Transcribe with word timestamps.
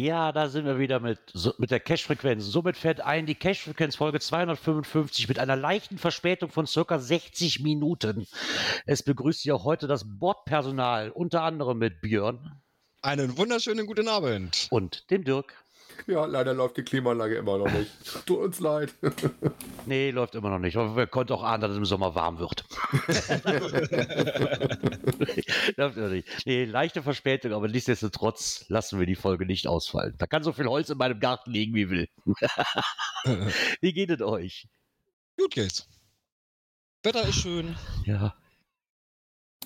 Ja, 0.00 0.32
da 0.32 0.48
sind 0.48 0.64
wir 0.64 0.78
wieder 0.78 0.98
mit, 0.98 1.18
so, 1.34 1.52
mit 1.58 1.70
der 1.70 1.78
Cache-Frequenz. 1.78 2.46
Somit 2.46 2.78
fährt 2.78 3.02
ein 3.02 3.26
die 3.26 3.34
Cache-Frequenz 3.34 3.96
Folge 3.96 4.18
255 4.18 5.28
mit 5.28 5.38
einer 5.38 5.56
leichten 5.56 5.98
Verspätung 5.98 6.48
von 6.48 6.66
circa 6.66 6.98
60 6.98 7.60
Minuten. 7.60 8.26
Es 8.86 9.02
begrüßt 9.02 9.42
Sie 9.42 9.52
auch 9.52 9.64
heute 9.64 9.88
das 9.88 10.06
Bordpersonal, 10.18 11.10
unter 11.10 11.42
anderem 11.42 11.76
mit 11.76 12.00
Björn 12.00 12.62
Einen 13.02 13.36
wunderschönen 13.36 13.86
guten 13.86 14.08
Abend. 14.08 14.68
und 14.70 15.10
dem 15.10 15.22
Dirk. 15.22 15.52
Ja, 16.06 16.26
leider 16.26 16.54
läuft 16.54 16.76
die 16.76 16.82
Klimaanlage 16.82 17.36
immer 17.36 17.58
noch 17.58 17.72
nicht. 17.72 17.90
Tut 18.26 18.38
uns 18.38 18.60
leid. 18.60 18.94
Nee, 19.86 20.10
läuft 20.10 20.34
immer 20.34 20.50
noch 20.50 20.58
nicht. 20.58 20.76
Aber 20.76 20.94
wir 20.94 21.06
konnten 21.06 21.32
auch 21.32 21.42
ahnen, 21.42 21.62
dass 21.62 21.72
es 21.72 21.78
im 21.78 21.86
Sommer 21.86 22.14
warm 22.14 22.38
wird. 22.38 22.64
läuft 25.76 25.96
immer 25.96 26.08
nicht. 26.08 26.46
Nee, 26.46 26.66
leichte 26.66 27.02
Verspätung, 27.02 27.54
aber 27.54 27.66
nichtsdestotrotz 27.66 28.66
lassen 28.68 29.00
wir 29.00 29.06
die 29.06 29.16
Folge 29.16 29.46
nicht 29.46 29.66
ausfallen. 29.66 30.14
Da 30.18 30.26
kann 30.26 30.42
so 30.42 30.52
viel 30.52 30.66
Holz 30.66 30.90
in 30.90 30.98
meinem 30.98 31.18
Garten 31.18 31.50
liegen, 31.50 31.74
wie 31.74 31.88
will. 31.88 32.08
wie 33.80 33.92
geht 33.92 34.10
es 34.10 34.20
euch? 34.20 34.68
Gut 35.38 35.52
geht's. 35.52 35.88
Wetter 37.02 37.26
ist 37.26 37.40
schön. 37.40 37.74
Ja. 38.04 38.34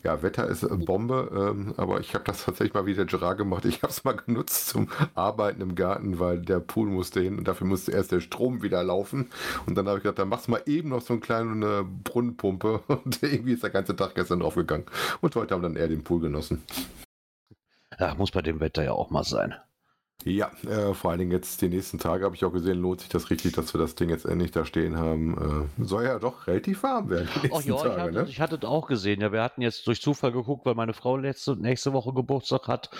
Ja, 0.04 0.22
Wetter 0.22 0.46
ist 0.46 0.62
äh, 0.62 0.68
Bombe, 0.68 1.30
ähm, 1.34 1.72
aber 1.78 1.98
ich 1.98 2.12
habe 2.12 2.24
das 2.24 2.44
tatsächlich 2.44 2.74
mal 2.74 2.84
wie 2.84 2.92
der 2.92 3.06
Gerard 3.06 3.38
gemacht. 3.38 3.64
Ich 3.64 3.82
habe 3.82 3.90
es 3.90 4.04
mal 4.04 4.12
genutzt 4.12 4.68
zum 4.68 4.90
Arbeiten 5.14 5.62
im 5.62 5.74
Garten, 5.74 6.20
weil 6.20 6.42
der 6.42 6.60
Pool 6.60 6.88
musste 6.88 7.22
hin 7.22 7.38
und 7.38 7.48
dafür 7.48 7.66
musste 7.66 7.92
erst 7.92 8.12
der 8.12 8.20
Strom 8.20 8.62
wieder 8.62 8.84
laufen. 8.84 9.30
Und 9.64 9.76
dann 9.76 9.88
habe 9.88 9.96
ich 9.96 10.02
gedacht, 10.02 10.18
dann 10.18 10.28
machst 10.28 10.46
du 10.46 10.50
mal 10.50 10.62
eben 10.66 10.90
noch 10.90 11.00
so 11.00 11.14
eine 11.14 11.20
kleine 11.20 11.84
Brunnenpumpe 12.04 12.82
und 13.04 13.22
irgendwie 13.22 13.54
ist 13.54 13.62
der 13.62 13.70
ganze 13.70 13.96
Tag 13.96 14.14
gestern 14.14 14.40
draufgegangen. 14.40 14.84
Und 15.22 15.34
heute 15.36 15.54
haben 15.54 15.62
dann 15.62 15.76
eher 15.76 15.88
den 15.88 16.04
Pool 16.04 16.20
genossen. 16.20 16.62
ja, 17.98 18.14
muss 18.14 18.30
bei 18.30 18.42
dem 18.42 18.60
Wetter 18.60 18.84
ja 18.84 18.92
auch 18.92 19.08
mal 19.08 19.24
sein. 19.24 19.54
Ja, 20.22 20.50
äh, 20.66 20.94
vor 20.94 21.10
allen 21.10 21.18
Dingen 21.18 21.32
jetzt 21.32 21.60
die 21.60 21.68
nächsten 21.68 21.98
Tage 21.98 22.24
habe 22.24 22.34
ich 22.34 22.44
auch 22.44 22.52
gesehen, 22.52 22.80
lohnt 22.80 23.00
sich 23.00 23.10
das 23.10 23.28
richtig, 23.28 23.52
dass 23.52 23.74
wir 23.74 23.80
das 23.80 23.94
Ding 23.94 24.08
jetzt 24.08 24.24
endlich 24.24 24.52
da 24.52 24.64
stehen 24.64 24.96
haben. 24.96 25.68
Äh, 25.78 25.84
soll 25.84 26.04
ja 26.04 26.18
doch 26.18 26.46
relativ 26.46 26.82
warm 26.82 27.10
werden. 27.10 27.28
Die 27.34 27.48
nächsten 27.48 27.68
ja, 27.68 27.76
ich 27.76 27.82
Tage, 27.82 28.00
hatte, 28.00 28.12
ne? 28.12 28.26
ich 28.28 28.40
hatte 28.40 28.56
es 28.56 28.64
auch 28.64 28.86
gesehen. 28.86 29.20
Ja, 29.20 29.32
wir 29.32 29.42
hatten 29.42 29.60
jetzt 29.60 29.86
durch 29.86 30.00
Zufall 30.00 30.32
geguckt, 30.32 30.64
weil 30.64 30.76
meine 30.76 30.94
Frau 30.94 31.18
letzte, 31.18 31.56
nächste 31.56 31.92
Woche 31.92 32.14
Geburtstag 32.14 32.68
hat. 32.68 32.90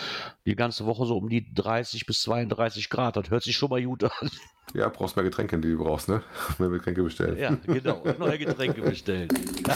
Die 0.45 0.55
ganze 0.55 0.85
Woche 0.85 1.07
so 1.07 1.17
um 1.17 1.31
die 1.31 1.55
30 1.55 2.05
bis 2.05 2.21
32 2.23 2.91
Grad. 2.91 3.17
Das 3.17 3.31
hört 3.31 3.43
sich 3.43 3.57
schon 3.57 3.71
mal 3.71 3.83
gut 3.83 4.05
an. 4.05 4.31
Ja, 4.73 4.89
brauchst 4.89 5.15
mehr 5.15 5.25
Getränke, 5.25 5.59
die 5.59 5.71
du 5.71 5.79
brauchst, 5.79 6.09
ne? 6.09 6.23
Mehr 6.59 6.71
Getränke 6.71 7.03
bestellen. 7.03 7.37
Ja, 7.37 7.57
genau. 7.67 8.03
Neue 8.19 8.39
Getränke 8.39 8.83
bestellen. 8.83 9.29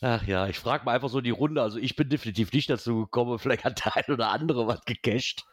Ach 0.00 0.26
ja, 0.26 0.46
ich 0.48 0.58
frage 0.58 0.84
mal 0.84 0.92
einfach 0.92 1.08
so 1.08 1.20
die 1.20 1.30
Runde. 1.30 1.62
Also 1.62 1.78
ich 1.78 1.96
bin 1.96 2.08
definitiv 2.08 2.52
nicht 2.52 2.68
dazu 2.68 3.02
gekommen. 3.02 3.38
Vielleicht 3.38 3.64
hat 3.64 3.84
der 3.84 3.96
ein 3.96 4.12
oder 4.12 4.30
andere 4.30 4.66
was 4.66 4.84
gecached. 4.84 5.44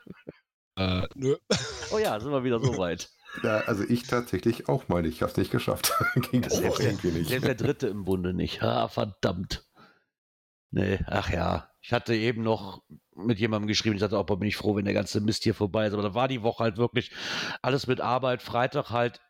Äh, 0.77 1.07
nö. 1.15 1.35
Oh 1.91 1.97
ja, 1.97 2.19
sind 2.19 2.31
wir 2.31 2.43
wieder 2.43 2.59
so 2.59 2.77
weit. 2.77 3.09
Ja, 3.43 3.59
also 3.59 3.85
ich 3.85 4.03
tatsächlich 4.03 4.67
auch 4.67 4.89
mal 4.89 5.03
nicht. 5.03 5.15
Ich 5.15 5.21
habe 5.21 5.31
es 5.31 5.37
nicht 5.37 5.51
geschafft. 5.51 5.93
Ging 6.31 6.41
das 6.41 6.61
auch 6.61 6.77
irgendwie 6.81 7.11
nicht. 7.11 7.29
Selbst 7.29 7.47
der 7.47 7.55
dritte 7.55 7.87
im 7.87 8.03
Bunde 8.03 8.33
nicht. 8.33 8.61
Ah, 8.61 8.89
verdammt. 8.89 9.63
Nee, 10.69 10.99
ach 11.07 11.29
ja. 11.29 11.69
Ich 11.79 11.93
hatte 11.93 12.13
eben 12.13 12.43
noch 12.43 12.83
mit 13.15 13.39
jemandem 13.39 13.69
geschrieben, 13.69 13.95
ich 13.95 14.01
sagte, 14.01 14.17
auch 14.17 14.25
bin 14.25 14.49
ich 14.49 14.57
froh, 14.57 14.75
wenn 14.75 14.83
der 14.83 14.93
ganze 14.93 15.21
Mist 15.21 15.43
hier 15.43 15.55
vorbei 15.55 15.87
ist. 15.87 15.93
Aber 15.93 16.03
da 16.03 16.13
war 16.13 16.27
die 16.27 16.43
Woche 16.43 16.63
halt 16.63 16.75
wirklich 16.75 17.11
alles 17.61 17.87
mit 17.87 18.01
Arbeit. 18.01 18.41
Freitag 18.41 18.89
halt 18.89 19.21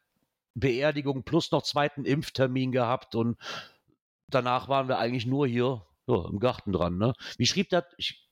Beerdigung 0.53 1.23
plus 1.23 1.51
noch 1.51 1.63
zweiten 1.63 2.03
Impftermin 2.03 2.71
gehabt 2.71 3.15
und 3.15 3.37
danach 4.27 4.67
waren 4.67 4.87
wir 4.87 4.97
eigentlich 4.97 5.25
nur 5.25 5.47
hier 5.47 5.85
ja, 6.07 6.27
im 6.27 6.39
Garten 6.39 6.71
dran. 6.71 6.97
Ne? 6.97 7.13
Wie 7.37 7.45
schrieb 7.45 7.69
das? 7.69 7.85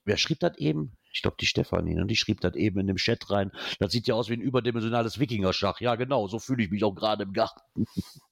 Wer 0.04 0.18
schrieb 0.18 0.40
das 0.40 0.58
eben? 0.58 0.98
Ich 1.12 1.22
glaube, 1.22 1.38
die 1.40 1.48
Stefanie, 1.48 1.96
ne? 1.96 2.06
die 2.06 2.16
schrieb 2.16 2.42
das 2.42 2.56
eben 2.56 2.80
in 2.80 2.88
dem 2.88 2.98
Chat 2.98 3.30
rein. 3.30 3.52
Das 3.80 3.92
sieht 3.92 4.08
ja 4.08 4.16
aus 4.16 4.30
wie 4.30 4.34
ein 4.34 4.42
überdimensionales 4.42 5.20
Wikingerschach. 5.20 5.82
Ja, 5.82 5.96
genau, 5.96 6.28
so 6.28 6.40
fühle 6.40 6.64
ich 6.64 6.72
mich 6.72 6.84
auch 6.84 6.94
gerade 6.94 7.24
im 7.24 7.34
Garten. 7.34 7.62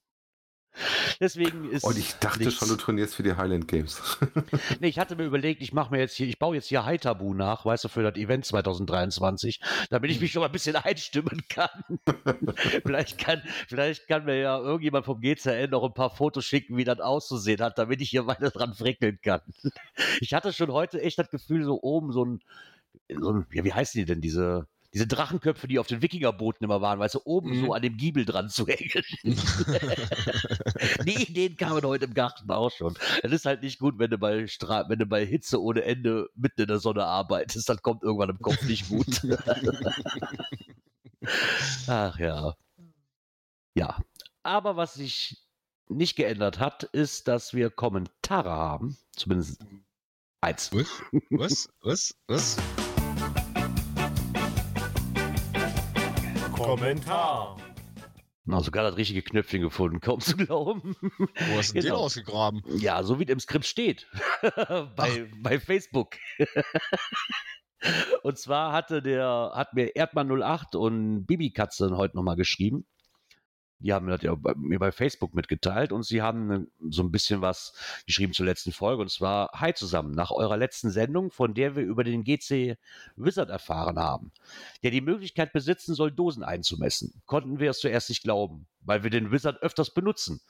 Deswegen 1.20 1.70
ist. 1.70 1.84
Und 1.84 1.98
ich 1.98 2.14
dachte 2.14 2.40
nichts. 2.40 2.54
schon, 2.54 2.68
du 2.68 2.76
trainierst 2.76 3.14
für 3.14 3.22
die 3.22 3.34
Highland 3.34 3.68
Games. 3.68 4.00
Nee, 4.80 4.88
ich 4.88 4.98
hatte 4.98 5.16
mir 5.16 5.24
überlegt, 5.24 5.62
ich 5.62 5.72
mache 5.72 5.90
mir 5.90 5.98
jetzt 5.98 6.14
hier, 6.14 6.26
ich 6.26 6.38
baue 6.38 6.54
jetzt 6.54 6.68
hier 6.68 6.84
Haitabu 6.84 7.34
nach, 7.34 7.64
weißt 7.64 7.84
du, 7.84 7.88
für 7.88 8.02
das 8.02 8.16
Event 8.16 8.44
2023, 8.44 9.60
damit 9.90 10.10
ich 10.10 10.20
mich 10.20 10.32
schon 10.32 10.40
mal 10.40 10.46
ein 10.46 10.52
bisschen 10.52 10.76
einstimmen 10.76 11.42
kann. 11.48 11.68
vielleicht 12.84 13.18
kann, 13.18 13.42
vielleicht 13.66 14.06
kann 14.06 14.24
mir 14.24 14.38
ja 14.38 14.58
irgendjemand 14.58 15.06
vom 15.06 15.20
GCN 15.20 15.70
noch 15.70 15.84
ein 15.84 15.94
paar 15.94 16.14
Fotos 16.14 16.44
schicken, 16.44 16.76
wie 16.76 16.84
das 16.84 17.00
auszusehen 17.00 17.60
hat, 17.60 17.78
damit 17.78 18.00
ich 18.00 18.10
hier 18.10 18.26
weiter 18.26 18.50
dran 18.50 18.74
frickeln 18.74 19.18
kann. 19.22 19.40
Ich 20.20 20.34
hatte 20.34 20.52
schon 20.52 20.72
heute 20.72 21.00
echt 21.00 21.18
das 21.18 21.30
Gefühl, 21.30 21.64
so 21.64 21.80
oben 21.82 22.12
so 22.12 22.24
ein, 22.24 22.40
so 23.08 23.32
ein 23.32 23.46
ja, 23.52 23.64
wie 23.64 23.72
heißen 23.72 23.98
die 23.98 24.04
denn, 24.04 24.20
diese, 24.20 24.66
diese 24.94 25.06
Drachenköpfe, 25.06 25.68
die 25.68 25.78
auf 25.78 25.86
den 25.86 26.00
Wikingerbooten 26.00 26.64
immer 26.64 26.80
waren, 26.80 26.98
weißt 26.98 27.16
du, 27.16 27.20
oben 27.24 27.50
Mhm. 27.50 27.66
so 27.66 27.74
an 27.74 27.82
dem 27.82 27.96
Giebel 27.98 28.24
dran 28.24 28.48
zu 28.48 28.66
hängen. 28.66 29.04
Die 31.04 31.22
Ideen 31.22 31.56
kamen 31.56 31.82
heute 31.84 32.06
im 32.06 32.14
Garten 32.14 32.50
auch 32.50 32.70
schon. 32.70 32.94
Es 33.22 33.32
ist 33.32 33.44
halt 33.44 33.62
nicht 33.62 33.78
gut, 33.78 33.98
wenn 33.98 34.10
du 34.10 34.18
bei 34.18 34.46
Stra 34.46 34.88
wenn 34.88 34.98
du 34.98 35.06
bei 35.06 35.24
Hitze 35.26 35.62
ohne 35.62 35.82
Ende 35.82 36.28
mitten 36.34 36.62
in 36.62 36.68
der 36.68 36.78
Sonne 36.78 37.04
arbeitest, 37.04 37.68
dann 37.68 37.82
kommt 37.82 38.02
irgendwann 38.02 38.30
im 38.30 38.38
Kopf 38.38 38.62
nicht 38.62 38.88
gut. 38.88 39.20
Ach 41.86 42.18
ja. 42.18 42.54
Ja. 43.74 43.98
Aber 44.42 44.76
was 44.76 44.94
sich 44.94 45.36
nicht 45.88 46.16
geändert 46.16 46.58
hat, 46.58 46.84
ist, 46.84 47.28
dass 47.28 47.54
wir 47.54 47.70
Kommentare 47.70 48.50
haben. 48.50 48.96
Zumindest 49.16 49.60
eins. 50.40 50.70
Was? 50.72 51.02
Was? 51.30 51.68
Was? 51.82 52.14
Was? 52.26 52.56
Kommentar. 56.58 57.56
Na, 58.44 58.60
sogar 58.60 58.82
das 58.82 58.96
richtige 58.96 59.22
Knöpfchen 59.22 59.60
gefunden, 59.62 60.00
kaum 60.00 60.20
zu 60.20 60.36
glauben. 60.36 60.96
Wo 61.00 61.56
hast 61.58 61.70
du 61.70 61.74
den 61.74 61.82
Genau. 61.82 61.96
ausgegraben? 61.98 62.62
Ja, 62.78 63.02
so 63.02 63.20
wie 63.20 63.24
es 63.24 63.30
im 63.30 63.40
Skript 63.40 63.66
steht. 63.66 64.06
bei, 64.96 65.30
bei 65.42 65.60
Facebook. 65.60 66.16
und 68.22 68.38
zwar 68.38 68.72
hatte 68.72 69.02
der, 69.02 69.52
hat 69.54 69.74
mir 69.74 69.92
Erdmann08 69.94 70.76
und 70.76 71.26
Bibi 71.26 71.52
Katze 71.52 71.90
heute 71.96 72.16
nochmal 72.16 72.36
geschrieben. 72.36 72.86
Die 73.80 73.92
haben 73.92 74.06
mir 74.06 74.12
das 74.12 74.22
ja 74.22 74.34
bei, 74.34 74.54
mir 74.56 74.78
bei 74.78 74.90
Facebook 74.90 75.34
mitgeteilt 75.34 75.92
und 75.92 76.04
sie 76.04 76.20
haben 76.20 76.46
ne- 76.46 76.66
so 76.90 77.02
ein 77.02 77.12
bisschen 77.12 77.40
was 77.42 77.72
geschrieben 78.06 78.32
zur 78.32 78.46
letzten 78.46 78.72
Folge 78.72 79.02
und 79.02 79.10
zwar 79.10 79.50
Hi 79.54 79.72
zusammen, 79.74 80.12
nach 80.12 80.30
eurer 80.30 80.56
letzten 80.56 80.90
Sendung, 80.90 81.30
von 81.30 81.54
der 81.54 81.76
wir 81.76 81.84
über 81.84 82.02
den 82.04 82.24
GC 82.24 82.76
Wizard 83.16 83.50
erfahren 83.50 83.98
haben, 83.98 84.32
der 84.82 84.90
die 84.90 85.00
Möglichkeit 85.00 85.52
besitzen 85.52 85.94
soll, 85.94 86.10
Dosen 86.10 86.42
einzumessen, 86.42 87.22
konnten 87.26 87.60
wir 87.60 87.70
es 87.70 87.78
zuerst 87.78 88.08
nicht 88.08 88.22
glauben, 88.24 88.66
weil 88.80 89.02
wir 89.04 89.10
den 89.10 89.30
Wizard 89.30 89.62
öfters 89.62 89.94
benutzen. 89.94 90.40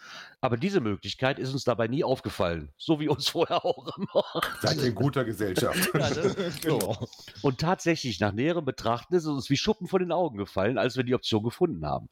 Aber 0.41 0.57
diese 0.57 0.81
Möglichkeit 0.81 1.39
ist 1.39 1.53
uns 1.53 1.65
dabei 1.65 1.89
nie 1.89 2.05
aufgefallen, 2.05 2.71
so 2.79 2.99
wie 3.01 3.09
uns 3.09 3.29
vorher 3.31 3.65
auch 3.65 3.95
immer. 3.99 4.25
Seid 4.63 4.79
ihr 4.79 4.85
in 4.85 4.95
guter 4.95 5.25
Gesellschaft. 5.25 5.91
Ja, 5.99 6.11
ne? 6.11 6.53
Genau. 6.63 7.09
Und 7.43 7.59
tatsächlich, 7.61 8.21
nach 8.21 8.33
näherem 8.33 8.65
Betrachten 8.65 9.15
ist 9.15 9.25
es 9.25 9.29
uns 9.29 9.51
wie 9.51 9.57
Schuppen 9.57 9.89
von 9.89 10.01
den 10.01 10.13
Augen 10.13 10.39
gefallen, 10.39 10.79
als 10.79 10.97
wir 10.97 11.05
die 11.05 11.15
Option 11.15 11.43
gefunden 11.43 11.85
haben. 11.85 12.09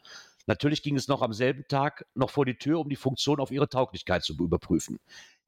Natürlich 0.46 0.82
ging 0.82 0.96
es 0.96 1.08
noch 1.08 1.22
am 1.22 1.32
selben 1.32 1.64
Tag 1.68 2.06
noch 2.14 2.30
vor 2.30 2.46
die 2.46 2.58
Tür, 2.58 2.80
um 2.80 2.88
die 2.88 2.96
Funktion 2.96 3.40
auf 3.40 3.50
ihre 3.50 3.68
Tauglichkeit 3.68 4.22
zu 4.22 4.34
überprüfen. 4.34 4.98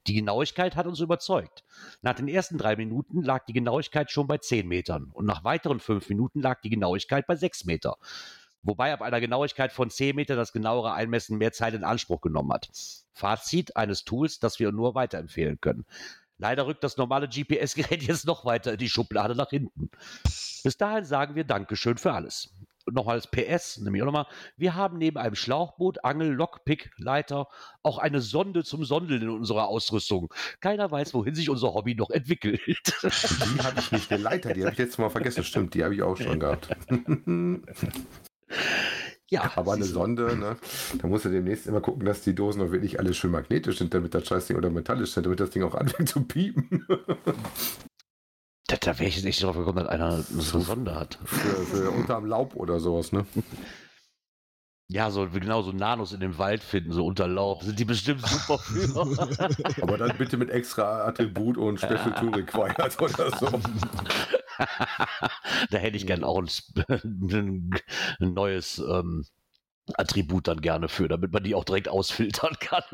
Die 0.07 0.15
Genauigkeit 0.15 0.77
hat 0.77 0.87
uns 0.87 1.01
überzeugt. 1.01 1.65
Nach 2.03 2.15
den 2.15 2.29
ersten 2.29 2.59
drei 2.59 2.77
Minuten 2.77 3.23
lag 3.23 3.45
die 3.45 3.53
Genauigkeit 3.53 4.11
schon 4.11 4.27
bei 4.27 4.39
10 4.39 4.67
Metern 4.67 5.11
und 5.13 5.27
nach 5.27 5.45
weiteren 5.45 5.81
fünf 5.81 6.09
Minuten 6.09 6.41
lag 6.41 6.61
die 6.63 6.71
Genauigkeit 6.71 7.27
bei 7.27 7.37
6 7.37 7.65
Meter. 7.65 7.97
Wobei 8.63 8.93
ab 8.93 9.03
einer 9.03 9.21
Genauigkeit 9.21 9.73
von 9.73 9.91
10 9.91 10.17
Meter 10.17 10.35
das 10.35 10.53
genauere 10.53 10.93
Einmessen 10.93 11.39
mehr 11.39 11.53
Zeit 11.53 11.75
in 11.75 11.85
Anspruch 11.85 12.21
genommen 12.21 12.53
hat. 12.53 12.69
Fazit 13.13 13.77
eines 13.77 14.05
Tools, 14.05 14.41
das 14.41 14.59
wir 14.59 14.73
nur 14.73 14.95
weiterempfehlen 14.95 15.61
können. 15.61 15.85
Leider 16.39 16.67
rückt 16.67 16.85
das 16.85 16.97
normale 16.97 17.29
GPS-Gerät 17.29 18.03
jetzt 18.07 18.27
noch 18.27 18.45
weiter 18.45 18.73
in 18.73 18.79
die 18.79 18.89
Schublade 18.89 19.35
nach 19.35 19.51
hinten. 19.51 19.91
Bis 20.25 20.77
dahin 20.77 21.05
sagen 21.05 21.35
wir 21.35 21.45
Dankeschön 21.45 21.99
für 21.99 22.13
alles. 22.13 22.55
Nochmal 22.93 23.17
als 23.17 23.27
PS, 23.31 23.79
nämlich 23.79 24.03
auch 24.03 24.07
nochmal, 24.07 24.27
wir 24.57 24.75
haben 24.75 24.99
neben 24.99 25.19
einem 25.19 25.35
Schlauchboot, 25.35 26.05
Angel, 26.05 26.33
Lockpick, 26.33 26.91
Leiter 26.97 27.49
auch 27.83 27.99
eine 27.99 28.21
Sonde 28.21 28.65
zum 28.65 28.85
Sondeln 28.85 29.23
in 29.23 29.29
unserer 29.31 29.69
Ausrüstung. 29.69 30.33
Keiner 30.61 30.91
weiß, 30.91 31.15
wohin 31.15 31.35
sich 31.35 31.51
unser 31.51 31.75
Hobby 31.75 31.95
noch 31.95 32.11
entwickelt. 32.11 32.61
Die 32.67 33.63
habe 33.63 33.81
ich 33.81 33.93
nicht, 33.93 34.13
eine 34.13 34.23
Leiter, 34.23 34.53
die 34.53 34.63
habe 34.63 34.73
ich 34.73 34.79
jetzt 34.79 34.99
mal 34.99 35.11
vergessen. 35.11 35.45
Stimmt, 35.45 35.75
die 35.75 35.85
habe 35.85 35.95
ich 35.95 36.03
auch 36.03 36.17
schon 36.17 36.41
gehabt. 36.41 36.69
ja, 39.29 39.53
Aber 39.57 39.75
eine. 39.75 39.85
Sonde, 39.85 40.37
ne? 40.37 40.57
Da 41.01 41.09
musst 41.09 41.25
du 41.25 41.31
demnächst 41.31 41.67
immer 41.67 41.81
gucken, 41.81 42.05
dass 42.05 42.23
die 42.23 42.35
Dosen 42.35 42.63
auch 42.63 42.71
wirklich 42.71 42.99
alle 42.99 43.15
schön 43.15 43.31
magnetisch 43.31 43.79
sind, 43.79 43.95
damit 43.95 44.15
das 44.15 44.27
Scheißding 44.27 44.57
oder 44.57 44.71
metallisch 44.71 45.13
sind, 45.13 45.27
damit 45.27 45.41
das 45.41 45.51
Ding 45.51 45.63
auch 45.63 45.75
anfängt 45.75 46.09
zu 46.09 46.23
piepen. 46.23 46.87
Da, 48.69 48.77
da 48.77 48.99
wäre 48.99 49.09
ich 49.09 49.17
jetzt 49.17 49.25
nicht 49.25 49.43
drauf 49.43 49.57
gekommen, 49.57 49.79
dass 49.79 49.89
einer 49.89 50.23
so 50.23 50.59
eine 50.59 50.65
Sonde 50.67 50.95
hat. 50.95 51.19
für, 51.25 51.65
für 51.65 51.91
unterm 51.91 52.27
Laub 52.27 52.55
oder 52.55 52.79
sowas, 52.79 53.13
ne? 53.13 53.27
Ja, 54.91 55.11
so 55.11 55.29
genau 55.29 55.63
so 55.63 55.73
Nanos 55.73 56.13
in 56.13 56.21
dem 56.21 56.39
Wald 56.39 56.63
finden, 56.63 56.93
so 56.93 57.05
unter 57.07 57.27
Laub. 57.29 57.63
Sind 57.63 57.79
die 57.79 57.87
bestimmt 57.87 58.27
super 58.27 58.59
für. 58.59 59.83
Aber 59.83 59.99
dann 59.99 60.17
bitte 60.17 60.37
mit 60.37 60.51
extra 60.51 61.07
Attribut 61.07 61.57
und 61.57 61.79
Special 61.79 62.15
Tool 62.15 62.35
Required 62.35 63.01
oder 63.01 63.37
so. 63.39 63.61
da 65.71 65.79
hätte 65.79 65.97
ich 65.97 66.07
gern 66.07 66.25
auch 66.25 66.39
ein, 66.39 67.71
ein 68.21 68.33
neues 68.35 68.79
ähm, 68.79 69.25
Attribut 69.95 70.47
dann 70.47 70.61
gerne 70.61 70.89
für, 70.89 71.09
damit 71.09 71.33
man 71.33 71.43
die 71.43 71.55
auch 71.55 71.65
direkt 71.65 71.89
ausfiltern 71.89 72.57
kann. 72.61 72.85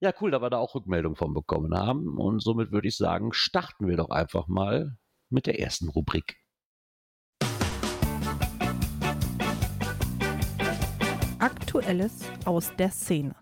Ja, 0.00 0.14
cool, 0.20 0.30
da 0.30 0.40
wir 0.40 0.48
da 0.48 0.58
auch 0.58 0.74
Rückmeldung 0.74 1.14
von 1.14 1.34
bekommen 1.34 1.74
haben. 1.74 2.16
Und 2.16 2.42
somit 2.42 2.72
würde 2.72 2.88
ich 2.88 2.96
sagen, 2.96 3.32
starten 3.32 3.86
wir 3.86 3.98
doch 3.98 4.08
einfach 4.08 4.48
mal 4.48 4.96
mit 5.28 5.46
der 5.46 5.60
ersten 5.60 5.88
Rubrik. 5.88 6.38
Aktuelles 11.38 12.24
aus 12.46 12.74
der 12.76 12.90
Szene. 12.90 13.34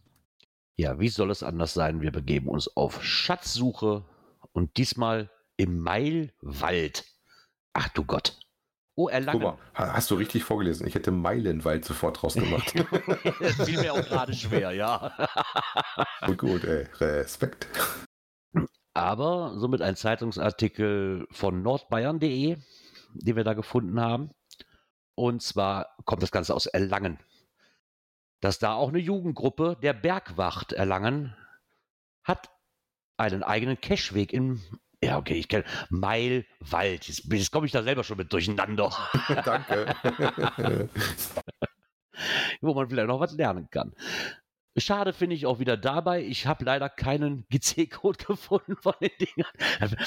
Ja, 0.76 0.98
wie 1.00 1.08
soll 1.08 1.30
es 1.30 1.42
anders 1.42 1.74
sein? 1.74 2.00
Wir 2.00 2.12
begeben 2.12 2.48
uns 2.48 2.68
auf 2.76 3.02
Schatzsuche 3.04 4.04
und 4.52 4.76
diesmal 4.76 5.30
im 5.56 5.78
Mailwald. 5.80 7.04
Ach 7.72 7.88
du 7.90 8.04
Gott. 8.04 8.37
Oh, 8.98 9.04
Guck 9.04 9.12
Erlangen. 9.12 9.42
mal, 9.42 9.58
ha- 9.76 9.92
hast 9.92 10.10
du 10.10 10.16
richtig 10.16 10.42
vorgelesen? 10.42 10.84
Ich 10.86 10.96
hätte 10.96 11.12
Meilenwald 11.12 11.84
sofort 11.84 12.20
rausgemacht. 12.24 12.74
das 13.40 13.54
fiel 13.64 13.80
mir 13.80 13.92
auch 13.94 14.02
gerade 14.04 14.34
schwer, 14.34 14.72
ja. 14.72 15.12
gut, 16.26 16.38
gut, 16.38 16.64
ey. 16.64 16.88
Respekt. 17.00 17.68
Aber 18.94 19.54
somit 19.56 19.82
ein 19.82 19.94
Zeitungsartikel 19.94 21.28
von 21.30 21.62
nordbayern.de, 21.62 22.56
den 23.14 23.36
wir 23.36 23.44
da 23.44 23.54
gefunden 23.54 24.00
haben. 24.00 24.30
Und 25.14 25.42
zwar 25.42 25.94
kommt 26.04 26.22
das 26.24 26.32
Ganze 26.32 26.52
aus 26.54 26.66
Erlangen. 26.66 27.20
Dass 28.40 28.58
da 28.58 28.74
auch 28.74 28.88
eine 28.88 28.98
Jugendgruppe 28.98 29.76
der 29.80 29.92
Bergwacht 29.92 30.72
Erlangen 30.72 31.36
hat 32.24 32.50
einen 33.16 33.44
eigenen 33.44 33.80
Cacheweg 33.80 34.32
im, 34.32 34.60
ja 35.02 35.18
okay, 35.18 35.34
ich 35.34 35.48
kenne, 35.48 35.64
Mailwald. 35.90 37.06
Jetzt, 37.06 37.24
jetzt 37.32 37.52
komme 37.52 37.66
ich 37.66 37.72
da 37.72 37.82
selber 37.82 38.04
schon 38.04 38.18
mit 38.18 38.32
durcheinander, 38.32 38.90
Danke. 39.44 39.94
wo 42.60 42.74
man 42.74 42.88
vielleicht 42.88 43.08
noch 43.08 43.20
was 43.20 43.32
lernen 43.32 43.68
kann. 43.70 43.92
Schade 44.80 45.12
finde 45.12 45.34
ich 45.36 45.46
auch 45.46 45.58
wieder 45.58 45.76
dabei. 45.76 46.22
Ich 46.24 46.46
habe 46.46 46.64
leider 46.64 46.88
keinen 46.88 47.44
GC-Code 47.50 48.24
gefunden 48.24 48.76
von 48.80 48.94
den 49.00 49.10
Dingern. 49.20 49.50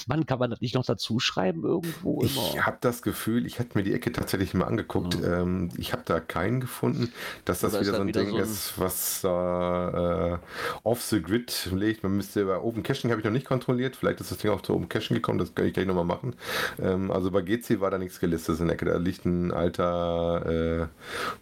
Mann, 0.07 0.25
kann 0.25 0.39
man 0.39 0.50
das 0.50 0.62
nicht 0.62 0.75
noch 0.75 0.85
dazu 0.85 1.19
schreiben 1.19 1.63
irgendwo? 1.63 2.23
Ich 2.23 2.62
habe 2.65 2.77
das 2.81 3.01
Gefühl, 3.01 3.45
ich 3.45 3.59
hatte 3.59 3.77
mir 3.77 3.83
die 3.83 3.94
Ecke 3.94 4.12
tatsächlich 4.12 4.53
mal 4.53 4.65
angeguckt. 4.65 5.18
Ähm, 5.23 5.69
ich 5.77 5.94
habe 5.94 6.03
da 6.06 6.19
keinen 6.19 6.59
gefunden, 6.62 7.12
dass 7.45 7.59
das 7.62 7.73
Oder 7.73 7.81
wieder 7.81 7.94
so 7.95 8.01
ein 8.01 8.07
wieder 8.07 8.21
Ding 8.21 8.31
so 8.31 8.38
ein- 8.38 8.44
ist, 8.44 8.73
was 8.77 9.23
äh, 9.23 10.38
off 10.83 11.01
the 11.01 11.21
grid 11.21 11.69
liegt. 11.74 12.03
Man 12.03 12.15
müsste 12.15 12.45
bei 12.45 12.57
Open 12.57 12.83
Caching 12.83 13.12
habe 13.12 13.21
ich 13.21 13.25
noch 13.25 13.31
nicht 13.31 13.45
kontrolliert. 13.45 13.95
Vielleicht 13.95 14.21
ist 14.21 14.31
das 14.31 14.38
Ding 14.39 14.51
auch 14.51 14.62
zu 14.62 14.74
Open 14.74 14.89
Caching 14.89 15.15
gekommen. 15.15 15.39
Das 15.39 15.53
kann 15.56 15.65
ich 15.65 15.74
gleich 15.74 15.85
nochmal 15.88 16.06
machen. 16.06 16.35
Ähm, 16.81 17.12
also 17.12 17.31
bei 17.31 17.41
GC 17.41 17.79
war 17.79 17.91
da 17.91 17.97
nichts 17.97 18.19
gelistet 18.19 18.59
in 18.59 18.67
der 18.67 18.75
Ecke. 18.75 18.85
Da 18.85 18.97
liegt 18.97 19.25
ein 19.25 19.51
alter 19.51 20.81
äh, 20.81 20.88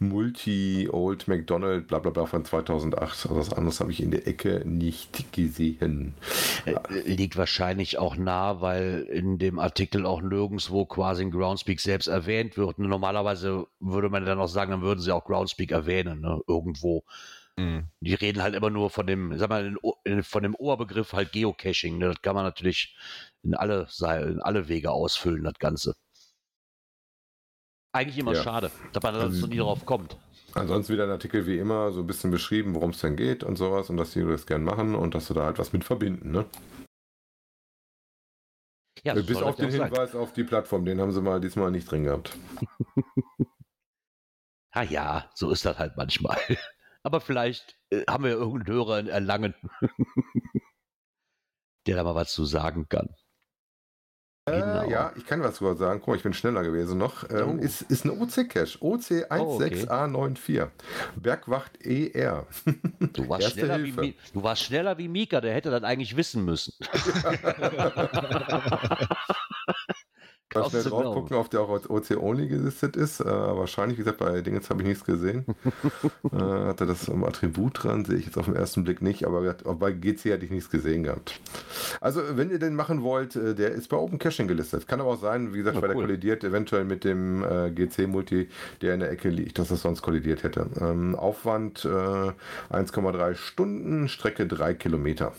Multi 0.04 0.90
Old 0.92 1.28
McDonald 1.28 1.88
bla 1.88 2.00
bla 2.00 2.12
bla 2.12 2.26
von 2.26 2.46
2008. 2.46 3.19
Was 3.30 3.52
anderes 3.54 3.80
habe 3.80 3.92
ich 3.92 4.02
in 4.02 4.12
der 4.12 4.28
Ecke 4.28 4.62
nicht 4.66 5.32
gesehen. 5.34 6.14
Äh, 6.66 6.76
Liegt 7.06 7.38
wahrscheinlich 7.38 7.98
auch 7.98 8.16
nah, 8.16 8.62
weil 8.62 9.02
in 9.12 9.38
dem 9.40 9.60
Artikel 9.60 10.06
auch 10.06 10.22
nirgendwo 10.22 10.86
quasi 10.86 11.24
ein 11.24 11.32
Groundspeak 11.32 11.80
selbst 11.80 12.08
erwähnt 12.08 12.58
wird. 12.58 12.80
Normalerweise 12.80 13.68
würde 13.80 14.10
man 14.10 14.26
dann 14.26 14.40
auch 14.40 14.48
sagen, 14.48 14.72
dann 14.72 14.82
würden 14.82 15.00
sie 15.02 15.12
auch 15.12 15.26
Groundspeak 15.26 15.72
erwähnen, 15.72 16.22
ne? 16.22 16.40
irgendwo. 16.48 17.04
Mhm. 17.58 17.88
Die 18.00 18.14
reden 18.14 18.42
halt 18.42 18.56
immer 18.56 18.70
nur 18.70 18.90
von 18.90 19.06
dem, 19.08 19.38
sag 19.38 19.50
mal, 19.50 19.76
von 20.22 20.44
dem 20.44 20.56
Oberbegriff 20.56 21.14
halt 21.14 21.32
Geocaching. 21.32 21.98
Ne? 21.98 22.08
Das 22.08 22.22
kann 22.22 22.36
man 22.36 22.46
natürlich 22.46 22.96
in 23.44 23.54
alle, 23.56 23.88
Seil- 23.90 24.32
in 24.34 24.42
alle 24.42 24.68
Wege 24.68 24.92
ausfüllen, 24.92 25.44
das 25.44 25.56
Ganze. 25.60 25.96
Eigentlich 27.92 28.20
immer 28.20 28.34
Ja. 28.34 28.44
schade, 28.44 28.72
dass 28.94 29.02
man 29.04 29.14
da 29.16 29.30
so 29.32 29.48
nie 29.48 29.58
drauf 29.58 29.86
kommt. 29.86 30.16
Ansonsten 30.54 30.94
wieder 30.94 31.04
ein 31.06 31.12
Artikel 31.12 31.46
wie 31.46 31.58
immer, 31.58 31.92
so 31.92 32.02
ein 32.02 32.08
bisschen 32.08 32.32
beschrieben, 32.32 32.76
worum 32.76 32.92
es 32.92 33.00
denn 33.00 33.16
geht 33.16 33.44
und 33.44 33.58
sowas 33.58 33.90
und 33.90 33.98
dass 33.98 34.12
die 34.12 34.24
das 34.24 34.46
gern 34.46 34.64
machen 34.64 34.96
und 34.96 35.16
dass 35.16 35.28
sie 35.28 35.34
da 35.34 35.46
halt 35.46 35.60
was 35.60 35.74
mit 35.74 35.84
verbinden. 35.84 36.32
Ne? 36.32 36.46
Ja, 39.04 39.14
Äh, 39.14 39.22
so 39.22 39.26
Bis 39.26 39.42
auf 39.42 39.56
den 39.56 39.68
auch 39.68 39.72
sein. 39.72 39.88
Hinweis 39.90 40.16
auf 40.16 40.34
die 40.34 40.44
Plattform, 40.44 40.86
den 40.86 41.00
haben 41.00 41.12
sie 41.12 41.22
mal 41.22 41.40
diesmal 41.40 41.72
nicht 41.72 41.90
drin 41.90 42.04
gehabt. 42.04 42.36
Ah 44.72 44.84
ja, 44.84 45.30
so 45.34 45.50
ist 45.50 45.66
das 45.66 45.80
halt 45.80 45.98
manchmal. 45.98 46.38
Aber 47.04 47.22
vielleicht 47.22 47.76
äh, 47.90 48.04
haben 48.08 48.24
wir 48.24 48.32
irgendeinen 48.32 48.68
Hörer 48.76 49.00
in 49.00 49.08
Erlangen, 49.08 49.56
der 51.88 51.96
da 51.96 52.04
mal 52.04 52.14
was 52.14 52.32
zu 52.32 52.46
sagen 52.46 52.88
kann. 52.88 53.16
Genau. 54.52 54.84
Äh, 54.88 54.92
ja, 54.92 55.12
ich 55.16 55.26
kann 55.26 55.42
was 55.42 55.58
drüber 55.58 55.76
sagen. 55.76 56.00
Guck 56.00 56.08
mal, 56.10 56.16
ich 56.18 56.24
bin 56.24 56.34
schneller 56.34 56.64
gewesen 56.64 56.98
noch. 56.98 57.30
Ähm, 57.30 57.60
Oh. 57.60 57.64
ist, 57.64 57.82
ist 57.84 58.06
ein 58.06 58.12
OC-Cache. 58.12 58.78
OC16A94. 58.80 60.68
Bergwacht 61.16 61.72
ER. 61.86 62.46
Du 63.14 63.28
warst, 63.30 63.52
schneller 63.52 63.80
wie, 63.80 63.84
Hilfe. 63.86 64.02
Mi- 64.02 64.14
du 64.34 64.44
warst 64.44 64.64
schneller 64.64 64.98
wie 64.98 65.08
Mika, 65.08 65.42
der 65.42 65.54
hätte 65.54 65.70
das 65.72 65.84
eigentlich 65.84 66.16
wissen 66.16 66.46
müssen. 66.46 66.74
Mal 67.24 67.38
Kaufst 70.50 70.72
schnell 70.72 70.84
drauf 70.84 71.14
gucken, 71.14 71.38
ob 71.38 71.50
der 71.52 71.62
auch 71.62 71.70
als 71.70 71.90
OC-Only 71.90 72.48
gelistet 72.48 72.96
ist. 72.96 73.20
Äh, 73.20 73.26
wahrscheinlich, 73.26 73.98
wie 74.00 74.04
gesagt, 74.04 74.18
bei 74.18 74.42
Dingens 74.42 74.70
habe 74.70 74.82
ich 74.82 74.88
nichts 74.88 75.06
gesehen. 75.06 75.46
äh, 76.34 76.38
hatte 76.38 76.88
das 76.88 77.08
im 77.08 77.24
Attribut 77.24 77.84
dran, 77.84 78.04
sehe 78.04 78.18
ich 78.18 78.26
jetzt 78.26 78.38
auf 78.38 78.46
den 78.46 78.56
ersten 78.56 78.84
Blick 78.84 79.02
nicht, 79.02 79.26
aber 79.26 79.54
bei 79.76 79.92
GC 79.92 80.34
hatte 80.34 80.46
ich 80.46 80.52
nichts 80.52 80.72
gesehen 80.72 81.04
gehabt. 81.04 81.40
Also, 82.02 82.22
wenn 82.34 82.50
ihr 82.50 82.58
den 82.58 82.76
machen 82.76 83.04
wollt, 83.04 83.36
äh, 83.36 83.54
der 83.54 83.72
ist 83.72 83.90
bei 83.90 83.98
Open 83.98 84.18
Caching 84.18 84.48
gelistet. 84.48 84.88
Kann 84.88 85.00
aber 85.02 85.12
auch 85.12 85.22
sein, 85.22 85.54
wie 85.54 85.60
gesagt, 85.60 85.76
Ja, 85.76 85.82
weil 85.82 85.90
der 85.90 85.98
cool. 85.98 86.06
kollidiert 86.06 86.44
eventuell 86.44 86.84
mit 86.84 87.04
dem 87.04 87.44
äh, 87.44 87.70
GC-Multi, 87.70 88.50
der 88.82 88.96
in 88.96 89.02
der 89.02 89.12
Ecke 89.12 89.30
liegt, 89.30 89.60
dass 89.60 89.68
das 89.70 89.82
sonst 89.84 90.02
kollidiert 90.02 90.42
hätte. 90.42 90.66
Ähm, 90.82 91.16
Aufwand 91.16 91.86
äh, 91.86 91.88
1,3 91.88 93.36
Stunden, 93.36 94.08
Strecke 94.08 94.48
3 94.48 94.74
Kilometer. 94.74 95.34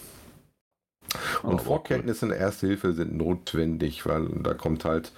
Oh, 1.42 1.48
Und 1.48 1.54
aber 1.54 1.62
Vorkenntnisse 1.62 2.26
in 2.26 2.30
der 2.30 2.38
Erste 2.38 2.66
Hilfe 2.66 2.92
sind 2.92 3.16
notwendig, 3.16 4.06
weil 4.06 4.28
da 4.42 4.54
kommt 4.54 4.84
halt 4.84 5.12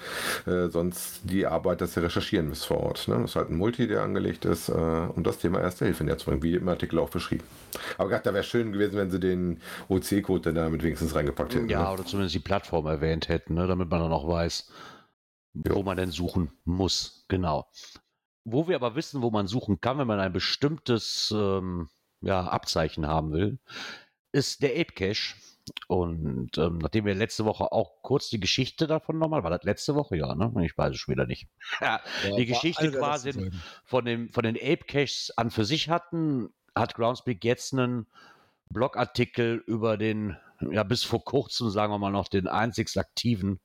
äh, 0.46 0.68
sonst 0.68 1.20
die 1.25 1.46
Arbeit, 1.46 1.80
dass 1.80 1.96
ihr 1.96 2.02
recherchieren 2.02 2.49
müsst 2.49 2.66
vor 2.66 2.78
Ort. 2.78 3.08
Ne? 3.08 3.16
Das 3.16 3.30
ist 3.30 3.37
halt 3.37 3.50
ein 3.50 3.56
Multi, 3.56 3.87
der 3.87 4.02
angelegt 4.02 4.44
ist, 4.44 4.68
äh, 4.68 4.72
um 4.72 5.22
das 5.22 5.38
Thema 5.38 5.61
Erste 5.61 5.84
Hilfe 5.84 6.04
näher 6.04 6.18
zu 6.18 6.26
bringen, 6.26 6.42
wie 6.42 6.54
im 6.54 6.68
Artikel 6.68 6.99
auch 6.99 7.11
beschrieben. 7.11 7.44
Aber 7.99 8.08
gerade 8.08 8.25
da 8.25 8.34
wäre 8.34 8.44
schön 8.44 8.72
gewesen, 8.72 8.96
wenn 8.96 9.11
sie 9.11 9.20
den 9.20 9.61
OC-Code 9.88 10.52
dann 10.52 10.54
damit 10.54 10.82
wenigstens 10.82 11.14
reingepackt 11.14 11.54
hätten. 11.54 11.68
Ja, 11.68 11.84
ne? 11.84 11.90
oder 11.92 12.04
zumindest 12.04 12.34
die 12.34 12.40
Plattform 12.40 12.87
erwähnt 12.87 13.28
hätten, 13.28 13.54
ne, 13.54 13.66
damit 13.66 13.90
man 13.90 14.00
dann 14.00 14.12
auch 14.12 14.28
weiß, 14.28 14.70
wo 15.54 15.82
man 15.82 15.96
denn 15.96 16.11
suchen 16.11 16.50
muss. 16.64 17.25
Genau. 17.28 17.66
Wo 18.44 18.66
wir 18.68 18.76
aber 18.76 18.94
wissen, 18.96 19.22
wo 19.22 19.30
man 19.30 19.46
suchen 19.46 19.80
kann, 19.80 19.99
wenn 19.99 20.06
man 20.06 20.18
ein 20.18 20.32
bestimmtes 20.32 21.32
ähm, 21.37 21.88
ja, 22.20 22.44
Abzeichen 22.44 23.06
haben 23.06 23.32
will, 23.32 23.58
ist 24.32 24.62
der 24.62 24.72
Ape 24.72 24.92
Cache. 24.94 25.34
Und 25.87 26.59
ähm, 26.59 26.78
nachdem 26.78 27.04
wir 27.04 27.14
letzte 27.14 27.45
Woche 27.45 27.71
auch 27.71 28.02
kurz 28.02 28.28
die 28.28 28.40
Geschichte 28.40 28.87
davon 28.87 29.19
nochmal, 29.19 29.45
war 29.45 29.50
das 29.50 29.62
letzte 29.62 29.95
Woche? 29.95 30.16
Ja, 30.16 30.35
ne? 30.35 30.52
Ich 30.64 30.76
weiß 30.76 30.92
es 30.92 30.99
schon 30.99 31.12
wieder 31.12 31.26
nicht. 31.26 31.49
Ja, 31.81 32.00
die 32.37 32.47
Geschichte 32.47 32.90
quasi 32.90 33.50
von, 33.85 34.04
dem, 34.04 34.31
von 34.31 34.45
den 34.45 34.57
Ape 34.57 34.85
Caches 34.87 35.33
an 35.37 35.50
für 35.50 35.64
sich 35.64 35.88
hatten, 35.88 36.52
hat 36.75 36.95
Groundspeak 36.95 37.45
jetzt 37.45 37.73
einen 37.73 38.07
Blogartikel 38.71 39.62
über 39.66 39.97
den, 39.97 40.37
ja, 40.61 40.83
bis 40.83 41.04
vor 41.04 41.25
kurzem, 41.25 41.71
sagen 41.71 41.92
wir 41.92 41.99
mal 41.99 42.11
noch, 42.11 42.28
den 42.28 42.49
einzigst 42.49 42.99
aktiven 42.99 43.61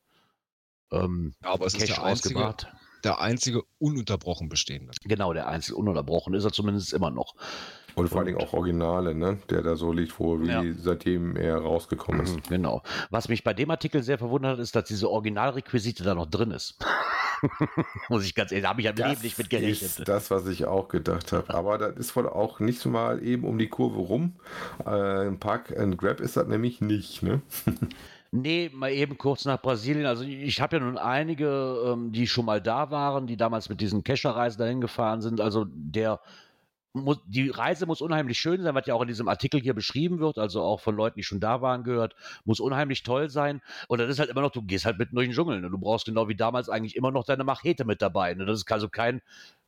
ähm, 0.92 1.36
Ja, 1.44 1.51
aber 1.54 1.66
es 1.66 1.74
ist 1.74 1.88
Cache 1.88 2.01
der 2.01 2.04
einzige, 2.04 2.56
der 3.04 3.20
einzige 3.20 3.63
ununterbrochen 3.80 4.50
bestehende. 4.50 4.94
Genau, 5.04 5.34
der 5.34 5.48
einzig 5.48 5.75
ununterbrochen 5.75 6.34
ist 6.34 6.44
er 6.44 6.51
zumindest 6.51 6.94
immer 6.94 7.12
noch. 7.12 7.36
Und 7.98 8.10
vor 8.10 8.20
allen 8.20 8.27
Dingen 8.27 8.39
auch 8.39 8.54
Originale, 8.54 9.16
ne? 9.16 9.39
der 9.50 9.62
da 9.63 9.75
so 9.75 9.92
liegt, 9.92 10.20
wo 10.20 10.39
wie 10.42 10.48
Ja. 10.48 10.63
seitdem 10.77 11.36
er 11.36 11.58
rausgekommen 11.58 12.22
ist. 12.22 12.36
Mhm, 12.36 12.42
Genau. 12.50 12.84
Was 13.10 13.27
mich 13.27 13.44
bei 13.44 13.54
dem 13.54 13.72
Artikel 13.72 14.04
sehr 14.04 14.18
verwundert 14.18 14.54
hat, 14.54 14.60
ist, 14.60 14.75
dass 14.75 14.86
diese 14.86 15.10
Originalrequisite 15.10 16.04
da 16.04 16.13
noch 16.16 16.27
drin 16.27 16.51
ist. 16.51 16.77
Muss 18.10 18.24
ich 18.25 18.36
ganz 18.36 18.51
ehrlich, 18.51 18.63
da 18.63 18.70
habe 18.70 18.82
ich 18.82 18.86
ja 18.86 18.94
Das 18.94 19.10
Leben 19.10 19.22
nicht 19.24 19.38
mit 19.38 19.50
gerechnet. 19.50 19.82
ist 20.00 20.08
das, 20.08 20.32
was 20.32 20.48
ich 20.48 20.66
auch 20.66 20.88
gedacht 20.88 21.32
habe. 21.32 21.54
Aber 21.54 21.77
das 21.77 21.96
ist 21.98 22.16
wohl 22.16 22.27
auch 22.27 22.60
nicht 22.60 22.80
so 22.80 22.89
mal 22.89 23.24
eben 23.24 23.44
um 23.44 23.58
die 23.58 23.68
Kurve 23.68 24.00
rum. 24.00 24.34
Äh, 24.86 25.27
ein 25.27 25.39
Park 25.39 25.75
and 25.77 25.98
Grab 25.98 26.20
ist 26.20 26.38
das 26.38 26.48
nämlich 26.48 26.82
nicht, 26.82 27.24
ne? 27.24 27.42
Nee, 28.30 28.70
mal 28.74 28.92
eben 28.92 29.18
kurz 29.18 29.46
nach 29.46 29.62
Brasilien. 29.62 30.06
Also 30.06 30.25
ich 30.25 30.60
habe 30.60 30.75
ja 30.75 30.84
nun 30.84 30.98
einige, 30.98 31.48
ähm, 31.94 32.12
die 32.12 32.27
schon 32.27 32.44
mal 32.44 32.62
da 32.62 32.92
waren, 32.92 33.25
die 33.25 33.38
damals 33.38 33.70
mit 33.70 33.80
diesen 33.80 34.04
Kescherreisen 34.04 34.60
dahin 34.60 34.82
gefahren 34.82 35.22
sind. 35.22 35.39
Also 35.39 35.66
der 35.70 36.20
muss, 37.04 37.20
die 37.25 37.50
Reise 37.50 37.86
muss 37.86 38.01
unheimlich 38.01 38.38
schön 38.39 38.62
sein, 38.62 38.75
was 38.75 38.86
ja 38.86 38.94
auch 38.94 39.01
in 39.01 39.08
diesem 39.08 39.27
Artikel 39.27 39.62
hier 39.62 39.74
beschrieben 39.74 40.20
wird, 40.20 40.38
also 40.38 40.62
auch 40.62 40.80
von 40.80 40.96
Leuten, 40.96 41.18
die 41.18 41.24
schon 41.24 41.39
da 41.39 41.62
waren, 41.62 41.84
gehört, 41.84 42.16
muss 42.46 42.60
unheimlich 42.60 43.04
toll 43.04 43.30
sein. 43.30 43.62
Und 43.88 44.00
das 44.00 44.10
ist 44.10 44.20
halt 44.20 44.30
immer 44.30 44.42
noch, 44.42 44.51
du 44.51 44.62
gehst 44.62 44.86
halt 44.86 44.98
mitten 44.98 45.16
durch 45.16 45.27
den 45.27 45.34
Dschungel. 45.34 45.62
Ne? 45.62 45.70
Du 45.70 45.77
brauchst 45.77 46.06
genau 46.06 46.27
wie 46.27 46.36
damals 46.36 46.70
eigentlich 46.70 46.96
immer 46.96 47.12
noch 47.12 47.24
deine 47.24 47.44
Machete 47.44 47.86
mit 47.86 48.01
dabei. 48.01 48.34
Ne? 48.34 48.46
Das 48.46 48.60
ist 48.60 48.72
also 48.72 48.89
kein 48.89 49.22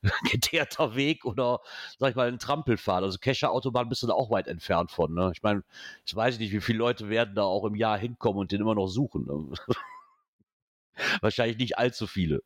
geteerter 0.32 0.96
Weg 0.96 1.26
oder, 1.26 1.60
sag 1.98 2.12
ich 2.12 2.16
mal, 2.16 2.28
ein 2.28 2.40
Trampelpfad. 2.40 3.04
Also 3.04 3.18
Kescher-Autobahn 3.18 3.90
bist 3.90 4.04
du 4.04 4.08
da 4.08 4.14
auch 4.14 4.32
weit 4.32 4.48
entfernt 4.48 4.92
von. 4.92 5.14
Ne? 5.14 5.32
Ich 5.34 5.44
meine, 5.44 5.64
ich 6.06 6.16
weiß 6.16 6.40
nicht, 6.40 6.52
wie 6.52 6.62
viele 6.62 6.80
Leute 6.80 7.10
werden 7.10 7.36
da 7.36 7.44
auch 7.44 7.66
im 7.66 7.76
Jahr 7.76 7.98
hinkommen 7.98 8.40
und 8.40 8.52
den 8.52 8.62
immer 8.62 8.76
noch 8.76 8.88
suchen. 8.88 9.26
Ne? 9.26 9.56
Wahrscheinlich 11.22 11.58
nicht 11.58 11.78
allzu 11.78 12.08
viele. 12.08 12.42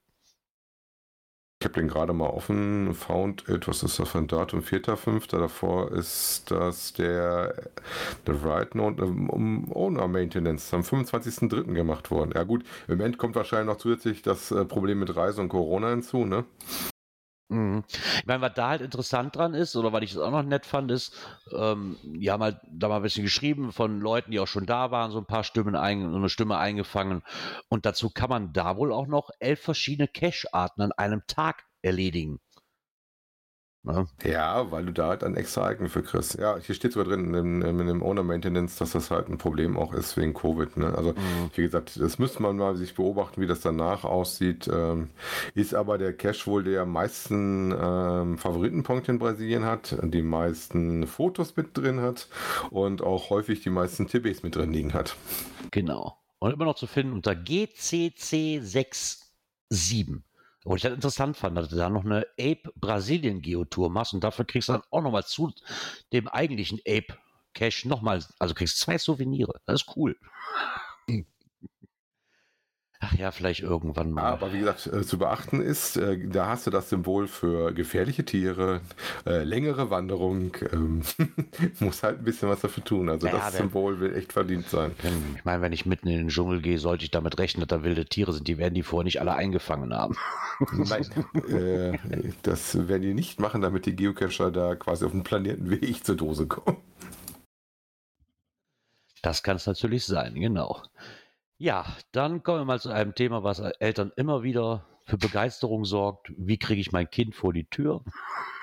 Ich 1.64 1.66
habe 1.66 1.80
den 1.80 1.88
gerade 1.88 2.12
mal 2.12 2.28
offen. 2.28 2.94
Found 2.94 3.48
it, 3.48 3.70
was 3.70 3.84
ist 3.84 3.98
das 3.98 4.10
für 4.10 4.18
ein 4.18 4.28
Datum? 4.28 4.60
4.5. 4.60 5.30
Davor 5.32 5.94
ist 5.94 6.52
das 6.52 6.92
der, 6.92 7.54
der 8.28 8.44
Right 8.44 8.76
Note 8.76 9.06
um 9.06 9.72
Owner 9.72 10.10
Maintenance 10.10 10.74
am 10.74 10.82
25.3. 10.82 11.74
gemacht 11.74 12.12
worden. 12.12 12.34
Ja 12.36 12.44
gut, 12.44 12.66
im 12.90 12.98
Moment 12.98 13.18
kommt 13.18 13.36
wahrscheinlich 13.36 13.68
noch 13.68 13.78
zusätzlich 13.78 14.22
das 14.22 14.52
äh, 14.52 14.66
Problem 14.66 15.00
mit 15.00 15.16
Reise 15.16 15.40
und 15.40 15.48
Corona 15.48 15.92
hinzu, 15.92 16.26
ne? 16.26 16.44
Mhm. 17.54 17.84
Ich 17.90 18.26
meine, 18.26 18.42
was 18.42 18.54
da 18.56 18.70
halt 18.70 18.82
interessant 18.82 19.36
dran 19.36 19.54
ist, 19.54 19.76
oder 19.76 19.94
was 19.94 20.02
ich 20.02 20.14
das 20.14 20.22
auch 20.22 20.32
noch 20.32 20.44
nett 20.44 20.66
fand, 20.66 20.92
ist, 20.92 21.16
ähm, 21.56 21.98
die 22.04 22.32
haben 22.32 22.44
halt 22.44 22.58
da 22.72 22.88
mal 22.88 22.98
ein 22.98 23.02
bisschen 23.04 23.24
geschrieben 23.24 23.72
von 23.72 24.00
Leuten, 24.00 24.32
die 24.32 24.40
auch 24.40 24.48
schon 24.48 24.66
da 24.66 24.92
waren, 24.92 25.12
so 25.12 25.20
ein 25.20 25.26
paar 25.26 25.44
Stimmen, 25.44 25.76
ein, 25.76 26.10
so 26.12 26.18
eine 26.18 26.30
Stimme 26.30 26.58
eingefangen. 26.58 27.22
Und 27.70 27.86
dazu 27.86 28.10
kann 28.10 28.30
man 28.30 28.54
da 28.54 28.78
wohl 28.78 28.92
auch 28.92 29.08
noch 29.08 29.30
elf 29.40 29.62
verschiedene 29.62 30.08
Cache-Arten 30.08 30.82
an 30.82 30.92
einem 30.94 31.22
Tag 31.28 31.66
erledigen. 31.82 32.40
Ne? 33.86 34.08
Ja, 34.24 34.72
weil 34.72 34.86
du 34.86 34.94
da 34.94 35.10
halt 35.10 35.26
ein 35.26 35.36
extra 35.36 35.70
Icon 35.70 35.90
für 35.90 36.04
kriegst. 36.04 36.40
Ja, 36.40 36.56
hier 36.58 36.74
steht 36.74 36.94
sogar 36.94 37.10
drin 37.10 37.34
in, 37.34 37.62
in, 37.62 37.80
in 37.82 37.88
dem 37.88 38.02
Owner 38.02 38.24
Maintenance, 38.24 38.78
dass 38.78 38.92
das 38.92 39.12
halt 39.12 39.28
ein 39.28 39.38
Problem 39.38 39.76
auch 39.76 39.92
ist 39.94 40.16
wegen 40.16 40.34
Covid. 40.34 40.78
Ne? 40.78 40.94
Also, 40.96 41.10
Mhm. 41.12 41.52
wie 41.54 41.64
gesagt, 41.64 42.00
das 42.00 42.18
müsste 42.18 42.42
man 42.42 42.56
mal 42.56 42.78
sich 42.78 42.96
beobachten, 42.96 43.42
wie 43.42 43.48
das 43.48 43.60
danach 43.60 44.06
aussieht. 44.06 44.70
Ähm, 44.72 45.10
ist 45.54 45.76
aber 45.76 45.98
der 45.98 46.14
Cache 46.14 46.48
wohl 46.48 46.64
der 46.64 46.86
meisten 46.86 47.74
ähm, 47.78 48.38
Favoritenpunkte 48.38 49.12
in 49.12 49.20
Brasilien 49.20 49.66
hat, 49.66 49.98
die 50.02 50.22
meisten 50.22 51.06
Fotos 51.06 51.58
mit 51.58 51.78
drin 51.78 52.00
hat 52.00 52.30
und 52.70 53.02
auch 53.02 53.32
häufig 53.32 53.64
die 53.64 53.70
meisten 53.70 54.08
TBs 54.08 54.44
mit 54.44 54.56
drin 54.56 54.72
liegen 54.72 54.94
hat. 54.94 55.18
Genau. 55.72 56.18
Und 56.40 56.54
immer 56.54 56.66
noch 56.66 56.76
zu 56.76 56.88
finden 56.88 57.12
unter 57.14 57.32
GCC67. 57.32 59.18
Und 60.64 60.78
ich 60.78 60.84
das 60.84 60.94
interessant 60.94 61.38
fand, 61.38 61.58
dass 61.58 61.70
du 61.70 61.76
da 61.76 61.90
noch 61.90 62.06
eine 62.06 62.26
Ape 62.40 62.72
Brasilien 62.76 63.42
Geotour 63.42 63.90
machst 63.90 64.14
und 64.14 64.24
dafür 64.24 64.46
kriegst 64.46 64.70
du 64.70 64.74
dann 64.74 64.84
auch 64.92 65.02
nochmal 65.02 65.26
zu 65.26 65.52
dem 66.14 66.28
eigentlichen 66.28 66.80
Ape 66.88 67.18
Cache 67.54 67.88
nochmal, 67.88 68.24
also 68.40 68.54
kriegst 68.56 68.80
zwei 68.80 68.98
Souvenire. 68.98 69.60
Das 69.66 69.82
ist 69.82 69.96
cool. 69.96 70.18
Ach 73.06 73.14
ja, 73.16 73.32
vielleicht 73.32 73.60
irgendwann 73.62 74.12
mal. 74.12 74.24
Aber 74.24 74.54
wie 74.54 74.60
gesagt, 74.60 74.88
äh, 74.88 75.02
zu 75.04 75.18
beachten 75.18 75.62
ist, 75.62 75.98
äh, 75.98 76.18
da 76.30 76.48
hast 76.48 76.66
du 76.66 76.72
das 76.72 76.90
Symbol 76.90 77.28
für 77.28 77.74
gefährliche 77.74 78.24
Tiere, 78.24 78.80
äh, 79.26 79.44
längere 79.44 79.90
Wanderung, 79.90 80.56
ähm, 80.72 81.02
muss 81.80 82.02
halt 82.04 82.20
ein 82.20 82.24
bisschen 82.24 82.48
was 82.48 82.62
dafür 82.62 82.84
tun. 82.84 83.10
Also 83.10 83.28
Ja, 83.28 83.34
das 83.34 83.54
wer- 83.54 83.60
Symbol 83.62 84.00
will 84.00 84.16
echt 84.16 84.32
verdient 84.32 84.68
sein. 84.70 84.92
Wenn- 85.02 85.36
Ich 85.36 85.44
meine, 85.44 85.62
wenn 85.62 85.74
ich 85.74 85.86
mitten 85.86 86.08
in 86.08 86.18
den 86.18 86.28
Dschungel 86.30 86.62
gehe, 86.62 86.78
sollte 86.80 87.04
ich 87.04 87.12
damit 87.12 87.38
rechnen, 87.40 87.68
dass 87.68 87.80
da 87.80 87.84
wilde 87.84 88.06
Tiere 88.06 88.32
sind. 88.32 88.48
Die 88.48 88.58
werden 88.58 88.74
die 88.74 88.84
vorher 88.84 89.04
nicht 89.06 89.20
alle 89.20 89.34
eingefangen 89.34 89.94
haben. 89.94 90.16
Nein, 90.72 91.06
das 92.44 92.88
werden 92.88 93.02
die 93.02 93.14
nicht 93.14 93.40
machen, 93.40 93.62
damit 93.62 93.86
die 93.86 93.96
Geocacher 93.96 94.52
da 94.52 94.76
quasi 94.76 95.04
auf 95.06 95.12
den 95.12 95.24
planierten 95.24 95.70
Weg 95.70 96.06
zur 96.06 96.16
Dose 96.16 96.48
kommen. 96.48 96.78
Das 99.22 99.42
kann 99.44 99.56
es 99.56 99.66
natürlich 99.68 100.06
sein, 100.06 100.36
genau. 100.36 100.82
Ja, 101.64 101.86
dann 102.12 102.44
kommen 102.44 102.60
wir 102.60 102.66
mal 102.66 102.82
zu 102.82 102.90
einem 102.90 103.16
Thema, 103.16 103.46
was 103.46 103.60
Eltern 103.60 104.12
immer 104.18 104.44
wieder 104.44 104.86
für 105.06 105.18
Begeisterung 105.18 105.86
sorgt. 105.86 106.30
Wie 106.36 106.58
kriege 106.58 106.82
ich 106.82 106.92
mein 106.92 107.10
Kind 107.10 107.36
vor 107.36 107.54
die 107.54 107.64
Tür? 107.64 108.04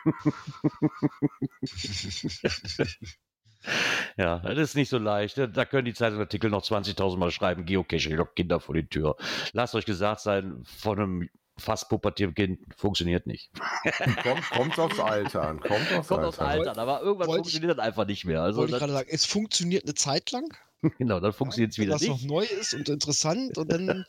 ja, 4.19 4.41
das 4.41 4.59
ist 4.59 4.75
nicht 4.75 4.91
so 4.91 4.99
leicht. 4.99 5.39
Da 5.39 5.65
können 5.65 5.87
die 5.87 5.95
Zeitungsartikel 5.95 6.51
noch 6.51 6.63
20.000 6.63 7.17
Mal 7.17 7.31
schreiben, 7.31 7.65
Geocache, 7.65 8.15
lockt 8.15 8.37
Kinder 8.37 8.61
vor 8.61 8.75
die 8.75 8.87
Tür. 8.87 9.17
Lasst 9.55 9.75
euch 9.75 9.87
gesagt 9.87 10.21
sein, 10.21 10.63
von 10.65 10.99
einem 10.99 11.31
fast 11.57 11.89
pubertierten 11.89 12.35
Kind 12.35 12.59
funktioniert 12.77 13.27
nicht. 13.27 13.51
Kommt, 14.23 14.51
kommt 14.51 14.79
aufs 14.79 15.01
Alter 15.01 15.49
an. 15.49 15.61
Kommt 15.61 15.91
aufs 15.91 16.09
Kommt 16.09 16.25
Alter 16.25 16.43
an. 16.43 16.49
Alter, 16.49 16.77
aber 16.77 17.01
irgendwann 17.01 17.31
funktioniert 17.31 17.79
das 17.79 17.81
einfach 17.83 18.07
nicht 18.07 18.27
mehr. 18.27 18.43
Also 18.43 18.61
Wollte 18.61 18.75
ich 18.75 18.79
gerade 18.79 18.93
sagen, 18.93 19.09
es 19.11 19.25
funktioniert 19.25 19.85
eine 19.85 19.95
Zeit 19.95 20.33
lang, 20.33 20.55
genau, 20.99 21.21
dann 21.21 21.33
funktioniert 21.33 21.73
es 21.73 21.79
wenn 21.79 21.87
wieder 21.87 21.99
das 21.99 22.07
noch 22.07 22.19
nicht. 22.19 22.27
neu 22.27 22.45
ist 22.45 22.75
und 22.75 22.89
interessant 22.89 23.59
und 23.59 23.71
dann 23.71 24.05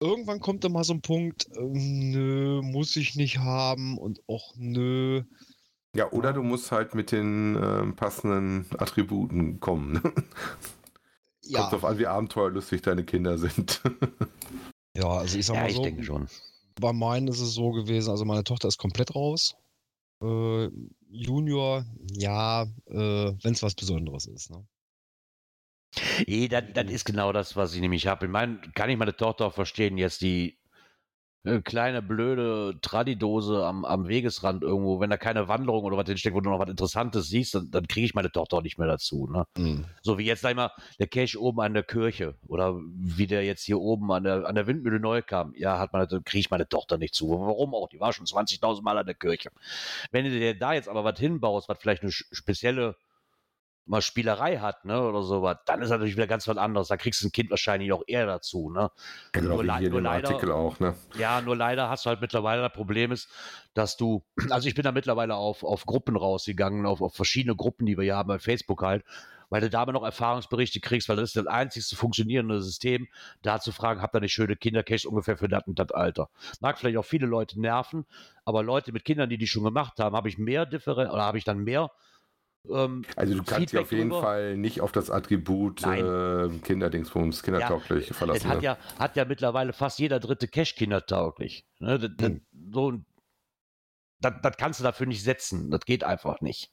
irgendwann 0.00 0.40
kommt 0.40 0.64
dann 0.64 0.72
mal 0.72 0.84
so 0.84 0.92
ein 0.94 1.02
Punkt, 1.02 1.48
ähm, 1.56 2.10
nö, 2.10 2.62
muss 2.62 2.96
ich 2.96 3.14
nicht 3.16 3.38
haben 3.38 3.98
und 3.98 4.20
auch 4.28 4.54
nö. 4.56 5.22
Ja, 5.96 6.10
oder 6.10 6.32
du 6.32 6.42
musst 6.42 6.72
halt 6.72 6.94
mit 6.94 7.12
den 7.12 7.56
ähm, 7.62 7.94
passenden 7.96 8.66
Attributen 8.78 9.60
kommen. 9.60 9.92
ne? 9.94 10.02
Ja, 11.46 11.60
Kommt 11.60 11.72
drauf 11.72 11.84
an, 11.84 11.98
wie 11.98 12.06
abenteuerlustig 12.06 12.80
deine 12.82 13.04
Kinder 13.04 13.36
sind. 13.36 13.82
ja, 14.96 15.06
also 15.08 15.38
ich 15.38 15.44
sag 15.46 15.56
Ja, 15.56 15.62
mal 15.62 15.70
ich 15.70 15.76
so, 15.76 15.82
denke 15.82 16.02
schon. 16.02 16.28
bei 16.80 16.92
meinen 16.92 17.28
ist 17.28 17.40
es 17.40 17.52
so 17.54 17.70
gewesen, 17.72 18.10
also 18.10 18.24
meine 18.24 18.44
Tochter 18.44 18.68
ist 18.68 18.78
komplett 18.78 19.14
raus. 19.14 19.54
Äh, 20.22 20.70
Junior, 21.10 21.84
ja, 22.12 22.62
äh, 22.86 22.96
wenn 23.42 23.52
es 23.52 23.62
was 23.62 23.74
Besonderes 23.74 24.26
ist. 24.26 24.50
Ne? 24.50 24.66
Nee, 26.26 26.48
das, 26.48 26.64
das 26.72 26.90
ist 26.90 27.04
genau 27.04 27.32
das, 27.32 27.56
was 27.56 27.74
ich 27.74 27.80
nämlich 27.80 28.06
habe. 28.06 28.26
Ich 28.26 28.32
meine, 28.32 28.58
kann 28.74 28.90
ich 28.90 28.96
meine 28.96 29.16
Tochter 29.16 29.46
auch 29.46 29.54
verstehen, 29.54 29.98
jetzt 29.98 30.22
die 30.22 30.58
äh, 31.44 31.60
kleine, 31.60 32.00
blöde 32.00 32.78
Tradidose 32.80 33.66
am, 33.66 33.84
am 33.84 34.08
Wegesrand 34.08 34.62
irgendwo, 34.62 35.00
wenn 35.00 35.10
da 35.10 35.18
keine 35.18 35.46
Wanderung 35.46 35.84
oder 35.84 35.98
was 35.98 36.06
drinsteckt, 36.06 36.34
wo 36.34 36.40
du 36.40 36.48
noch 36.48 36.58
was 36.58 36.70
Interessantes 36.70 37.28
siehst, 37.28 37.54
dann, 37.54 37.70
dann 37.70 37.86
kriege 37.86 38.06
ich 38.06 38.14
meine 38.14 38.32
Tochter 38.32 38.56
auch 38.56 38.62
nicht 38.62 38.78
mehr 38.78 38.88
dazu. 38.88 39.28
Ne? 39.30 39.44
Mhm. 39.58 39.84
So 40.00 40.16
wie 40.16 40.24
jetzt, 40.24 40.40
sag 40.40 40.50
ich 40.50 40.56
mal, 40.56 40.70
der 40.98 41.06
Cache 41.06 41.38
oben 41.38 41.60
an 41.60 41.74
der 41.74 41.82
Kirche 41.82 42.34
oder 42.48 42.74
wie 42.96 43.26
der 43.26 43.44
jetzt 43.44 43.62
hier 43.62 43.78
oben 43.78 44.10
an 44.10 44.24
der, 44.24 44.46
an 44.46 44.54
der 44.54 44.66
Windmühle 44.66 45.00
neu 45.00 45.20
kam. 45.20 45.52
Ja, 45.54 45.78
hat 45.78 45.92
meine, 45.92 46.06
kriege 46.06 46.38
ich 46.38 46.50
meine 46.50 46.66
Tochter 46.66 46.96
nicht 46.96 47.14
zu. 47.14 47.28
Warum 47.28 47.74
auch? 47.74 47.88
Die 47.90 48.00
war 48.00 48.14
schon 48.14 48.24
20.000 48.24 48.82
Mal 48.82 48.96
an 48.96 49.06
der 49.06 49.14
Kirche. 49.14 49.50
Wenn 50.10 50.24
du 50.24 50.30
dir 50.30 50.58
da 50.58 50.72
jetzt 50.72 50.88
aber 50.88 51.04
was 51.04 51.18
hinbaust, 51.18 51.68
was 51.68 51.78
vielleicht 51.78 52.02
eine 52.02 52.12
spezielle 52.12 52.96
mal 53.86 54.00
Spielerei 54.00 54.58
hat, 54.58 54.84
ne, 54.86 55.02
oder 55.02 55.22
sowas, 55.22 55.58
dann 55.66 55.82
ist 55.82 55.90
natürlich 55.90 56.16
wieder 56.16 56.26
ganz 56.26 56.48
was 56.48 56.56
anderes. 56.56 56.88
Da 56.88 56.96
kriegst 56.96 57.22
du 57.22 57.26
ein 57.28 57.32
Kind 57.32 57.50
wahrscheinlich 57.50 57.92
auch 57.92 58.02
eher 58.06 58.24
dazu, 58.26 58.70
ne. 58.70 58.90
Genau 59.32 59.56
Nur 59.56 59.64
wie 59.64 59.72
hier 59.78 59.86
in 59.86 59.90
nur 59.92 60.00
dem 60.00 60.04
leider- 60.04 60.28
Artikel 60.28 60.52
auch, 60.52 60.80
ne? 60.80 60.94
Ja, 61.18 61.40
nur 61.42 61.56
leider 61.56 61.90
hast 61.90 62.06
du 62.06 62.10
halt 62.10 62.20
mittlerweile 62.20 62.62
das 62.62 62.72
Problem 62.72 63.12
ist, 63.12 63.28
dass 63.74 63.96
du, 63.96 64.24
also 64.50 64.68
ich 64.68 64.74
bin 64.74 64.84
da 64.84 64.92
mittlerweile 64.92 65.34
auf, 65.34 65.64
auf 65.64 65.84
Gruppen 65.84 66.16
rausgegangen, 66.16 66.86
auf, 66.86 67.02
auf 67.02 67.14
verschiedene 67.14 67.56
Gruppen, 67.56 67.84
die 67.86 67.96
wir 67.98 68.04
hier 68.04 68.16
haben 68.16 68.28
bei 68.28 68.38
Facebook 68.38 68.82
halt, 68.82 69.04
weil 69.50 69.60
du 69.60 69.68
da 69.68 69.82
aber 69.82 69.92
noch 69.92 70.02
Erfahrungsberichte 70.02 70.80
kriegst, 70.80 71.08
weil 71.10 71.16
das 71.16 71.28
ist 71.30 71.36
das 71.36 71.46
einzigste 71.46 71.94
funktionierende 71.94 72.62
System, 72.62 73.06
da 73.42 73.60
zu 73.60 73.70
fragen, 73.72 74.00
habt 74.00 74.14
ihr 74.16 74.20
nicht 74.20 74.32
schöne 74.32 74.56
Kindercaches 74.56 75.04
ungefähr 75.04 75.36
für 75.36 75.48
das 75.48 75.64
und 75.66 75.78
das 75.78 75.90
Alter. 75.90 76.30
Mag 76.60 76.78
vielleicht 76.78 76.96
auch 76.96 77.04
viele 77.04 77.26
Leute 77.26 77.60
nerven, 77.60 78.06
aber 78.46 78.62
Leute 78.62 78.92
mit 78.92 79.04
Kindern, 79.04 79.28
die 79.28 79.36
die 79.36 79.46
schon 79.46 79.62
gemacht 79.64 79.98
haben, 80.00 80.16
habe 80.16 80.30
ich 80.30 80.38
mehr 80.38 80.64
Differen 80.64 81.10
oder 81.10 81.22
habe 81.22 81.36
ich 81.36 81.44
dann 81.44 81.58
mehr 81.58 81.90
ähm, 82.70 83.04
Also 83.16 83.34
du 83.34 83.42
kannst 83.42 83.72
dich 83.72 83.80
auf 83.80 83.92
jeden 83.92 84.10
drüber. 84.10 84.22
Fall 84.22 84.56
nicht 84.56 84.80
auf 84.80 84.92
das 84.92 85.10
Attribut 85.10 85.82
äh, 85.84 86.48
Kinderdingsbums, 86.62 87.42
kindertauglich 87.42 88.08
verlassen. 88.12 88.38
Es 88.38 88.46
hat 88.46 88.58
ne? 88.58 88.64
ja, 88.64 88.78
hat 88.98 89.16
ja 89.16 89.24
mittlerweile 89.24 89.72
fast 89.72 89.98
jeder 89.98 90.20
dritte 90.20 90.48
Cache 90.48 90.74
kindertauglich. 90.74 91.66
Ne? 91.78 91.98
Das, 91.98 92.10
das, 92.16 92.28
Hm. 92.28 92.46
so, 92.72 92.90
ein- 92.92 93.06
das, 94.20 94.34
das 94.42 94.56
kannst 94.56 94.80
du 94.80 94.84
dafür 94.84 95.06
nicht 95.06 95.22
setzen. 95.22 95.70
Das 95.70 95.80
geht 95.84 96.04
einfach 96.04 96.40
nicht. 96.40 96.70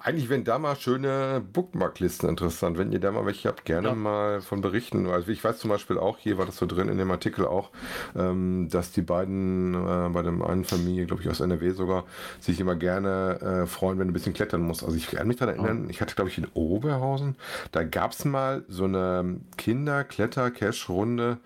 Eigentlich 0.00 0.30
wären 0.30 0.42
da 0.42 0.58
mal 0.58 0.74
schöne 0.74 1.42
Bookmarklisten 1.52 2.26
interessant. 2.26 2.78
Wenn 2.78 2.92
ihr 2.92 2.98
da 2.98 3.12
mal 3.12 3.26
welche 3.26 3.48
habt, 3.50 3.66
gerne 3.66 3.88
Ja. 3.88 3.94
mal 3.94 4.40
von 4.40 4.62
berichten. 4.62 5.06
Also 5.06 5.30
ich 5.30 5.44
weiß 5.44 5.58
zum 5.58 5.68
Beispiel 5.68 5.98
auch, 5.98 6.16
hier 6.16 6.38
war 6.38 6.46
das 6.46 6.56
so 6.56 6.64
drin 6.64 6.88
in 6.88 6.96
dem 6.96 7.10
Artikel 7.10 7.46
auch, 7.46 7.68
ähm, 8.16 8.68
dass 8.70 8.92
die 8.92 9.02
beiden 9.02 9.74
äh, 9.74 10.08
bei 10.08 10.22
dem 10.22 10.40
einen 10.40 10.64
Familie, 10.64 11.04
glaube 11.04 11.20
ich 11.20 11.28
aus 11.28 11.40
NRW 11.40 11.72
sogar, 11.72 12.04
sich 12.40 12.58
immer 12.58 12.74
gerne 12.74 13.38
äh, 13.42 13.66
freuen, 13.66 13.98
wenn 13.98 14.06
du 14.06 14.12
ein 14.12 14.14
bisschen 14.14 14.32
klettern 14.32 14.62
musst. 14.62 14.82
Also 14.82 14.96
ich 14.96 15.08
kann 15.08 15.28
mich 15.28 15.36
daran 15.36 15.56
erinnern, 15.56 15.90
ich 15.90 16.00
hatte 16.00 16.14
glaube 16.14 16.30
ich 16.30 16.38
in 16.38 16.46
Oberhausen, 16.54 17.36
da 17.72 17.84
gab 17.84 18.12
es 18.12 18.24
mal 18.24 18.64
so 18.68 18.84
eine 18.84 19.40
Kinder-Kletter-Cash-Runde, 19.58 21.36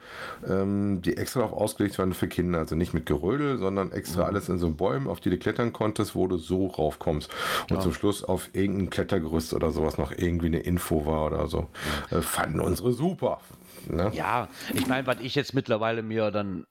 ähm, 0.49 1.03
die 1.03 1.17
extra 1.17 1.41
darauf 1.41 1.59
ausgelegt 1.59 1.99
waren 1.99 2.15
für 2.15 2.29
Kinder. 2.29 2.61
Also 2.61 2.77
nicht 2.77 2.95
mit 2.95 3.07
Gerödel, 3.07 3.59
sondern 3.59 3.91
extra 3.91 4.23
alles 4.23 4.49
in 4.49 4.59
so 4.59 4.71
Bäumen, 4.71 5.09
auf 5.09 5.19
die 5.19 5.31
du 5.31 5.37
klettern 5.37 5.73
konntest, 5.73 6.15
wo 6.15 6.29
du 6.29 6.37
so 6.39 6.69
raufkommst. 6.69 7.29
Und 7.71 7.77
Ja. 7.79 7.81
zum 7.83 7.93
Schluss 7.93 8.23
auf 8.37 8.51
irgendein 8.53 8.91
Klettergerüst 8.91 9.55
oder 9.55 9.71
sowas 9.71 9.97
noch 9.97 10.13
irgendwie 10.13 10.47
eine 10.47 10.59
Info 10.59 11.07
war 11.07 11.25
oder 11.25 11.47
so. 11.47 11.71
Äh, 12.11 12.21
fanden 12.21 12.61
unsere 12.61 12.93
super. 12.93 13.41
Ne? 13.89 14.11
Ja, 14.15 14.49
ich 14.75 14.87
meine, 14.87 15.07
was 15.07 15.21
ich 15.21 15.35
jetzt 15.35 15.55
mittlerweile 15.55 16.03
mir 16.03 16.31
dann, 16.31 16.67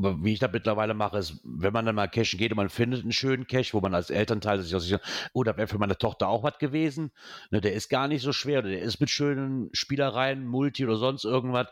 wie 0.00 0.32
ich 0.32 0.38
das 0.38 0.52
mittlerweile 0.52 0.94
mache, 0.94 1.18
ist, 1.18 1.38
wenn 1.44 1.74
man 1.74 1.84
dann 1.84 1.94
mal 1.94 2.08
cashen 2.08 2.38
geht 2.38 2.50
und 2.50 2.56
man 2.56 2.70
findet 2.70 3.02
einen 3.02 3.12
schönen 3.12 3.46
Cache, 3.46 3.74
wo 3.74 3.82
man 3.82 3.94
als 3.94 4.08
Elternteil 4.08 4.62
sich 4.62 4.74
auch 4.74 4.80
sicher, 4.80 5.00
oh, 5.34 5.44
da 5.44 5.54
wäre 5.58 5.68
für 5.68 5.78
meine 5.78 5.98
Tochter 5.98 6.28
auch 6.28 6.42
was 6.42 6.56
gewesen. 6.58 7.12
Ne, 7.50 7.60
der 7.60 7.74
ist 7.74 7.90
gar 7.90 8.08
nicht 8.08 8.22
so 8.22 8.32
schwer, 8.32 8.62
der 8.62 8.80
ist 8.80 9.00
mit 9.00 9.10
schönen 9.10 9.68
Spielereien, 9.74 10.46
Multi 10.46 10.86
oder 10.86 10.96
sonst 10.96 11.24
irgendwas. 11.24 11.68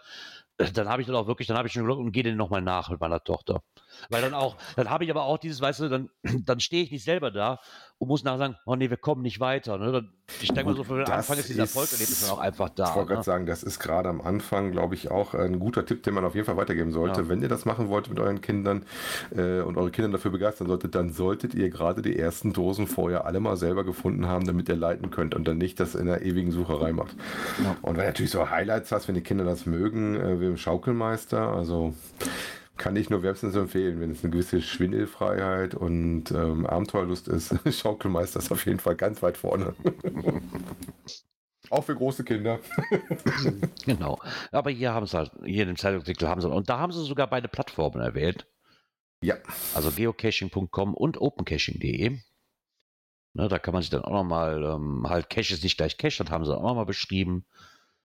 Dann 0.75 0.89
habe 0.89 1.01
ich 1.03 1.07
dann 1.09 1.17
auch 1.17 1.27
wirklich, 1.27 1.49
dann 1.49 1.57
habe 1.57 1.67
ich 1.67 1.73
schon 1.73 1.85
Glück 1.85 1.99
und 1.99 2.13
gehe 2.13 2.23
den 2.23 2.37
nochmal 2.37 2.63
nach 2.63 2.91
mit 2.91 3.01
meiner 3.01 3.23
Tochter. 3.25 3.63
Weil 4.11 4.23
dann 4.23 4.35
auch, 4.35 4.57
dann 4.77 4.91
habe 4.91 5.05
ich 5.05 5.11
aber 5.11 5.25
auch 5.25 5.39
dieses, 5.39 5.61
weißt 5.61 5.81
du, 5.81 5.89
dann, 5.89 6.11
dann 6.45 6.61
stehe 6.61 6.83
ich 6.85 6.91
nicht 6.93 7.05
selber 7.05 7.31
da 7.31 7.59
und 7.99 8.09
muss 8.09 8.23
nachher 8.25 8.39
sagen, 8.39 8.57
oh 8.67 8.75
nee, 8.77 8.91
wir 8.91 8.97
kommen 8.97 9.23
nicht 9.23 9.41
weiter. 9.41 9.79
Ne? 9.79 9.93
Dann, 9.93 10.13
ich 10.41 10.49
denke 10.53 10.71
mal 10.71 10.77
so, 10.77 10.85
für 10.85 10.97
den 11.05 11.07
Anfang 11.13 11.39
ist 11.39 11.49
dieser 11.49 11.63
Erfolgserlebnis 11.63 12.21
dann 12.23 12.31
auch 12.31 12.39
einfach 12.39 12.69
Ich 12.69 12.75
da. 12.75 12.95
wollte 12.95 13.09
gerade 13.09 13.21
Ne? 13.21 13.25
sagen, 13.25 13.47
das 13.47 13.63
ist 13.63 13.79
gerade 13.81 14.09
am 14.09 14.21
Anfang, 14.21 14.73
glaube 14.73 14.95
ich, 14.95 15.11
auch 15.11 15.35
ein 15.35 15.59
guter 15.59 15.85
Tipp, 15.87 16.03
den 16.03 16.15
man 16.15 16.25
auf 16.25 16.35
jeden 16.35 16.47
Fall 16.47 16.57
weitergeben 16.57 16.93
sollte. 16.93 17.23
Ja. 17.23 17.29
Wenn 17.29 17.43
ihr 17.43 17.49
das 17.49 17.65
machen 17.65 17.89
wollt 17.89 18.09
mit 18.09 18.19
euren 18.21 18.41
Kindern 18.41 18.85
äh, 19.37 19.61
und 19.61 19.77
eure 19.77 19.91
Kinder 19.91 20.11
dafür 20.11 20.31
begeistern 20.31 20.69
solltet, 20.69 20.95
dann 20.95 21.13
solltet 21.13 21.55
ihr 21.55 21.71
gerade 21.71 22.03
die 22.03 22.19
ersten 22.19 22.53
Dosen 22.53 22.87
vorher 22.87 23.25
alle 23.27 23.41
mal 23.41 23.57
selber 23.57 23.85
gefunden 23.85 24.27
haben, 24.27 24.47
damit 24.47 24.69
ihr 24.69 24.77
leiten 24.77 25.11
könnt 25.11 25.35
und 25.35 25.47
dann 25.49 25.59
nicht 25.59 25.79
das 25.81 25.95
in 25.95 26.07
der 26.07 26.23
ewigen 26.23 26.51
Sucherei 26.53 26.93
macht. 26.93 27.15
Ja. 27.63 27.77
Und 27.83 27.97
wenn 27.97 28.07
natürlich 28.07 28.31
so 28.33 28.51
Highlights 28.51 28.91
hast, 28.93 29.09
wenn 29.09 29.15
die 29.15 29.23
Kinder 29.23 29.45
das 29.45 29.67
mögen, 29.67 30.17
äh, 30.17 30.41
wie 30.43 30.47
im 30.47 30.59
Schaukelmeister, 30.59 31.49
also 31.49 31.95
kann 32.77 32.97
ich 32.97 33.11
nur 33.11 33.23
wärmstens 33.23 33.55
empfehlen, 33.55 34.01
wenn 34.01 34.11
es 34.11 34.25
eine 34.25 34.33
gewisse 34.33 34.61
Schwindelfreiheit 34.61 35.75
und 35.75 36.31
ähm, 36.33 36.67
Abenteuerlust 36.67 37.29
ist. 37.29 37.55
Schaukelmeister 37.73 38.41
ist 38.41 38.51
auf 38.51 38.67
jeden 38.67 38.81
Fall 38.81 38.97
ganz 38.97 39.23
weit 39.23 39.37
vorne. 39.37 39.75
Auch 41.71 41.85
für 41.85 41.95
große 41.95 42.25
Kinder. 42.25 42.59
Genau. 43.85 44.21
Aber 44.51 44.71
hier 44.71 44.93
haben 44.93 45.07
sie 45.07 45.17
halt, 45.17 45.33
hier 45.45 45.63
in 45.63 45.69
dem 45.69 45.77
Zeitungsartikel 45.77 46.29
haben 46.29 46.41
sie, 46.41 46.49
und 46.49 46.69
da 46.69 46.79
haben 46.79 46.93
sie 46.93 47.05
sogar 47.05 47.29
beide 47.29 47.49
Plattformen 47.49 48.01
erwählt. 48.01 48.47
Ja. 49.23 49.37
Also 49.75 49.91
geocaching.com 49.91 50.95
und 50.95 51.21
opencaching.de. 51.21 52.19
Ne, 53.35 53.49
da 53.49 53.59
kann 53.59 53.73
man 53.73 53.83
sich 53.83 53.91
dann 53.91 54.05
auch 54.05 54.13
nochmal, 54.13 54.63
ähm, 54.63 55.07
halt 55.09 55.31
Cache 55.31 55.55
ist 55.55 55.63
nicht 55.63 55.79
gleich 55.79 55.97
Cache, 55.97 56.23
das 56.23 56.31
haben 56.31 56.45
sie 56.45 56.55
auch 56.55 56.63
nochmal 56.63 56.87
beschrieben. 56.87 57.47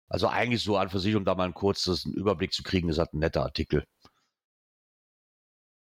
Also 0.10 0.28
eigentlich 0.28 0.64
so 0.64 0.78
an 0.78 0.90
für 0.90 1.00
sich, 1.00 1.16
um 1.16 1.26
da 1.26 1.36
mal 1.36 1.46
einen 1.46 1.54
kurzen 1.54 2.14
Überblick 2.14 2.54
zu 2.54 2.64
kriegen, 2.64 2.90
ist 2.90 3.00
halt 3.00 3.14
ein 3.14 3.20
netter 3.20 3.44
Artikel. 3.44 3.86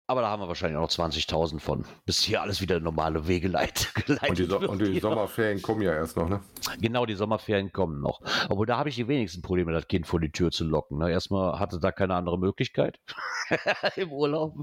Aber 0.05 0.22
da 0.22 0.29
haben 0.29 0.41
wir 0.41 0.50
wahrscheinlich 0.50 0.77
auch 0.77 0.82
noch 0.82 0.89
20.000 0.89 1.60
von, 1.60 1.86
bis 2.05 2.22
hier 2.22 2.41
alles 2.41 2.60
wieder 2.60 2.79
normale 2.82 3.25
Wege 3.25 3.48
leit, 3.48 3.89
geleitet 4.05 4.29
Und 4.29 4.38
die, 4.38 4.46
so 4.46 4.60
und 4.60 4.82
die. 4.82 5.00
Sommerferien 5.00 5.62
kommen 5.62 5.82
ja 5.82 5.93
erst 5.93 6.17
noch, 6.17 6.27
ne? 6.27 6.41
Genau, 6.82 7.05
die 7.05 7.15
Sommerferien 7.15 7.72
kommen 7.72 8.01
noch. 8.01 8.22
Obwohl, 8.50 8.65
da 8.65 8.77
habe 8.77 8.89
ich 8.89 8.96
die 8.96 9.08
wenigsten 9.08 9.41
Probleme, 9.41 9.72
das 9.72 9.88
Kind 9.88 10.05
vor 10.05 10.20
die 10.20 10.32
Tür 10.32 10.51
zu 10.51 10.65
locken. 10.65 10.98
Ne? 10.98 11.10
Erstmal 11.10 11.58
hatte 11.58 11.79
da 11.79 11.93
keine 11.93 12.15
andere 12.15 12.38
Möglichkeit 12.38 13.00
im 13.96 14.12
Urlaub. 14.12 14.55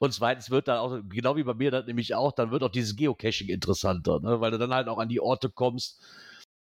Und 0.00 0.12
zweitens 0.12 0.50
wird 0.50 0.66
dann 0.66 0.78
auch, 0.78 0.98
genau 1.08 1.36
wie 1.36 1.44
bei 1.44 1.54
mir 1.54 1.70
das 1.70 1.86
nämlich 1.86 2.16
auch, 2.16 2.32
dann 2.32 2.50
wird 2.50 2.64
auch 2.64 2.72
dieses 2.72 2.96
Geocaching 2.96 3.48
interessanter, 3.48 4.18
ne? 4.18 4.40
weil 4.40 4.50
du 4.50 4.58
dann 4.58 4.74
halt 4.74 4.88
auch 4.88 4.98
an 4.98 5.08
die 5.08 5.20
Orte 5.20 5.48
kommst 5.48 6.02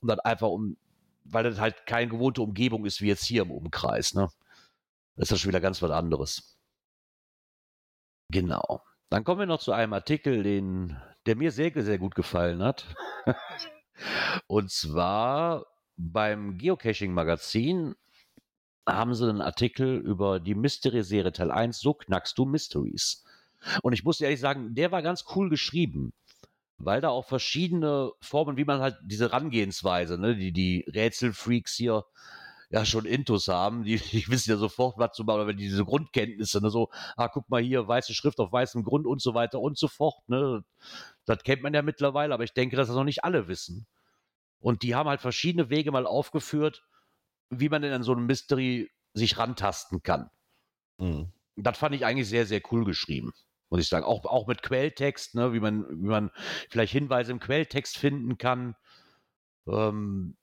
und 0.02 0.10
dann 0.10 0.20
einfach 0.20 0.50
um, 0.50 0.78
weil 1.26 1.44
das 1.44 1.60
halt 1.60 1.86
keine 1.86 2.10
gewohnte 2.10 2.42
Umgebung 2.42 2.86
ist 2.86 3.02
wie 3.02 3.08
jetzt 3.08 3.26
hier 3.26 3.42
im 3.42 3.52
Umkreis. 3.52 4.14
Ne? 4.14 4.30
Das 5.16 5.24
ist 5.24 5.32
dann 5.32 5.40
schon 5.40 5.50
wieder 5.50 5.62
ganz 5.62 5.82
was 5.82 5.92
anderes. 5.92 6.58
Genau. 8.32 8.82
Dann 9.10 9.24
kommen 9.24 9.40
wir 9.40 9.46
noch 9.46 9.60
zu 9.60 9.72
einem 9.72 9.94
Artikel, 9.94 10.44
den, 10.44 10.98
der 11.26 11.36
mir 11.36 11.52
sehr, 11.52 11.72
sehr 11.76 11.98
gut 11.98 12.16
gefallen 12.16 12.64
hat. 12.64 12.86
Und 14.48 14.72
zwar 14.72 15.66
beim 15.98 16.58
Geocaching-Magazin 16.58 17.96
haben 18.88 19.16
sie 19.16 19.28
einen 19.28 19.42
Artikel 19.42 19.98
über 19.98 20.40
die 20.40 20.56
Mystery-Serie 20.56 21.32
Teil 21.32 21.52
1, 21.52 21.80
so 21.80 21.94
knackst 21.94 22.38
du 22.38 22.46
Mysteries. 22.46 23.24
Und 23.82 23.94
ich 23.94 24.04
muss 24.04 24.22
ehrlich 24.22 24.40
sagen, 24.40 24.76
der 24.76 24.92
war 24.92 25.02
ganz 25.02 25.26
cool 25.36 25.50
geschrieben, 25.50 26.14
weil 26.78 27.02
da 27.02 27.10
auch 27.10 27.26
verschiedene 27.26 28.12
Formen, 28.22 28.58
wie 28.58 28.66
man 28.66 28.82
halt 28.82 28.98
diese 29.04 29.32
Rangehensweise, 29.32 30.18
ne, 30.18 30.36
die 30.36 30.52
die 30.52 30.86
Rätselfreaks 30.88 31.74
hier 31.76 32.06
ja 32.70 32.86
schon 32.86 33.06
Intus 33.06 33.48
haben, 33.48 33.84
die, 33.84 33.98
die 33.98 34.28
wissen 34.28 34.52
ja 34.52 34.58
sofort, 34.58 34.98
was 34.98 35.16
zu 35.16 35.24
machen, 35.24 35.40
aber 35.42 35.48
wenn 35.48 35.58
die 35.58 35.68
diese 35.68 35.86
Grundkenntnisse, 35.86 36.62
ne, 36.62 36.70
so, 36.70 36.90
ah, 37.16 37.28
guck 37.28 37.50
mal 37.50 37.62
hier, 37.62 37.88
weiße 37.88 38.14
Schrift 38.14 38.40
auf 38.40 38.52
weißem 38.52 38.84
Grund 38.84 39.06
und 39.06 39.22
so 39.22 39.34
weiter 39.34 39.60
und 39.60 39.78
so 39.78 39.88
fort, 39.88 40.16
ne, 40.28 40.64
das 41.26 41.44
kennt 41.44 41.64
man 41.64 41.74
ja 41.74 41.82
mittlerweile, 41.82 42.34
aber 42.34 42.44
ich 42.44 42.54
denke, 42.54 42.76
dass 42.76 42.88
das 42.88 42.96
noch 42.96 43.04
nicht 43.04 43.24
alle 43.24 43.48
wissen. 43.48 43.88
Und 44.60 44.82
die 44.84 44.96
haben 44.96 45.08
halt 45.08 45.22
verschiedene 45.22 45.70
Wege 45.70 45.92
mal 45.92 46.08
aufgeführt, 46.08 46.84
wie 47.50 47.70
man 47.70 47.82
denn 47.82 47.94
an 47.94 48.04
so 48.04 48.14
ein 48.14 48.26
Mystery 48.26 48.92
sich 49.14 49.38
rantasten 49.38 50.02
kann. 50.04 50.30
Mhm. 50.98 51.32
Das 51.56 51.78
fand 51.78 51.96
ich 51.96 52.06
eigentlich 52.06 52.28
sehr, 52.28 52.46
sehr 52.46 52.62
cool 52.72 52.84
geschrieben, 52.84 53.32
muss 53.76 53.84
ich 53.84 53.90
sagen. 53.90 54.06
Auch, 54.06 54.24
auch 54.26 54.48
mit 54.48 54.62
Quelltext, 54.62 55.36
ne, 55.36 55.52
wie, 55.52 55.60
man, 55.60 55.86
wie 55.90 56.08
man 56.08 56.32
vielleicht 56.70 56.94
Hinweise 56.94 57.34
im 57.34 57.40
Quelltext 57.40 57.98
finden 57.98 58.38
kann, 58.38 58.76
ähm, 59.68 60.38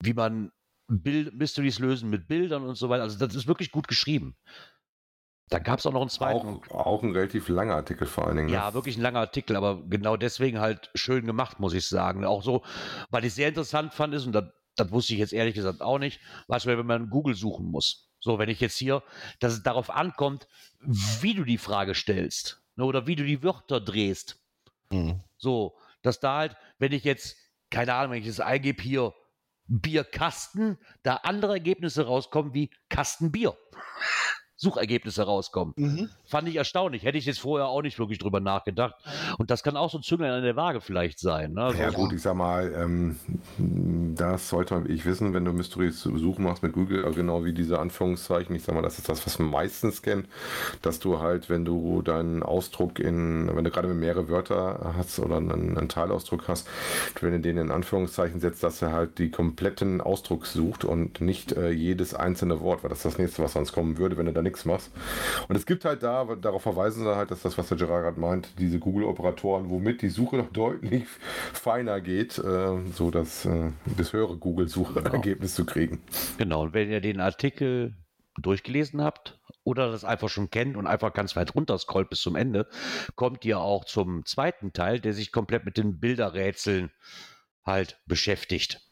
wie 0.00 0.14
man 0.14 0.50
Bild, 0.88 1.34
Mysteries 1.34 1.78
lösen 1.78 2.10
mit 2.10 2.26
Bildern 2.26 2.64
und 2.64 2.74
so 2.74 2.88
weiter. 2.88 3.04
Also 3.04 3.24
das 3.24 3.34
ist 3.34 3.46
wirklich 3.46 3.70
gut 3.70 3.86
geschrieben. 3.86 4.36
Da 5.48 5.60
gab 5.60 5.78
es 5.78 5.86
auch 5.86 5.92
noch 5.92 6.00
einen 6.00 6.10
zweiten. 6.10 6.60
Auch, 6.70 6.86
auch 6.86 7.02
ein 7.04 7.12
relativ 7.12 7.48
langer 7.48 7.76
Artikel 7.76 8.06
vor 8.08 8.26
allen 8.26 8.36
Dingen. 8.36 8.48
Ne? 8.48 8.54
Ja, 8.54 8.74
wirklich 8.74 8.96
ein 8.96 9.02
langer 9.02 9.20
Artikel, 9.20 9.54
aber 9.54 9.80
genau 9.88 10.16
deswegen 10.16 10.58
halt 10.58 10.90
schön 10.96 11.24
gemacht, 11.24 11.60
muss 11.60 11.72
ich 11.72 11.86
sagen. 11.86 12.24
Auch 12.24 12.42
so, 12.42 12.64
weil 13.10 13.24
ich 13.24 13.34
sehr 13.34 13.48
interessant 13.48 13.94
fand 13.94 14.12
ist, 14.12 14.26
und 14.26 14.32
das, 14.32 14.46
das 14.74 14.90
wusste 14.90 15.12
ich 15.12 15.20
jetzt 15.20 15.32
ehrlich 15.32 15.54
gesagt 15.54 15.82
auch 15.82 16.00
nicht, 16.00 16.20
was 16.48 16.66
wenn 16.66 16.84
man 16.84 17.10
Google 17.10 17.36
suchen 17.36 17.66
muss. 17.66 18.05
So, 18.26 18.40
wenn 18.40 18.48
ich 18.48 18.58
jetzt 18.58 18.76
hier, 18.76 19.04
dass 19.38 19.52
es 19.52 19.62
darauf 19.62 19.88
ankommt, 19.88 20.48
wie 20.80 21.32
du 21.32 21.44
die 21.44 21.58
Frage 21.58 21.94
stellst 21.94 22.60
ne, 22.74 22.84
oder 22.84 23.06
wie 23.06 23.14
du 23.14 23.24
die 23.24 23.44
Wörter 23.44 23.80
drehst. 23.80 24.36
Mhm. 24.90 25.20
So, 25.36 25.76
dass 26.02 26.18
da 26.18 26.38
halt, 26.38 26.56
wenn 26.80 26.90
ich 26.90 27.04
jetzt, 27.04 27.36
keine 27.70 27.94
Ahnung, 27.94 28.10
wenn 28.10 28.18
ich 28.18 28.26
jetzt 28.26 28.40
eingebe 28.40 28.82
hier 28.82 29.14
Bierkasten, 29.68 30.76
da 31.04 31.14
andere 31.22 31.52
Ergebnisse 31.52 32.04
rauskommen 32.06 32.52
wie 32.52 32.68
Kastenbier. 32.88 33.56
Suchergebnisse 34.56 35.22
rauskommen. 35.22 35.74
Mhm. 35.76 36.10
Fand 36.26 36.48
ich 36.48 36.56
erstaunlich. 36.56 37.04
Hätte 37.04 37.18
ich 37.18 37.26
jetzt 37.26 37.38
vorher 37.40 37.68
auch 37.68 37.82
nicht 37.82 37.98
wirklich 37.98 38.18
drüber 38.18 38.40
nachgedacht. 38.40 38.94
Und 39.38 39.50
das 39.50 39.62
kann 39.62 39.76
auch 39.76 39.90
so 39.90 39.98
ein 39.98 40.02
Zünglein 40.02 40.32
an 40.32 40.42
der 40.42 40.56
Waage 40.56 40.80
vielleicht 40.80 41.18
sein. 41.20 41.52
Ne? 41.52 41.72
Ja 41.78 41.90
So- 41.90 41.96
gut, 41.98 42.12
ich 42.12 42.22
sag 42.22 42.34
mal, 42.34 42.72
ähm, 42.76 43.16
das 44.16 44.48
sollte 44.48 44.74
man 44.74 44.90
ich 44.90 45.04
wissen, 45.04 45.34
wenn 45.34 45.44
du 45.44 45.52
Mysteries 45.52 46.00
suchen 46.02 46.44
machst 46.44 46.62
mit 46.62 46.72
Google, 46.72 47.04
also 47.04 47.16
genau 47.16 47.44
wie 47.44 47.52
diese 47.52 47.78
Anführungszeichen, 47.78 48.54
ich 48.54 48.62
sag 48.62 48.74
mal, 48.74 48.82
das 48.82 48.98
ist 48.98 49.08
das, 49.08 49.24
was 49.26 49.38
man 49.38 49.50
meistens 49.50 50.02
kennt, 50.02 50.28
dass 50.82 50.98
du 50.98 51.20
halt, 51.20 51.48
wenn 51.50 51.64
du 51.64 52.02
deinen 52.02 52.42
Ausdruck 52.42 52.98
in, 52.98 53.50
wenn 53.54 53.64
du 53.64 53.70
gerade 53.70 53.88
mehrere 53.88 54.28
Wörter 54.28 54.94
hast 54.96 55.18
oder 55.18 55.36
einen, 55.36 55.76
einen 55.78 55.88
Teilausdruck 55.88 56.48
hast, 56.48 56.68
wenn 57.20 57.32
du 57.32 57.40
den 57.40 57.58
in 57.58 57.70
Anführungszeichen 57.70 58.40
setzt, 58.40 58.62
dass 58.62 58.82
er 58.82 58.92
halt 58.92 59.18
die 59.18 59.30
kompletten 59.30 60.00
Ausdruck 60.00 60.46
sucht 60.46 60.84
und 60.84 61.20
nicht 61.20 61.52
äh, 61.52 61.70
jedes 61.70 62.14
einzelne 62.14 62.60
Wort, 62.60 62.82
weil 62.82 62.90
das 62.90 62.98
ist 63.00 63.04
das 63.06 63.18
nächste, 63.18 63.42
was 63.42 63.52
sonst 63.52 63.72
kommen 63.72 63.98
würde, 63.98 64.16
wenn 64.16 64.26
du 64.26 64.32
da 64.32 64.42
nichts 64.42 64.64
machst. 64.64 64.90
Und 65.48 65.56
es 65.56 65.66
gibt 65.66 65.84
halt 65.84 66.02
da, 66.02 66.15
darauf 66.24 66.62
verweisen 66.62 67.04
sie 67.04 67.16
halt, 67.16 67.30
dass 67.30 67.42
das, 67.42 67.58
was 67.58 67.68
der 67.68 67.76
Gerard 67.76 68.04
gerade 68.04 68.20
meint, 68.20 68.58
diese 68.58 68.78
Google-Operatoren, 68.78 69.70
womit 69.70 70.02
die 70.02 70.08
Suche 70.08 70.36
noch 70.36 70.50
deutlich 70.50 71.06
feiner 71.52 72.00
geht, 72.00 72.38
äh, 72.38 72.78
so 72.92 73.10
dass 73.10 73.44
äh, 73.44 73.70
das 73.96 74.12
höhere 74.12 74.36
Google-Suchergebnis 74.36 75.54
zu 75.54 75.66
kriegen. 75.66 76.00
Genau. 76.38 76.62
Und 76.62 76.74
wenn 76.74 76.90
ihr 76.90 77.00
den 77.00 77.20
Artikel 77.20 77.94
durchgelesen 78.38 79.02
habt 79.02 79.38
oder 79.64 79.90
das 79.90 80.04
einfach 80.04 80.28
schon 80.28 80.50
kennt 80.50 80.76
und 80.76 80.86
einfach 80.86 81.12
ganz 81.12 81.36
weit 81.36 81.54
runter 81.54 81.78
scrollt 81.78 82.10
bis 82.10 82.20
zum 82.20 82.36
Ende, 82.36 82.68
kommt 83.14 83.44
ihr 83.44 83.60
auch 83.60 83.84
zum 83.84 84.24
zweiten 84.24 84.72
Teil, 84.72 85.00
der 85.00 85.12
sich 85.12 85.32
komplett 85.32 85.64
mit 85.64 85.76
den 85.76 85.98
Bilderrätseln 85.98 86.90
halt 87.64 87.98
beschäftigt. 88.06 88.85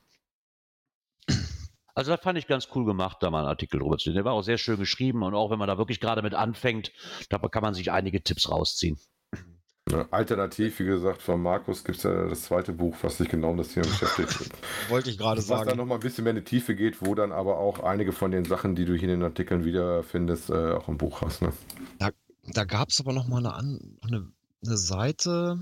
Also 1.94 2.10
das 2.10 2.20
fand 2.20 2.38
ich 2.38 2.46
ganz 2.46 2.68
cool 2.74 2.84
gemacht, 2.84 3.18
da 3.20 3.30
mal 3.30 3.40
einen 3.40 3.48
Artikel 3.48 3.78
drüber 3.78 3.98
zu 3.98 4.08
lesen. 4.08 4.16
Der 4.16 4.24
war 4.24 4.32
auch 4.32 4.42
sehr 4.42 4.58
schön 4.58 4.78
geschrieben 4.78 5.22
und 5.22 5.34
auch 5.34 5.50
wenn 5.50 5.58
man 5.58 5.68
da 5.68 5.78
wirklich 5.78 6.00
gerade 6.00 6.22
mit 6.22 6.34
anfängt, 6.34 6.92
da 7.28 7.38
kann 7.38 7.62
man 7.62 7.74
sich 7.74 7.92
einige 7.92 8.22
Tipps 8.22 8.50
rausziehen. 8.50 8.98
Alternativ, 10.10 10.80
wie 10.80 10.86
gesagt, 10.86 11.20
von 11.20 11.40
Markus 11.40 11.84
gibt 11.84 11.98
es 11.98 12.04
ja 12.04 12.26
das 12.26 12.42
zweite 12.42 12.72
Buch, 12.72 12.96
was 13.02 13.18
sich 13.18 13.28
genau 13.28 13.50
um 13.50 13.58
das 13.58 13.68
Thema 13.68 13.86
beschäftigt. 13.86 14.50
Wollte 14.88 15.10
ich 15.10 15.18
gerade 15.18 15.38
Was 15.38 15.46
dann 15.46 15.66
sagen. 15.66 15.76
nochmal 15.76 15.98
ein 15.98 16.00
bisschen 16.00 16.24
mehr 16.24 16.30
in 16.30 16.38
die 16.38 16.44
Tiefe 16.44 16.74
geht, 16.74 17.04
wo 17.04 17.14
dann 17.14 17.32
aber 17.32 17.58
auch 17.58 17.80
einige 17.80 18.12
von 18.12 18.30
den 18.30 18.46
Sachen, 18.46 18.74
die 18.74 18.86
du 18.86 18.94
hier 18.94 19.10
in 19.10 19.20
den 19.20 19.22
Artikeln 19.22 19.64
wiederfindest, 19.64 20.50
äh, 20.50 20.72
auch 20.72 20.88
im 20.88 20.96
Buch 20.96 21.20
hast. 21.20 21.42
Ne? 21.42 21.52
Da 22.46 22.64
gab 22.64 22.88
es 22.88 23.00
aber 23.00 23.12
noch 23.12 23.26
mal 23.26 23.46
eine, 23.46 23.78
eine, 24.02 24.32
eine 24.64 24.76
Seite, 24.76 25.60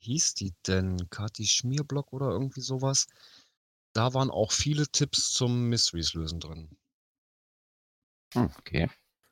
wie 0.00 0.12
hieß 0.12 0.34
die 0.34 0.52
denn? 0.66 1.08
Kati 1.10 1.46
Schmierblock 1.46 2.12
oder 2.12 2.30
irgendwie 2.30 2.60
sowas. 2.60 3.06
Da 3.92 4.14
waren 4.14 4.30
auch 4.30 4.50
viele 4.52 4.88
Tipps 4.88 5.30
zum 5.32 5.68
Mysteries 5.68 6.14
lösen 6.14 6.40
drin. 6.40 6.76
Hm, 8.34 8.50
Okay. 8.58 8.88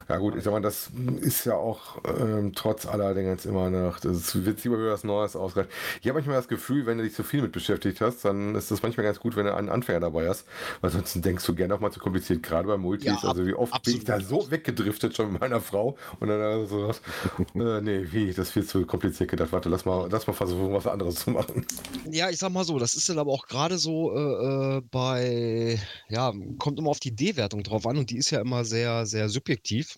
Ja 0.08 0.16
gut, 0.16 0.36
ich 0.36 0.42
sag 0.44 0.52
mal, 0.52 0.60
das 0.62 0.90
ist 1.20 1.44
ja 1.44 1.54
auch 1.54 1.98
ähm, 2.18 2.52
trotz 2.54 2.86
aller 2.86 3.12
Dinge 3.14 3.28
jetzt 3.28 3.44
immer 3.44 3.68
noch, 3.68 4.00
das 4.00 4.42
wird 4.44 4.64
immer 4.64 4.78
wieder 4.78 4.92
was 4.92 5.04
Neues 5.04 5.36
ausgereicht. 5.36 5.70
Ich 6.00 6.08
habe 6.08 6.18
manchmal 6.18 6.36
das 6.36 6.48
Gefühl, 6.48 6.86
wenn 6.86 6.96
du 6.96 7.04
dich 7.04 7.14
so 7.14 7.22
viel 7.22 7.42
mit 7.42 7.52
beschäftigt 7.52 8.00
hast, 8.00 8.24
dann 8.24 8.54
ist 8.54 8.70
es 8.70 8.82
manchmal 8.82 9.04
ganz 9.04 9.20
gut, 9.20 9.36
wenn 9.36 9.44
du 9.44 9.54
einen 9.54 9.68
Anfänger 9.68 10.00
dabei 10.00 10.28
hast, 10.28 10.46
weil 10.80 10.90
sonst 10.90 11.22
denkst 11.22 11.44
du 11.44 11.54
gerne 11.54 11.74
auch 11.74 11.80
mal 11.80 11.90
zu 11.92 12.00
kompliziert, 12.00 12.42
gerade 12.42 12.66
bei 12.66 12.78
Multis, 12.78 13.06
Ja, 13.22 13.28
also 13.28 13.46
wie 13.46 13.52
oft 13.52 13.82
bin 13.82 13.96
ich 13.96 14.04
da 14.04 14.14
absolut. 14.14 14.44
so 14.44 14.50
weggedriftet 14.50 15.14
schon 15.14 15.32
mit 15.32 15.42
meiner 15.42 15.60
Frau 15.60 15.98
und 16.20 16.28
dann 16.28 16.66
so, 16.66 16.88
äh, 16.90 17.80
nee, 17.82 18.06
wie, 18.10 18.28
das 18.28 18.46
ist 18.48 18.52
viel 18.52 18.64
zu 18.64 18.86
kompliziert 18.86 19.30
gedacht, 19.30 19.52
warte, 19.52 19.68
lass 19.68 19.84
mal, 19.84 20.08
lass 20.10 20.26
mal 20.26 20.32
versuchen, 20.32 20.72
was 20.72 20.86
anderes 20.86 21.16
zu 21.16 21.30
machen. 21.32 21.66
Ja, 22.10 22.30
ich 22.30 22.38
sag 22.38 22.50
mal 22.50 22.64
so, 22.64 22.78
das 22.78 22.94
ist 22.94 23.08
dann 23.10 23.18
aber 23.18 23.32
auch 23.32 23.46
gerade 23.46 23.76
so 23.76 24.14
äh, 24.14 24.78
äh, 24.78 24.82
bei, 24.90 25.78
ja, 26.08 26.32
kommt 26.58 26.78
immer 26.78 26.88
auf 26.90 27.00
die 27.00 27.14
D-Wertung 27.14 27.62
drauf 27.62 27.86
an 27.86 27.98
und 27.98 28.08
die 28.08 28.16
ist 28.16 28.30
ja 28.30 28.40
immer 28.40 28.64
sehr, 28.64 29.04
sehr 29.04 29.28
subjektiv. 29.28 29.97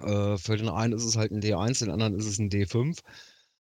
Äh, 0.00 0.36
für 0.38 0.56
den 0.56 0.68
einen 0.68 0.92
ist 0.92 1.04
es 1.04 1.16
halt 1.16 1.32
ein 1.32 1.40
D1, 1.40 1.80
den 1.80 1.90
anderen 1.90 2.14
ist 2.14 2.26
es 2.26 2.38
ein 2.38 2.50
D5. 2.50 2.98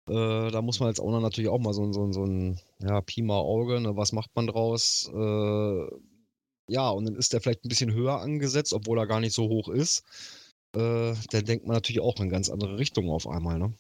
Äh, 0.10 0.52
da 0.52 0.62
muss 0.62 0.80
man 0.80 0.88
als 0.88 1.00
Owner 1.00 1.20
natürlich 1.22 1.50
auch 1.50 1.60
mal 1.60 1.74
so, 1.74 1.84
ein- 1.84 1.94
so, 1.94 2.12
so 2.12 2.24
ein 2.26 2.60
ja, 2.80 3.02
Pi 3.02 3.22
mal 3.22 3.38
Auge, 3.39 3.80
ne, 3.80 3.96
was 3.96 4.12
macht 4.12 4.32
man 4.36 4.48
draus? 4.48 5.10
Äh, 5.13 5.88
ja, 6.72 6.89
und 6.89 7.06
dann 7.06 7.15
ist 7.15 7.34
der 7.34 7.42
vielleicht 7.42 7.65
ein 7.65 7.70
bisschen 7.70 7.94
höher 7.94 8.20
angesetzt, 8.22 8.74
obwohl 8.74 9.00
er 9.00 9.08
gar 9.08 9.20
nicht 9.20 9.34
so 9.34 9.50
hoch 9.50 9.70
ist. 9.70 10.04
Äh, 10.76 11.13
dann 11.32 11.46
denkt 11.46 11.65
man 11.65 11.76
natürlich 11.76 12.02
auch 12.02 12.20
in 12.20 12.30
ganz 12.30 12.50
andere 12.50 12.78
Richtungen 12.78 13.10
auf 13.10 13.28
einmal, 13.28 13.58
ne? 13.58 13.74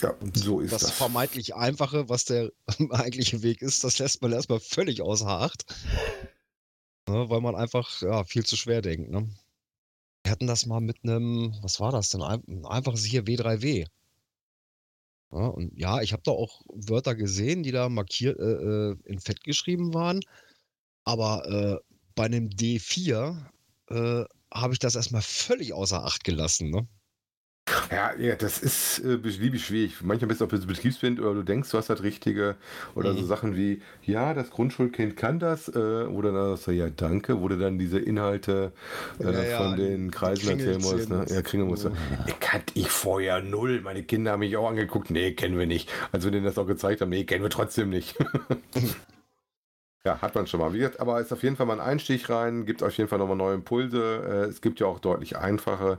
Ja, 0.00 0.14
so 0.34 0.60
ist 0.60 0.72
das, 0.72 0.82
das. 0.82 0.90
vermeintlich 0.92 1.54
Einfache, 1.54 2.08
was 2.08 2.24
der 2.24 2.50
eigentliche 2.90 3.42
Weg 3.42 3.62
ist, 3.62 3.82
das 3.84 3.98
lässt 3.98 4.20
man 4.22 4.32
erstmal 4.32 4.60
völlig 4.60 5.00
außer 5.02 5.28
Acht. 5.28 5.64
Ne, 7.08 7.30
weil 7.30 7.40
man 7.40 7.54
einfach 7.54 8.02
ja, 8.02 8.24
viel 8.24 8.44
zu 8.44 8.56
schwer 8.56 8.82
denkt. 8.82 9.10
Ne? 9.10 9.28
Wir 10.26 10.32
hatten 10.32 10.48
das 10.48 10.66
mal 10.66 10.80
mit 10.80 11.04
einem, 11.04 11.54
was 11.62 11.78
war 11.78 11.92
das 11.92 12.08
denn? 12.08 12.20
Ein, 12.20 12.42
ein 12.48 12.66
einfaches 12.66 13.04
hier 13.04 13.22
W3W. 13.26 13.86
Ja, 15.30 15.38
und 15.46 15.72
ja, 15.78 16.02
ich 16.02 16.12
habe 16.12 16.22
da 16.24 16.32
auch 16.32 16.62
Wörter 16.66 17.14
gesehen, 17.14 17.62
die 17.62 17.70
da 17.70 17.88
markiert, 17.88 18.36
äh, 18.40 18.42
äh, 18.42 18.96
in 19.04 19.20
Fett 19.20 19.44
geschrieben 19.44 19.94
waren. 19.94 20.18
Aber 21.04 21.46
äh, 21.48 21.94
bei 22.16 22.24
einem 22.24 22.48
D4 22.48 23.40
äh, 23.90 24.24
habe 24.52 24.72
ich 24.72 24.80
das 24.80 24.96
erstmal 24.96 25.22
völlig 25.22 25.72
außer 25.72 26.04
Acht 26.04 26.24
gelassen. 26.24 26.70
Ne? 26.70 26.88
Ja, 27.90 28.12
ja, 28.16 28.36
das 28.36 28.58
ist 28.58 29.00
äh, 29.00 29.16
beliebig 29.16 29.64
schwierig. 29.64 29.96
Manchmal 30.02 30.28
bist 30.28 30.40
du 30.40 30.46
das 30.46 30.66
Betriebswind 30.66 31.18
oder 31.20 31.34
du 31.34 31.42
denkst, 31.42 31.70
du 31.70 31.78
hast 31.78 31.90
das 31.90 32.02
Richtige. 32.02 32.54
Oder 32.94 33.12
so 33.14 33.22
Mhm. 33.22 33.26
Sachen 33.26 33.56
wie, 33.56 33.82
ja, 34.04 34.34
das 34.34 34.50
Grundschulkind 34.50 35.16
kann 35.16 35.38
das. 35.40 35.68
Äh, 35.68 35.78
oder 36.04 36.30
dann 36.32 36.50
sagst 36.50 36.68
du, 36.68 36.70
ja, 36.72 36.88
danke. 36.90 37.40
Wo 37.40 37.48
du 37.48 37.58
dann 37.58 37.78
diese 37.78 37.98
Inhalte 37.98 38.72
äh, 39.18 39.24
Ja, 39.24 39.42
ja, 39.42 39.58
von 39.58 39.76
den 39.76 40.10
Kreisen 40.12 40.48
erzählen 40.50 40.80
musst. 40.80 41.08
Ne? 41.08 41.24
Ja, 41.28 41.42
kringeln 41.42 41.68
musst. 41.68 41.84
Ja, 41.84 41.90
kannte 42.38 42.72
ich 42.74 42.88
vorher 42.88 43.40
null. 43.42 43.80
Meine 43.80 44.04
Kinder 44.04 44.32
haben 44.32 44.40
mich 44.40 44.56
auch 44.56 44.68
angeguckt. 44.68 45.10
Nee, 45.10 45.32
kennen 45.32 45.58
wir 45.58 45.66
nicht. 45.66 45.90
Als 46.12 46.24
wir 46.24 46.30
denen 46.30 46.44
das 46.44 46.58
auch 46.58 46.66
gezeigt 46.66 47.00
haben, 47.00 47.10
nee, 47.10 47.24
kennen 47.24 47.42
wir 47.42 47.50
trotzdem 47.50 47.90
nicht. 47.90 48.16
Ja, 50.06 50.22
hat 50.22 50.36
man 50.36 50.46
schon 50.46 50.60
mal. 50.60 50.72
Wie 50.72 50.78
gesagt, 50.78 51.00
aber 51.00 51.20
ist 51.20 51.32
auf 51.32 51.42
jeden 51.42 51.56
Fall 51.56 51.66
mal 51.66 51.80
ein 51.80 51.84
Einstieg 51.84 52.30
rein, 52.30 52.64
gibt 52.64 52.84
auf 52.84 52.96
jeden 52.96 53.08
Fall 53.08 53.18
nochmal 53.18 53.36
neue 53.36 53.56
Impulse. 53.56 54.22
Äh, 54.24 54.48
es 54.48 54.60
gibt 54.60 54.78
ja 54.78 54.86
auch 54.86 55.00
deutlich 55.00 55.36
einfache 55.36 55.98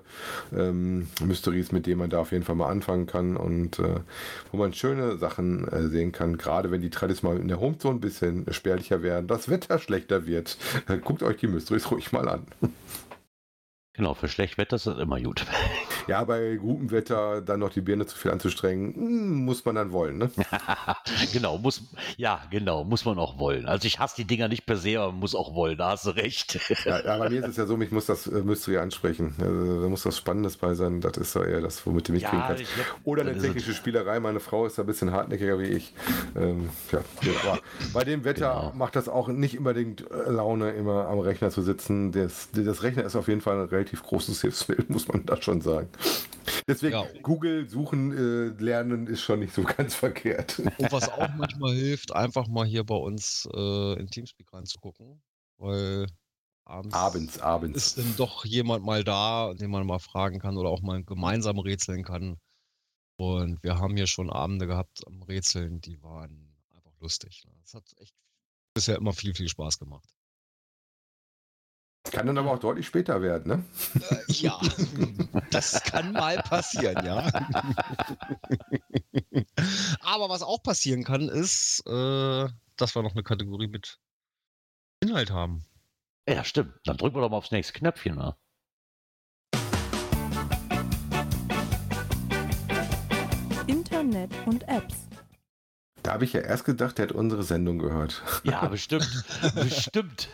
ähm, 0.56 1.10
Mysteries, 1.26 1.74
mit 1.74 1.88
denen 1.88 2.00
man 2.00 2.10
da 2.10 2.20
auf 2.20 2.32
jeden 2.32 2.46
Fall 2.46 2.56
mal 2.56 2.70
anfangen 2.70 3.06
kann 3.06 3.36
und 3.36 3.80
äh, 3.80 4.00
wo 4.54 4.58
man 4.60 4.72
schöne 4.72 5.18
Sachen 5.18 5.68
äh, 5.68 5.90
sehen 5.90 6.14
kann, 6.14 6.38
gerade 6.38 6.72
wenn 6.72 6.80
die 6.80 6.90
Tradis 6.90 7.22
mal 7.22 7.36
in 7.36 7.50
der 7.50 7.60
Homezone 7.60 7.98
ein 7.98 8.00
bisschen 8.00 8.46
spärlicher 8.50 9.02
werden, 9.02 9.28
das 9.28 9.50
Wetter 9.50 9.78
schlechter 9.78 10.26
wird. 10.26 10.58
Guckt 11.04 11.22
euch 11.22 11.36
die 11.36 11.48
Mysteries 11.48 11.92
ruhig 11.92 12.14
mal 12.14 12.30
an. 12.30 12.44
Genau, 13.98 14.14
für 14.14 14.28
Schlechtwetter 14.30 14.78
ist 14.78 14.88
das 14.88 14.98
immer 14.98 15.20
gut. 15.20 15.46
Ja, 16.08 16.24
bei 16.24 16.56
gutem 16.56 16.90
Wetter 16.92 17.42
dann 17.42 17.60
noch 17.60 17.70
die 17.70 17.82
Birne 17.82 18.06
zu 18.06 18.18
viel 18.18 18.32
anzustrengen, 18.32 18.94
hm, 18.96 19.44
muss 19.44 19.66
man 19.66 19.76
dann 19.76 19.92
wollen, 19.92 20.18
ne? 20.18 20.32
genau, 21.34 21.58
muss, 21.58 21.82
ja, 22.16 22.40
genau, 22.50 22.86
muss 22.86 23.04
man 23.04 23.20
auch 23.20 23.40
wollen. 23.40 23.66
Also 23.66 23.88
ich 23.88 24.00
hasse 24.00 24.16
die 24.16 24.24
Dinger 24.24 24.48
nicht 24.48 24.66
per 24.66 24.78
se, 24.78 24.98
aber 24.98 25.12
man 25.12 25.20
muss 25.20 25.36
auch 25.36 25.54
wollen, 25.54 25.78
da 25.78 25.90
hast 25.90 26.06
du 26.06 26.12
recht. 26.12 26.58
Ja, 26.86 27.00
ja, 27.06 27.18
bei 27.18 27.30
mir 27.30 27.42
ist 27.42 27.50
es 27.50 27.58
ja 27.58 27.66
so, 27.66 27.76
mich 27.76 27.92
muss 27.92 28.06
das 28.06 28.26
äh, 28.26 28.40
Mystery 28.42 28.78
ansprechen. 28.78 29.36
Also, 29.38 29.82
da 29.82 29.90
muss 29.90 30.06
was 30.06 30.18
Spannendes 30.18 30.56
bei 30.56 30.76
sein. 30.76 31.02
Das 31.02 31.18
ist 31.18 31.34
so 31.34 31.44
eher 31.44 31.60
das, 31.60 31.86
womit 31.86 32.08
du 32.08 32.14
mich 32.14 32.24
kriegen 32.24 32.42
kannst. 32.42 32.64
glaub, 32.74 32.86
Oder 33.04 33.24
eine 33.24 33.38
technische 33.38 33.74
Spielerei. 33.74 34.22
Meine 34.22 34.40
Frau 34.40 34.66
ist 34.66 34.78
da 34.78 34.84
ein 34.84 34.88
bisschen 34.88 35.12
hartnäckiger 35.12 35.60
wie 35.60 35.66
ich. 35.66 35.94
Ähm, 36.38 36.70
ja, 36.94 37.00
aber 37.44 37.60
bei 37.94 38.06
dem 38.06 38.24
Wetter 38.24 38.38
Genau. 38.62 38.74
macht 38.78 38.96
das 38.96 39.10
auch 39.10 39.28
nicht 39.28 39.58
unbedingt 39.58 40.10
äh, 40.10 40.30
Laune, 40.32 40.72
immer 40.72 41.10
am 41.10 41.20
Rechner 41.20 41.50
zu 41.50 41.62
sitzen. 41.62 42.14
Das, 42.14 42.48
das 42.54 42.82
Rechner 42.84 43.04
ist 43.04 43.18
auf 43.18 43.28
jeden 43.28 43.42
Fall 43.42 43.60
ein 43.60 43.68
relativ 43.88 44.04
großes 44.04 44.42
Hilfsmittel, 44.42 44.86
muss 44.90 45.08
man 45.08 45.26
da 45.26 45.42
schon 45.42 45.62
sagen. 45.62 45.90
Deswegen, 46.68 46.94
Ja. 46.94 47.06
Google 47.22 47.70
suchen, 47.70 48.12
äh, 48.12 48.62
lernen 48.62 49.08
ist 49.08 49.22
schon 49.22 49.40
nicht 49.40 49.54
so 49.54 49.64
ganz 49.64 49.96
verkehrt. 49.96 50.60
Und 50.60 50.92
was 50.92 51.10
auch 51.10 51.30
manchmal 51.36 51.74
hilft, 51.74 52.14
einfach 52.14 52.48
mal 52.48 52.66
hier 52.66 52.84
bei 52.84 52.96
uns 52.96 53.48
äh, 53.54 54.00
in 54.00 54.10
Teamspeak 54.10 54.52
reinzugucken, 54.54 55.22
weil 55.58 56.08
abends, 56.66 56.96
abends, 56.96 57.40
abends. 57.40 57.78
ist 57.78 57.98
dann 57.98 58.16
doch 58.18 58.46
jemand 58.46 58.86
mal 58.86 59.04
da, 59.04 59.54
den 59.54 59.72
man 59.72 59.86
mal 59.86 60.00
fragen 60.00 60.40
kann 60.40 60.58
oder 60.58 60.70
auch 60.70 60.82
mal 60.82 61.04
gemeinsam 61.04 61.60
rätseln 61.60 62.04
kann. 62.04 62.38
Und 63.18 63.64
wir 63.64 63.80
haben 63.80 63.96
hier 63.96 64.08
schon 64.08 64.30
Abende 64.30 64.68
gehabt 64.68 65.02
am 65.08 65.24
Rätseln, 65.24 65.82
die 65.82 66.02
waren 66.04 66.56
einfach 66.76 66.94
lustig. 67.00 67.44
Ne? 67.46 67.52
Es 67.64 67.74
hat 67.74 67.84
echt 67.98 68.14
bisher 68.76 68.98
immer 68.98 69.14
viel, 69.14 69.34
viel 69.34 69.50
Spaß 69.50 69.80
gemacht. 69.80 70.08
Kann 72.12 72.28
dann 72.28 72.38
aber 72.38 72.52
auch 72.52 72.60
deutlich 72.60 72.88
später 72.88 73.22
werden, 73.22 73.48
ne? 73.48 73.64
Äh, 74.10 74.34
ja, 74.34 74.60
das 75.52 75.84
kann 75.84 76.12
mal 76.14 76.38
passieren, 76.38 77.06
ja. 77.06 77.28
Aber 80.02 80.30
was 80.30 80.42
auch 80.42 80.62
passieren 80.64 81.04
kann, 81.04 81.30
ist, 81.30 81.84
äh, 81.88 82.48
dass 82.76 82.96
wir 82.96 83.04
noch 83.04 83.14
eine 83.14 83.24
Kategorie 83.24 83.68
mit 83.68 84.00
Inhalt 85.00 85.32
haben. 85.32 85.66
Ja, 86.28 86.44
stimmt. 86.44 86.74
Dann 86.86 86.98
drücken 86.98 87.16
wir 87.16 87.22
doch 87.22 87.30
mal 87.30 87.38
aufs 87.38 87.52
nächste 87.52 87.74
Knöpfchen. 87.74 88.16
Ne? 88.16 88.36
Internet 93.68 94.32
und 94.46 94.68
Apps. 94.68 95.07
Da 96.08 96.14
habe 96.14 96.24
ich 96.24 96.32
ja 96.32 96.40
erst 96.40 96.64
gedacht, 96.64 96.98
der 96.98 97.08
hat 97.08 97.12
unsere 97.12 97.44
Sendung 97.44 97.80
gehört. 97.80 98.22
Ja, 98.46 98.66
bestimmt. 98.72 99.26
bestimmt. 99.56 100.30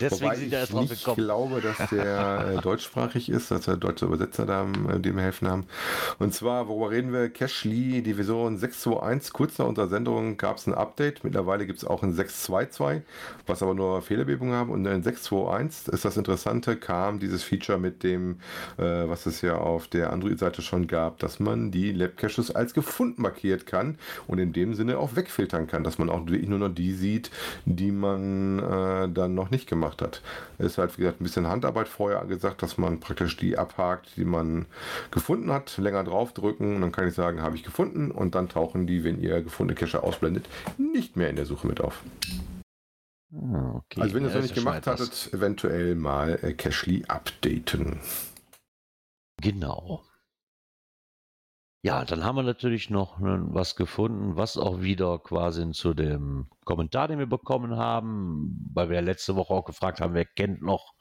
Deswegen 0.00 0.22
Wobei 0.22 0.36
sind 0.36 0.50
wir 0.50 0.58
erst 0.60 0.72
ich 0.72 0.78
drauf 0.78 0.88
gekommen. 0.88 1.16
glaube, 1.26 1.60
dass 1.60 1.90
der 1.90 2.54
äh, 2.56 2.60
deutschsprachig 2.62 3.28
ist, 3.28 3.50
dass 3.50 3.66
der 3.66 3.76
deutsche 3.76 4.06
Übersetzer 4.06 4.46
da, 4.46 4.66
äh, 4.88 4.98
dem 4.98 5.16
wir 5.16 5.22
helfen 5.22 5.46
haben. 5.46 5.66
Und 6.18 6.32
zwar, 6.32 6.68
worüber 6.68 6.90
reden 6.90 7.12
wir? 7.12 7.28
Cashly, 7.28 8.00
die 8.00 8.14
Version 8.14 8.56
621. 8.56 9.34
Kurz 9.34 9.58
nach 9.58 9.66
unserer 9.66 9.88
Sendung 9.88 10.38
gab 10.38 10.56
es 10.56 10.66
ein 10.66 10.72
Update. 10.72 11.22
Mittlerweile 11.22 11.66
gibt 11.66 11.80
es 11.80 11.84
auch 11.84 12.02
ein 12.02 12.14
622, 12.14 13.02
was 13.46 13.62
aber 13.62 13.74
nur 13.74 14.00
Fehlerbebungen 14.00 14.54
haben. 14.54 14.70
Und 14.70 14.86
in 14.86 15.02
621 15.02 15.92
ist 15.92 16.06
das 16.06 16.16
Interessante, 16.16 16.78
kam 16.78 17.18
dieses 17.20 17.42
Feature 17.42 17.76
mit 17.76 18.04
dem, 18.04 18.40
äh, 18.78 18.84
was 19.06 19.26
es 19.26 19.42
ja 19.42 19.58
auf 19.58 19.86
der 19.86 20.14
Android-Seite 20.14 20.62
schon 20.62 20.86
gab, 20.86 21.18
dass 21.18 21.40
man 21.40 21.70
die 21.70 21.92
Lab-Caches 21.92 22.52
als 22.52 22.72
gefunden 22.72 23.20
markiert 23.20 23.66
kann 23.66 23.98
und 24.26 24.38
in 24.38 24.54
dem 24.54 24.72
Sinne 24.74 24.96
auch 24.96 25.09
wegfiltern 25.16 25.66
kann, 25.66 25.84
dass 25.84 25.98
man 25.98 26.10
auch 26.10 26.26
wirklich 26.26 26.48
nur 26.48 26.58
noch 26.58 26.68
die 26.68 26.92
sieht, 26.92 27.30
die 27.64 27.92
man 27.92 28.58
äh, 28.58 29.08
dann 29.08 29.34
noch 29.34 29.50
nicht 29.50 29.68
gemacht 29.68 30.02
hat. 30.02 30.22
Es 30.58 30.66
ist 30.66 30.78
halt, 30.78 30.96
wie 30.98 31.02
gesagt, 31.02 31.20
ein 31.20 31.24
bisschen 31.24 31.46
Handarbeit 31.46 31.88
vorher 31.88 32.24
gesagt, 32.24 32.62
dass 32.62 32.78
man 32.78 33.00
praktisch 33.00 33.36
die 33.36 33.58
abhakt, 33.58 34.16
die 34.16 34.24
man 34.24 34.66
gefunden 35.10 35.52
hat, 35.52 35.76
länger 35.78 36.04
draufdrücken 36.04 36.76
und 36.76 36.80
dann 36.80 36.92
kann 36.92 37.08
ich 37.08 37.14
sagen, 37.14 37.42
habe 37.42 37.56
ich 37.56 37.62
gefunden 37.62 38.10
und 38.10 38.34
dann 38.34 38.48
tauchen 38.48 38.86
die, 38.86 39.04
wenn 39.04 39.20
ihr 39.20 39.42
gefundene 39.42 39.78
Cache 39.78 40.02
ausblendet, 40.02 40.46
nicht 40.78 41.16
mehr 41.16 41.30
in 41.30 41.36
der 41.36 41.46
Suche 41.46 41.66
mit 41.66 41.80
auf. 41.80 42.02
Ah, 43.32 43.76
okay. 43.76 44.00
also 44.00 44.14
wenn 44.14 44.24
ihr 44.24 44.28
es 44.28 44.34
noch 44.34 44.42
nicht 44.42 44.54
gemacht 44.54 44.86
hattet, 44.86 45.30
eventuell 45.32 45.94
mal 45.94 46.38
äh, 46.42 46.52
Cashly 46.52 47.04
updaten. 47.06 48.00
Genau. 49.40 50.02
Ja, 51.82 52.04
dann 52.04 52.24
haben 52.24 52.36
wir 52.36 52.42
natürlich 52.42 52.90
noch 52.90 53.18
ne, 53.20 53.42
was 53.48 53.74
gefunden, 53.74 54.36
was 54.36 54.58
auch 54.58 54.82
wieder 54.82 55.18
quasi 55.18 55.70
zu 55.72 55.94
dem 55.94 56.46
Kommentar, 56.64 57.08
den 57.08 57.18
wir 57.18 57.26
bekommen 57.26 57.76
haben, 57.76 58.68
weil 58.74 58.90
wir 58.90 58.96
ja 58.96 59.02
letzte 59.02 59.34
Woche 59.34 59.54
auch 59.54 59.64
gefragt 59.64 60.00
haben, 60.00 60.12
wer 60.12 60.26
kennt 60.26 60.60
noch 60.60 60.94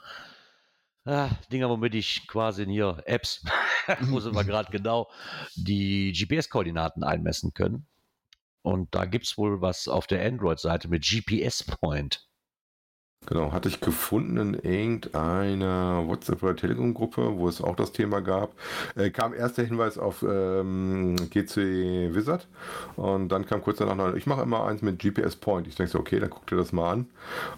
ah, 1.05 1.29
Dinger, 1.51 1.69
womit 1.69 1.95
ich 1.95 2.27
quasi 2.27 2.65
hier 2.65 3.01
Apps 3.05 3.43
wo 4.01 4.19
sie 4.19 4.31
mal 4.31 4.43
gerade 4.45 4.71
genau 4.71 5.09
die 5.55 6.13
GPS-Koordinaten 6.13 7.03
einmessen 7.03 7.53
können. 7.53 7.85
Und 8.61 8.93
da 8.93 9.05
gibt 9.05 9.25
es 9.25 9.37
wohl 9.37 9.61
was 9.61 9.87
auf 9.87 10.07
der 10.07 10.25
Android-Seite 10.25 10.87
mit 10.89 11.03
GPS 11.03 11.63
Point. 11.63 12.28
Genau, 13.25 13.51
hatte 13.51 13.69
ich 13.69 13.79
gefunden 13.79 14.37
in 14.37 14.53
irgendeiner 14.55 16.07
WhatsApp- 16.07 16.41
oder 16.41 16.55
Telegram-Gruppe, 16.55 17.37
wo 17.37 17.47
es 17.47 17.61
auch 17.61 17.75
das 17.75 17.91
Thema 17.91 18.21
gab. 18.21 18.53
Äh, 18.95 19.11
kam 19.11 19.33
erst 19.33 19.57
der 19.57 19.65
Hinweis 19.65 19.97
auf 19.99 20.23
ähm, 20.23 21.15
GC 21.29 22.15
Wizard 22.15 22.47
und 22.95 23.29
dann 23.29 23.45
kam 23.45 23.61
kurz 23.61 23.77
danach 23.77 23.95
noch, 23.95 24.15
ich 24.15 24.25
mache 24.25 24.41
immer 24.41 24.65
eins 24.65 24.81
mit 24.81 24.99
GPS 24.99 25.35
Point. 25.35 25.67
Ich 25.67 25.75
denke 25.75 25.91
so, 25.91 25.99
okay, 25.99 26.19
dann 26.19 26.29
guck 26.31 26.47
dir 26.47 26.55
das 26.55 26.71
mal 26.71 26.91
an. 26.91 27.07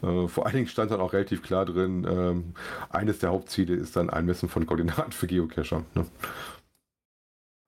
Äh, 0.01 0.27
vor 0.27 0.45
allen 0.45 0.55
Dingen 0.55 0.67
stand 0.67 0.91
dann 0.91 0.99
auch 0.99 1.13
relativ 1.13 1.41
klar 1.43 1.65
drin, 1.65 2.05
ähm, 2.09 2.53
eines 2.89 3.19
der 3.19 3.29
Hauptziele 3.29 3.75
ist 3.75 3.95
dann 3.95 4.09
Einmessen 4.09 4.49
von 4.49 4.65
Koordinaten 4.65 5.13
für 5.13 5.27
Geocacher. 5.27 5.83
Ne? 5.95 6.05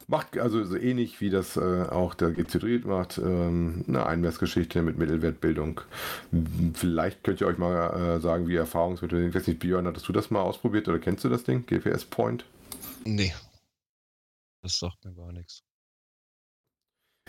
Macht 0.07 0.37
also 0.37 0.63
so 0.63 0.75
ähnlich 0.75 1.21
wie 1.21 1.29
das 1.29 1.57
äh, 1.57 1.83
auch 1.89 2.13
der 2.13 2.31
GC 2.31 2.85
macht, 2.85 3.17
ähm, 3.17 3.85
eine 3.87 4.05
Einmessgeschichte 4.05 4.81
mit 4.81 4.97
Mittelwertbildung. 4.97 5.81
Vielleicht 6.73 7.23
könnt 7.23 7.41
ihr 7.41 7.47
euch 7.47 7.57
mal 7.57 8.17
äh, 8.17 8.19
sagen, 8.19 8.47
wie 8.47 8.55
Erfahrungsmittel. 8.55 9.27
Ich 9.27 9.35
weiß 9.35 9.47
nicht, 9.47 9.59
Björn, 9.59 9.87
hattest 9.87 10.07
du 10.07 10.13
das 10.13 10.31
mal 10.31 10.41
ausprobiert 10.41 10.87
oder 10.87 10.99
kennst 10.99 11.23
du 11.23 11.29
das 11.29 11.43
Ding? 11.43 11.65
GPS 11.65 12.05
Point? 12.05 12.45
Nee. 13.05 13.33
Das 14.61 14.79
sagt 14.79 15.03
mir 15.03 15.13
gar 15.13 15.31
nichts. 15.31 15.63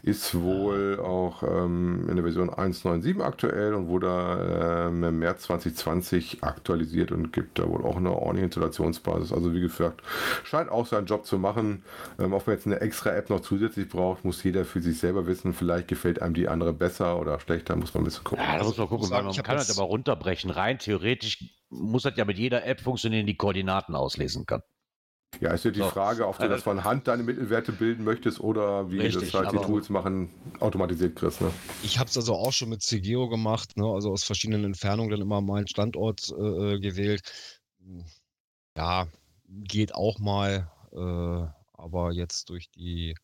Ist 0.03 0.35
wohl 0.39 1.01
auch 1.01 1.43
ähm, 1.43 2.07
in 2.11 2.17
der 2.17 2.25
Version 2.25 2.51
1.9.7 2.51 3.23
aktuell 3.23 3.73
und 3.73 3.89
wurde 3.89 4.87
ähm, 4.89 5.03
im 5.03 5.19
März 5.19 5.45
2020 5.45 6.43
aktualisiert 6.45 7.11
und 7.11 7.33
gibt 7.33 7.59
da 7.59 7.67
wohl 7.67 7.83
auch 7.87 7.97
eine 7.97 8.11
ordentliche 8.13 8.45
Installationsbasis. 8.45 9.33
Also 9.33 9.55
wie 9.55 9.61
gesagt, 9.63 10.03
scheint 10.43 10.69
auch 10.69 10.85
seinen 10.87 11.07
Job 11.07 11.25
zu 11.25 11.39
machen. 11.39 11.85
Ähm, 12.19 12.35
ob 12.35 12.47
man 12.47 12.55
jetzt 12.57 12.67
eine 12.67 12.83
extra 12.83 13.15
App 13.15 13.31
noch 13.31 13.41
zusätzlich 13.41 13.89
braucht, 13.89 14.27
muss 14.27 14.43
jeder 14.45 14.67
für 14.67 14.83
sich 14.83 14.99
selber 14.99 15.27
wissen. 15.27 15.55
Vielleicht 15.55 15.89
gefällt 15.89 16.21
einem 16.21 16.35
die 16.35 16.49
andere 16.49 16.75
besser 16.75 17.19
oder 17.19 17.41
schlechter, 17.41 17.75
muss 17.75 17.95
man 17.95 18.03
ein 18.03 18.05
bisschen 18.05 18.25
gucken. 18.25 18.45
Ja, 18.45 18.59
da 18.59 18.65
muss 18.65 18.77
man 18.77 18.89
gucken, 18.89 19.09
man 19.09 19.27
hab 19.27 19.43
kann 19.45 19.57
das 19.57 19.69
das- 19.69 19.79
aber 19.79 19.89
runterbrechen. 19.89 20.51
Rein 20.51 20.79
theoretisch 20.79 21.47
muss 21.71 22.03
das 22.03 22.13
ja 22.17 22.27
mit 22.27 22.37
jeder 22.37 22.67
App 22.67 22.81
funktionieren, 22.83 23.27
die 23.27 23.37
Koordinaten 23.39 23.95
auslesen 23.95 24.45
kann. 24.45 24.61
Ja, 25.41 25.53
ist 25.53 25.65
ja 25.65 25.71
die 25.71 25.81
So. 25.81 25.89
Frage, 25.91 26.27
ob 26.27 26.37
du 26.37 26.43
Also- 26.43 26.55
das 26.55 26.63
von 26.63 26.85
Hand 26.85 27.07
deine 27.09 27.23
Mittelwerte 27.23 27.73
bilden 27.73 28.05
möchtest 28.05 28.41
oder 28.41 28.91
wie 28.91 29.01
Richtig, 29.01 29.31
das 29.33 29.35
halt 29.35 29.53
die 29.53 29.65
Tools 29.65 29.89
machen, 29.91 30.31
automatisiert 30.61 31.17
kriegst. 31.17 31.41
Ne? 31.41 31.51
Ich 31.83 31.99
habe 31.99 32.09
es 32.11 32.17
also 32.17 32.35
auch 32.35 32.53
schon 32.53 32.69
mit 32.71 32.83
CGO 32.83 33.29
gemacht, 33.29 33.77
ne? 33.77 33.85
also 33.87 34.11
aus 34.13 34.25
verschiedenen 34.25 34.65
Entfernungen 34.65 35.11
dann 35.11 35.21
immer 35.21 35.41
meinen 35.41 35.67
Standort 35.69 36.29
äh, 36.31 36.79
gewählt. 36.81 37.23
Ja, 38.77 39.07
geht 39.49 39.95
auch 39.95 40.19
mal, 40.19 40.71
äh, 40.93 41.47
aber 41.73 42.13
jetzt 42.13 42.49
durch 42.51 42.71
die 42.71 43.15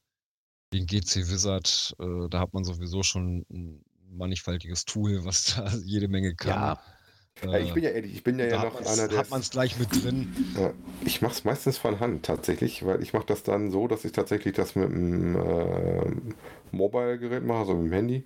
den 0.73 0.87
GC 0.87 1.29
Wizard, 1.29 1.97
äh, 1.99 2.29
da 2.29 2.39
hat 2.41 2.55
man 2.55 2.63
sowieso 2.65 3.03
schon 3.03 3.45
ein 3.51 3.85
mannigfaltiges 4.13 4.85
Tool, 4.85 5.25
was 5.25 5.45
da 5.57 5.69
jede 5.85 6.07
Menge 6.09 6.35
kann. 6.35 6.51
Ja, 6.51 6.83
Ja, 7.43 7.59
ich 7.59 7.73
bin 7.73 7.83
ja 7.85 7.91
ehrlich, 7.91 8.15
ich 8.15 8.23
bin 8.23 8.39
ja, 8.39 8.47
ja 8.47 8.65
noch 8.65 8.77
einer 8.77 9.09
der. 9.09 9.19
hat 9.19 9.31
man 9.31 9.41
es 9.41 9.51
gleich 9.51 9.79
mit 9.79 9.89
drin. 10.03 10.55
Ja, 10.59 10.73
ich 11.05 11.23
mache 11.23 11.33
es 11.33 11.45
meistens 11.45 11.79
von 11.79 12.01
Hand 12.01 12.25
tatsächlich, 12.25 12.85
weil 12.85 13.03
ich 13.03 13.13
mache 13.13 13.27
das 13.27 13.43
dann 13.43 13.71
so, 13.71 13.89
dass 13.89 14.05
ich 14.05 14.13
tatsächlich 14.13 14.55
das 14.55 14.77
mit 14.77 14.91
dem 14.91 15.37
äh, 15.37 16.05
Mobile-Gerät 16.73 17.45
mache, 17.45 17.61
also 17.61 17.75
mit 17.75 17.87
dem 17.87 17.93
Handy, 17.93 18.25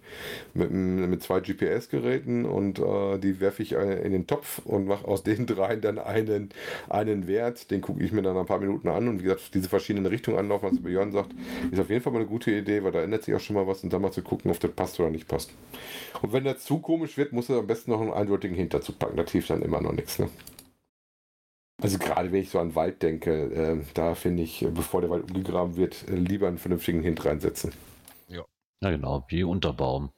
mit, 0.54 0.70
mit 0.70 1.22
zwei 1.22 1.40
GPS-Geräten 1.40 2.44
und 2.44 2.78
äh, 2.78 3.18
die 3.18 3.40
werfe 3.40 3.62
ich 3.62 3.72
äh, 3.72 4.02
in 4.02 4.12
den 4.12 4.26
Topf 4.26 4.60
und 4.64 4.86
mache 4.86 5.06
aus 5.06 5.22
den 5.22 5.46
dreien 5.46 5.80
dann 5.80 5.98
einen, 5.98 6.50
einen 6.88 7.26
Wert, 7.26 7.70
den 7.70 7.80
gucke 7.80 8.02
ich 8.02 8.12
mir 8.12 8.22
dann 8.22 8.36
ein 8.36 8.46
paar 8.46 8.60
Minuten 8.60 8.88
an 8.88 9.08
und 9.08 9.20
wie 9.20 9.24
gesagt, 9.24 9.54
diese 9.54 9.68
verschiedenen 9.68 10.06
Richtungen 10.06 10.38
anlaufen, 10.38 10.70
was 10.70 10.82
Björn 10.82 11.12
sagt, 11.12 11.30
ist 11.70 11.80
auf 11.80 11.90
jeden 11.90 12.02
Fall 12.02 12.12
mal 12.12 12.20
eine 12.20 12.28
gute 12.28 12.50
Idee, 12.50 12.82
weil 12.84 12.92
da 12.92 13.02
ändert 13.02 13.24
sich 13.24 13.34
auch 13.34 13.40
schon 13.40 13.56
mal 13.56 13.66
was 13.66 13.82
und 13.84 13.92
dann 13.92 14.02
mal 14.02 14.12
zu 14.12 14.22
gucken, 14.22 14.50
ob 14.50 14.60
das 14.60 14.70
passt 14.72 15.00
oder 15.00 15.10
nicht 15.10 15.28
passt. 15.28 15.52
Und 16.22 16.32
wenn 16.32 16.44
das 16.44 16.64
zu 16.64 16.78
komisch 16.78 17.16
wird, 17.16 17.32
muss 17.32 17.48
er 17.48 17.58
am 17.58 17.66
besten 17.66 17.90
noch 17.90 18.00
einen 18.00 18.12
eindeutigen 18.12 18.56
Hint 18.56 18.74
dazu 18.74 18.92
packen, 18.92 19.16
das 19.16 19.30
hilft 19.30 19.50
dann 19.50 19.62
immer 19.62 19.80
noch 19.80 19.92
nichts. 19.92 20.18
Ne? 20.18 20.28
Also 21.82 21.98
gerade 21.98 22.32
wenn 22.32 22.40
ich 22.40 22.50
so 22.50 22.60
an 22.60 22.74
Wald 22.74 23.02
denke, 23.02 23.30
äh, 23.32 23.76
da 23.94 24.14
finde 24.14 24.42
ich, 24.42 24.66
bevor 24.72 25.00
der 25.00 25.10
Wald 25.10 25.24
umgegraben 25.24 25.76
wird, 25.76 26.06
äh, 26.08 26.14
lieber 26.14 26.48
einen 26.48 26.58
vernünftigen 26.58 27.02
Hint 27.02 27.24
reinsetzen. 27.24 27.72
Ja 28.80 28.90
genau, 28.90 29.24
wie 29.28 29.44
Unterbaum. 29.44 30.12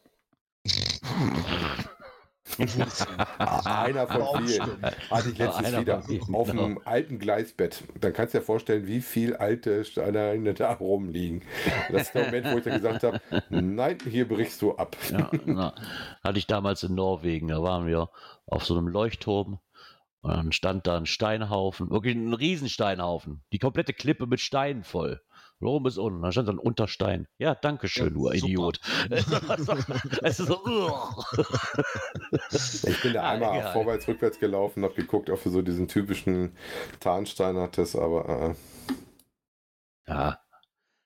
Einer 3.38 4.06
von 4.06 4.46
vielen. 4.46 4.82
Hatte 5.10 5.30
ich 5.30 5.38
letztens 5.38 5.78
wieder 5.78 6.02
vielen, 6.02 6.34
auf 6.34 6.48
genau. 6.48 6.64
einem 6.64 6.80
alten 6.84 7.18
Gleisbett. 7.18 7.84
Dann 8.00 8.12
kannst 8.12 8.34
du 8.34 8.38
dir 8.38 8.44
vorstellen, 8.44 8.86
wie 8.86 9.00
viel 9.00 9.36
alte 9.36 9.84
Steine 9.84 10.54
da 10.54 10.72
rumliegen. 10.72 11.42
Das 11.90 12.02
ist 12.02 12.14
der 12.14 12.26
Moment, 12.26 12.46
wo 12.52 12.58
ich 12.58 12.64
dann 12.64 12.80
gesagt 12.80 13.02
habe, 13.02 13.20
nein, 13.50 13.98
hier 14.08 14.28
brichst 14.28 14.62
du 14.62 14.76
ab. 14.76 14.96
Ja, 15.10 15.30
na, 15.44 15.74
hatte 16.22 16.38
ich 16.38 16.46
damals 16.46 16.82
in 16.82 16.94
Norwegen. 16.94 17.48
Da 17.48 17.62
waren 17.62 17.86
wir 17.86 18.10
auf 18.46 18.64
so 18.64 18.76
einem 18.76 18.88
Leuchtturm. 18.88 19.58
Und 20.22 20.30
dann 20.32 20.52
stand 20.52 20.86
da 20.86 20.96
ein 20.96 21.06
Steinhaufen, 21.06 21.90
wirklich 21.90 22.16
ein 22.16 22.32
Riesensteinhaufen. 22.32 23.44
Die 23.52 23.58
komplette 23.58 23.92
Klippe 23.92 24.26
mit 24.26 24.40
Steinen 24.40 24.82
voll. 24.82 25.20
Oben 25.60 25.84
bis 25.84 25.96
unten. 25.96 26.20
Da 26.22 26.32
stand 26.32 26.48
dann 26.48 26.58
Unterstein. 26.58 27.26
Ja, 27.38 27.54
danke 27.54 27.88
schön, 27.88 28.08
Ja, 28.08 28.10
du 28.10 28.22
super. 28.24 28.34
Idiot. 28.34 28.80
Es 30.22 30.38
ist 30.38 30.48
so, 30.48 30.62
ugh. 30.64 31.24
Ich 32.52 33.02
bin 33.02 33.14
da 33.14 33.22
Ah, 33.22 33.30
einmal 33.32 33.58
egal. 33.58 33.72
vorwärts, 33.72 34.06
rückwärts 34.06 34.38
gelaufen, 34.38 34.84
habe 34.84 34.94
geguckt, 34.94 35.30
ob 35.30 35.42
du 35.42 35.48
so 35.50 35.62
diesen 35.62 35.88
typischen 35.88 36.54
Tarnstein 37.00 37.56
hattest, 37.56 37.96
aber 37.96 38.28
äh, 38.50 38.54
Ja. 40.08 40.38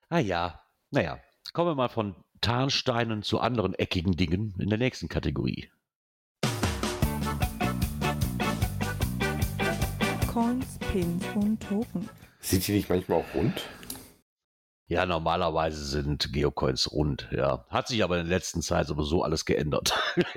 Ah 0.09 0.19
ja. 0.19 0.61
Naja, 0.91 1.21
kommen 1.53 1.71
wir 1.71 1.75
mal 1.77 1.89
von 1.89 2.17
Tarnsteinen 2.41 3.23
zu 3.23 3.39
anderen 3.39 3.75
eckigen 3.75 4.17
Dingen 4.17 4.55
in 4.59 4.69
der 4.69 4.79
nächsten 4.79 5.09
Kategorie. 5.09 5.71
Coins, 10.33 10.79
Pins 10.93 11.25
und 11.35 11.61
Token. 11.63 12.09
sind 12.41 12.67
die 12.67 12.73
nicht 12.73 12.89
manchmal 12.89 13.19
auch 13.21 13.35
rund? 13.35 13.69
Ja, 14.91 15.07
normalerweise 15.07 15.85
sind 15.85 16.33
Geocoins 16.33 16.91
rund, 16.91 17.29
ja. 17.31 17.65
Hat 17.71 17.87
sich 17.87 18.03
aber 18.03 18.19
in 18.19 18.27
der 18.27 18.37
letzten 18.37 18.61
Zeit 18.61 18.89
sowieso 18.89 19.23
alles 19.23 19.45
geändert. 19.45 19.97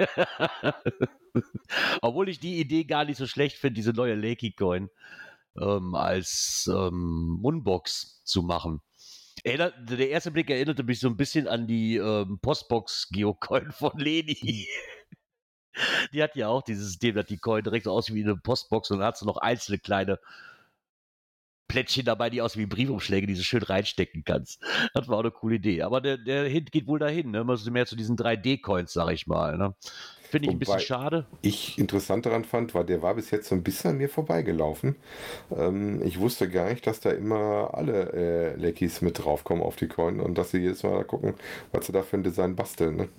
Obwohl 2.03 2.29
ich 2.29 2.39
die 2.39 2.59
Idee 2.59 2.83
gar 2.83 3.03
nicht 3.03 3.17
so 3.17 3.25
schlecht 3.25 3.57
finde, 3.57 3.73
diese 3.73 3.93
neue 3.93 4.13
Lakey-Coin 4.13 4.91
ähm, 5.59 5.95
als 5.95 6.69
ähm, 6.71 7.39
Moonbox 7.41 8.21
zu 8.25 8.43
machen. 8.43 8.81
Erinnert, 9.43 9.73
der 9.89 10.09
erste 10.09 10.29
Blick 10.29 10.51
erinnerte 10.51 10.83
mich 10.83 10.99
so 10.99 11.07
ein 11.07 11.17
bisschen 11.17 11.47
an 11.47 11.65
die 11.65 11.97
ähm, 11.97 12.37
Postbox-Geocoin 12.39 13.71
von 13.71 13.97
Leni. 13.97 14.67
Die 16.13 16.21
hat 16.21 16.35
ja 16.35 16.49
auch 16.49 16.61
dieses 16.61 16.89
System, 16.89 17.15
dass 17.15 17.25
die 17.25 17.39
Coin 17.39 17.63
direkt 17.63 17.85
so 17.85 17.91
aussieht 17.91 18.13
wie 18.13 18.23
eine 18.23 18.37
Postbox 18.37 18.91
und 18.91 18.99
dann 18.99 19.07
hat 19.07 19.17
sie 19.17 19.25
noch 19.25 19.37
einzelne 19.37 19.79
kleine 19.79 20.19
Plättchen 21.73 22.05
dabei, 22.05 22.29
die 22.29 22.39
aussehen 22.39 22.61
wie 22.61 22.67
Briefumschläge, 22.67 23.25
die 23.25 23.33
du 23.33 23.41
schön 23.41 23.63
reinstecken 23.63 24.23
kannst. 24.23 24.61
Das 24.93 25.07
war 25.07 25.17
auch 25.17 25.21
eine 25.21 25.31
coole 25.31 25.55
Idee. 25.55 25.81
Aber 25.81 26.01
der, 26.01 26.17
der 26.17 26.47
Hint 26.47 26.71
geht 26.71 26.85
wohl 26.85 26.99
dahin, 26.99 27.31
ne? 27.31 27.43
Man 27.43 27.59
mehr 27.71 27.87
zu 27.87 27.95
diesen 27.95 28.15
3D-Coins, 28.15 28.93
sag 28.93 29.11
ich 29.11 29.25
mal. 29.25 29.57
Ne? 29.57 29.73
Finde 30.21 30.49
ich 30.49 30.53
ein 30.53 30.59
bisschen 30.59 30.79
schade. 30.79 31.25
ich 31.41 31.79
interessant 31.79 32.27
daran 32.27 32.43
fand, 32.43 32.75
war, 32.75 32.83
der 32.83 33.01
war 33.01 33.15
bis 33.15 33.31
jetzt 33.31 33.49
so 33.49 33.55
ein 33.55 33.63
bisschen 33.63 33.91
an 33.91 33.97
mir 33.97 34.07
vorbeigelaufen. 34.07 34.97
Ähm, 35.49 36.03
ich 36.05 36.19
wusste 36.19 36.47
gar 36.47 36.69
nicht, 36.69 36.85
dass 36.85 36.99
da 36.99 37.09
immer 37.09 37.71
alle 37.73 38.13
äh, 38.13 38.55
Leckies 38.55 39.01
mit 39.01 39.17
draufkommen 39.17 39.63
auf 39.63 39.75
die 39.75 39.87
Coin 39.87 40.19
und 40.19 40.37
dass 40.37 40.51
sie 40.51 40.59
jedes 40.59 40.83
Mal 40.83 40.95
da 40.95 41.03
gucken, 41.03 41.33
was 41.71 41.87
sie 41.87 41.91
da 41.91 42.03
für 42.03 42.17
ein 42.17 42.23
Design 42.23 42.55
basteln. 42.55 42.97
Ne? 42.97 43.09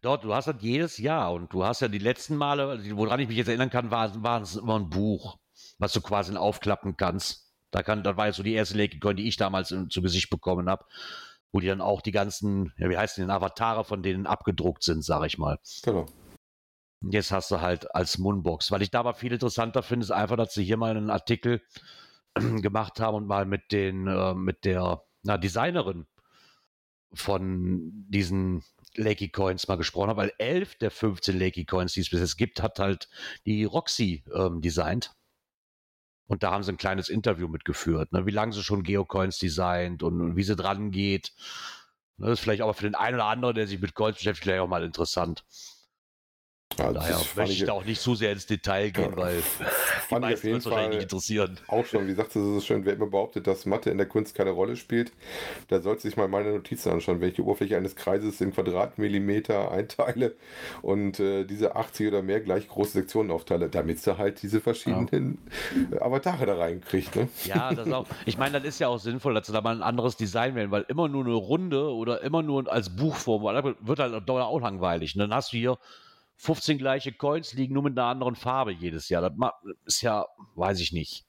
Dort, 0.00 0.22
du 0.22 0.32
hast 0.32 0.46
das 0.46 0.56
jedes 0.60 0.98
Jahr 0.98 1.32
und 1.32 1.52
du 1.52 1.64
hast 1.64 1.80
ja 1.80 1.88
die 1.88 1.98
letzten 1.98 2.36
Male, 2.36 2.68
also 2.68 2.96
woran 2.96 3.18
ich 3.18 3.26
mich 3.26 3.36
jetzt 3.36 3.48
erinnern 3.48 3.70
kann, 3.70 3.90
war, 3.90 4.22
war 4.22 4.42
es 4.42 4.54
immer 4.54 4.78
ein 4.78 4.90
Buch, 4.90 5.38
was 5.78 5.92
du 5.92 6.00
quasi 6.00 6.36
aufklappen 6.36 6.96
kannst. 6.96 7.45
Da 7.76 7.82
kann, 7.82 8.02
das 8.02 8.16
war 8.16 8.26
jetzt 8.26 8.36
so 8.36 8.42
die 8.42 8.54
erste 8.54 8.74
Lake-Coin, 8.78 9.16
die 9.18 9.28
ich 9.28 9.36
damals 9.36 9.70
im- 9.70 9.90
zu 9.90 10.00
Gesicht 10.00 10.30
bekommen 10.30 10.66
habe, 10.70 10.86
wo 11.52 11.60
die 11.60 11.66
dann 11.66 11.82
auch 11.82 12.00
die 12.00 12.10
ganzen, 12.10 12.72
ja, 12.78 12.88
wie 12.88 12.96
heißt 12.96 13.18
denn, 13.18 13.28
Avatare 13.28 13.84
von 13.84 14.02
denen 14.02 14.26
abgedruckt 14.26 14.82
sind, 14.82 15.04
sag 15.04 15.26
ich 15.26 15.36
mal. 15.36 15.58
Genau. 15.82 16.06
Jetzt 17.02 17.32
hast 17.32 17.50
du 17.50 17.60
halt 17.60 17.94
als 17.94 18.16
Moonbox. 18.16 18.70
Was 18.70 18.80
ich 18.80 18.90
da 18.90 19.00
aber 19.00 19.12
viel 19.12 19.30
interessanter 19.30 19.82
finde, 19.82 20.04
ist 20.04 20.10
einfach, 20.10 20.36
dass 20.38 20.54
sie 20.54 20.64
hier 20.64 20.78
mal 20.78 20.96
einen 20.96 21.10
Artikel 21.10 21.60
gemacht 22.34 22.98
haben 22.98 23.14
und 23.14 23.26
mal 23.26 23.44
mit 23.44 23.70
den, 23.72 24.06
äh, 24.06 24.32
mit 24.32 24.64
der 24.64 25.02
na, 25.22 25.36
Designerin 25.36 26.06
von 27.12 27.92
diesen 28.08 28.62
Lakey 28.94 29.28
Coins 29.28 29.68
mal 29.68 29.76
gesprochen 29.76 30.08
haben, 30.08 30.16
weil 30.16 30.32
elf 30.38 30.76
der 30.76 30.90
15 30.90 31.38
Lakey 31.38 31.66
Coins, 31.66 31.92
die 31.92 32.00
es 32.00 32.08
bis 32.08 32.20
jetzt 32.20 32.38
gibt, 32.38 32.62
hat 32.62 32.78
halt 32.78 33.10
die 33.44 33.64
Roxy 33.64 34.24
ähm, 34.34 34.62
designt. 34.62 35.12
Und 36.26 36.42
da 36.42 36.50
haben 36.52 36.62
sie 36.62 36.72
ein 36.72 36.76
kleines 36.76 37.08
Interview 37.08 37.48
mitgeführt, 37.48 38.12
ne, 38.12 38.26
wie 38.26 38.30
lange 38.32 38.52
sie 38.52 38.62
schon 38.62 38.82
Geocoins 38.82 39.38
designt 39.38 40.02
und, 40.02 40.20
und 40.20 40.36
wie 40.36 40.42
sie 40.42 40.56
dran 40.56 40.90
geht. 40.90 41.32
Ne, 42.18 42.26
Das 42.28 42.38
ist 42.38 42.44
vielleicht 42.44 42.62
auch 42.62 42.74
für 42.74 42.84
den 42.84 42.94
einen 42.94 43.16
oder 43.16 43.26
anderen, 43.26 43.54
der 43.54 43.66
sich 43.66 43.80
mit 43.80 43.94
Coins 43.94 44.16
beschäftigt, 44.16 44.44
vielleicht 44.44 44.60
auch 44.60 44.68
mal 44.68 44.84
interessant. 44.84 45.44
Ja, 46.78 46.92
Daher 46.92 47.20
möchte 47.36 47.52
ich 47.52 47.64
da 47.64 47.72
auch 47.72 47.84
nicht 47.84 48.00
zu 48.00 48.14
sehr 48.14 48.32
ins 48.32 48.44
Detail 48.44 48.90
gehen, 48.90 49.12
ja, 49.12 49.16
weil 49.16 49.42
die 50.10 50.14
meisten 50.14 50.48
wird 50.48 50.64
wahrscheinlich 50.66 50.90
nicht 50.90 51.02
interessieren. 51.04 51.58
Auch 51.68 51.86
schon, 51.86 52.06
wie 52.06 52.14
du, 52.14 52.22
es 52.22 52.36
ist 52.36 52.66
schön, 52.66 52.84
wer 52.84 52.92
immer 52.94 53.06
behauptet, 53.06 53.46
dass 53.46 53.64
Mathe 53.64 53.88
in 53.88 53.96
der 53.96 54.06
Kunst 54.06 54.34
keine 54.34 54.50
Rolle 54.50 54.76
spielt, 54.76 55.12
da 55.68 55.80
sollte 55.80 56.02
sich 56.02 56.16
mal 56.18 56.28
meine 56.28 56.52
Notizen 56.52 56.90
anschauen. 56.90 57.20
Wenn 57.20 57.30
ich 57.30 57.36
die 57.36 57.42
Oberfläche 57.42 57.78
eines 57.78 57.96
Kreises 57.96 58.40
in 58.42 58.52
Quadratmillimeter 58.52 59.70
einteile 59.70 60.34
und 60.82 61.18
äh, 61.18 61.44
diese 61.44 61.76
80 61.76 62.08
oder 62.08 62.22
mehr 62.22 62.40
gleich 62.40 62.68
große 62.68 62.92
Sektionen 62.92 63.30
aufteile, 63.30 63.70
damit 63.70 64.06
du 64.06 64.18
halt 64.18 64.42
diese 64.42 64.60
verschiedenen 64.60 65.38
ja. 65.90 66.02
Avatare 66.02 66.44
da 66.44 66.56
reinkriegt. 66.56 67.16
Ne? 67.16 67.28
Ja, 67.44 67.72
das 67.72 67.90
auch. 67.90 68.06
Ich 68.26 68.38
meine, 68.38 68.58
das 68.58 68.68
ist 68.68 68.80
ja 68.80 68.88
auch 68.88 68.98
sinnvoll, 68.98 69.34
dass 69.34 69.46
du 69.46 69.52
da 69.52 69.60
mal 69.60 69.76
ein 69.76 69.82
anderes 69.82 70.16
Design 70.16 70.56
wählen, 70.56 70.70
weil 70.70 70.84
immer 70.88 71.08
nur 71.08 71.24
eine 71.24 71.34
Runde 71.34 71.92
oder 71.92 72.22
immer 72.22 72.42
nur 72.42 72.70
als 72.70 72.94
Buchform 72.94 73.42
wird 73.44 73.98
halt 73.98 74.28
auch 74.28 74.60
langweilig. 74.60 75.14
Und 75.14 75.20
dann 75.20 75.32
hast 75.32 75.52
du 75.52 75.56
hier 75.56 75.78
15 76.36 76.78
gleiche 76.78 77.12
Coins 77.12 77.54
liegen 77.54 77.74
nur 77.74 77.82
mit 77.82 77.98
einer 77.98 78.08
anderen 78.08 78.36
Farbe 78.36 78.72
jedes 78.72 79.08
Jahr. 79.08 79.22
Das 79.22 79.52
ist 79.84 80.02
ja, 80.02 80.26
weiß 80.54 80.80
ich 80.80 80.92
nicht. 80.92 81.26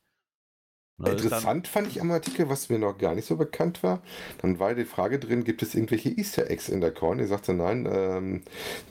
Das 0.99 1.11
Interessant 1.11 1.67
fand 1.67 1.87
ich 1.89 2.01
am 2.01 2.09
Artikel, 2.09 2.49
was 2.49 2.69
mir 2.69 2.79
noch 2.79 2.97
gar 2.97 3.13
nicht 3.13 3.27
so 3.27 3.35
bekannt 3.35 3.83
war. 3.83 4.01
Dann 4.41 4.57
war 4.57 4.73
die 4.73 4.83
Frage 4.83 5.19
drin, 5.19 5.43
gibt 5.43 5.61
es 5.61 5.75
irgendwelche 5.75 6.09
Easter 6.09 6.49
Eggs 6.49 6.69
in 6.69 6.81
der 6.81 6.91
Coin? 6.91 7.19
Er 7.19 7.27
sagte 7.27 7.53
nein, 7.53 7.87
ähm, 7.87 8.41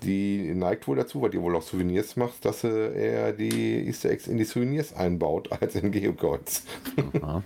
die 0.05 0.55
neigt 0.55 0.87
wohl 0.87 0.95
dazu, 0.97 1.21
weil 1.21 1.31
die 1.31 1.41
wohl 1.41 1.57
auch 1.57 1.63
Souvenirs 1.63 2.15
macht, 2.15 2.45
dass 2.45 2.63
äh, 2.63 2.93
er 2.95 3.33
die 3.33 3.89
Easter 3.89 4.11
Eggs 4.11 4.29
in 4.29 4.37
die 4.37 4.45
Souvenirs 4.45 4.95
einbaut, 4.95 5.51
als 5.61 5.75
in 5.75 5.91
Geocoins. 5.91 6.63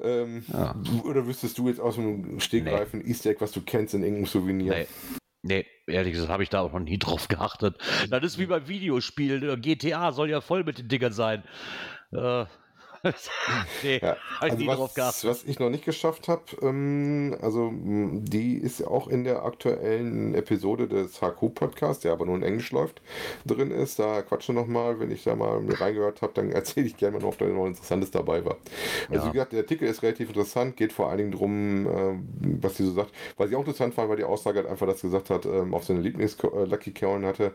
ähm, 0.00 0.44
ja. 0.46 0.76
Oder 1.02 1.26
wüsstest 1.26 1.58
du 1.58 1.68
jetzt 1.68 1.80
aus 1.80 1.96
dem 1.96 2.38
Stegreifen 2.38 3.00
nee. 3.00 3.08
Easter 3.08 3.30
Egg, 3.30 3.40
was 3.40 3.50
du 3.50 3.62
kennst 3.62 3.94
in 3.94 4.04
irgendeinem 4.04 4.26
Souvenir? 4.26 4.72
Nee. 4.72 4.86
Nee, 5.48 5.64
ehrlich 5.86 6.12
gesagt 6.12 6.30
habe 6.30 6.42
ich 6.42 6.50
da 6.50 6.60
auch 6.60 6.72
noch 6.72 6.80
nie 6.80 6.98
drauf 6.98 7.26
geachtet. 7.28 7.78
Das 8.10 8.22
ist 8.22 8.38
wie 8.38 8.46
beim 8.46 8.68
Videospiel. 8.68 9.56
GTA 9.56 10.12
soll 10.12 10.28
ja 10.28 10.42
voll 10.42 10.62
mit 10.62 10.78
den 10.78 10.88
Dingern 10.88 11.14
sein. 11.14 11.42
Äh, 12.12 12.44
nee, 13.82 14.00
ja, 14.02 14.16
also 14.40 14.66
was, 14.66 15.24
was, 15.24 15.44
ich 15.44 15.58
noch 15.58 15.70
nicht 15.70 15.84
geschafft 15.84 16.28
habe, 16.28 16.42
ähm, 16.62 17.36
also 17.40 17.72
die 17.72 18.56
ist 18.56 18.84
auch 18.86 19.08
in 19.08 19.24
der 19.24 19.44
aktuellen 19.44 20.34
Episode 20.34 20.88
des 20.88 21.20
HQ-Podcasts, 21.20 22.02
der 22.02 22.12
aber 22.12 22.26
nur 22.26 22.36
in 22.36 22.42
Englisch 22.42 22.72
läuft, 22.72 23.00
drin 23.46 23.70
ist. 23.70 23.98
Da 23.98 24.22
quatsche 24.22 24.52
nochmal, 24.52 24.98
wenn 25.00 25.10
ich 25.10 25.24
da 25.24 25.36
mal 25.36 25.60
reingehört 25.68 26.22
habe, 26.22 26.32
dann 26.34 26.50
erzähle 26.58 26.86
ich 26.86 26.96
gerne 26.96 27.16
mal 27.16 27.22
noch, 27.22 27.32
ob 27.32 27.38
da 27.38 27.46
noch 27.46 27.66
Interessantes 27.66 28.10
dabei 28.10 28.44
war. 28.44 28.56
Also 29.08 29.22
ja. 29.22 29.26
wie 29.26 29.32
gesagt, 29.32 29.52
der 29.52 29.60
Artikel 29.60 29.88
ist 29.88 30.02
relativ 30.02 30.28
interessant, 30.28 30.76
geht 30.76 30.92
vor 30.92 31.08
allen 31.08 31.18
Dingen 31.18 31.32
darum, 31.32 31.86
äh, 31.86 32.60
was 32.60 32.76
sie 32.76 32.84
so 32.84 32.92
sagt. 32.92 33.12
Was 33.36 33.50
ich 33.50 33.56
auch 33.56 33.60
interessant 33.60 33.94
fand, 33.94 34.08
war 34.08 34.16
die 34.16 34.24
Aussage 34.24 34.58
halt 34.58 34.68
einfach, 34.68 34.86
dass 34.86 35.00
sie 35.00 35.08
gesagt 35.08 35.30
hat, 35.30 35.46
ähm, 35.46 35.74
auf 35.74 35.84
seine 35.84 36.00
Lieblings-Lucky 36.00 36.90
äh, 36.90 36.92
Coin 36.92 37.24
hatte. 37.24 37.52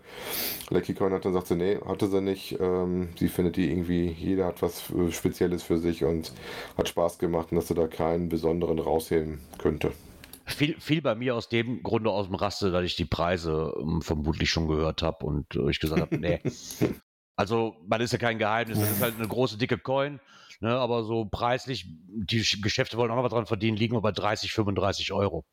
Lucky 0.69 0.93
Coin 0.93 1.11
hat 1.11 1.25
dann 1.25 1.33
sagt 1.33 1.47
sie, 1.47 1.55
nee, 1.55 1.77
hatte 1.85 2.07
sie 2.07 2.21
nicht. 2.21 2.57
Ähm, 2.59 3.09
sie 3.19 3.27
findet 3.27 3.57
die 3.57 3.69
irgendwie, 3.69 4.07
jeder 4.07 4.45
hat 4.45 4.61
was 4.61 4.89
äh, 4.89 5.11
Spezielles 5.11 5.32
Spezielles 5.33 5.63
für 5.63 5.79
sich 5.79 6.03
und 6.03 6.31
hat 6.77 6.87
Spaß 6.87 7.17
gemacht 7.17 7.51
und 7.51 7.57
dass 7.57 7.69
er 7.69 7.75
da 7.75 7.87
keinen 7.87 8.29
besonderen 8.29 8.77
rausheben 8.77 9.39
könnte. 9.57 9.91
Viel, 10.45 10.79
viel 10.79 11.01
bei 11.01 11.15
mir 11.15 11.35
aus 11.35 11.49
dem 11.49 11.81
Grunde 11.81 12.11
aus 12.11 12.27
dem 12.27 12.35
Raste, 12.35 12.69
dass 12.69 12.83
ich 12.83 12.95
die 12.95 13.05
Preise 13.05 13.73
ähm, 13.79 14.01
vermutlich 14.01 14.49
schon 14.49 14.67
gehört 14.67 15.01
habe 15.01 15.25
und 15.25 15.55
äh, 15.55 15.69
ich 15.71 15.79
gesagt 15.79 16.01
habe, 16.01 16.17
nee. 16.19 16.39
also, 17.35 17.75
man 17.87 18.01
ist 18.01 18.13
ja 18.13 18.19
kein 18.19 18.37
Geheimnis, 18.37 18.79
das 18.79 18.91
ist 18.91 19.01
halt 19.01 19.15
eine 19.17 19.27
große, 19.27 19.57
dicke 19.57 19.77
Coin, 19.77 20.19
ne, 20.59 20.75
aber 20.75 21.03
so 21.03 21.25
preislich, 21.25 21.87
die 22.07 22.45
Geschäfte 22.61 22.97
wollen 22.97 23.09
auch 23.09 23.15
noch 23.15 23.23
was 23.23 23.31
dran 23.31 23.47
verdienen, 23.47 23.77
liegen 23.77 23.95
wir 23.95 24.01
bei 24.01 24.11
30, 24.11 24.51
35 24.51 25.13
Euro. 25.13 25.45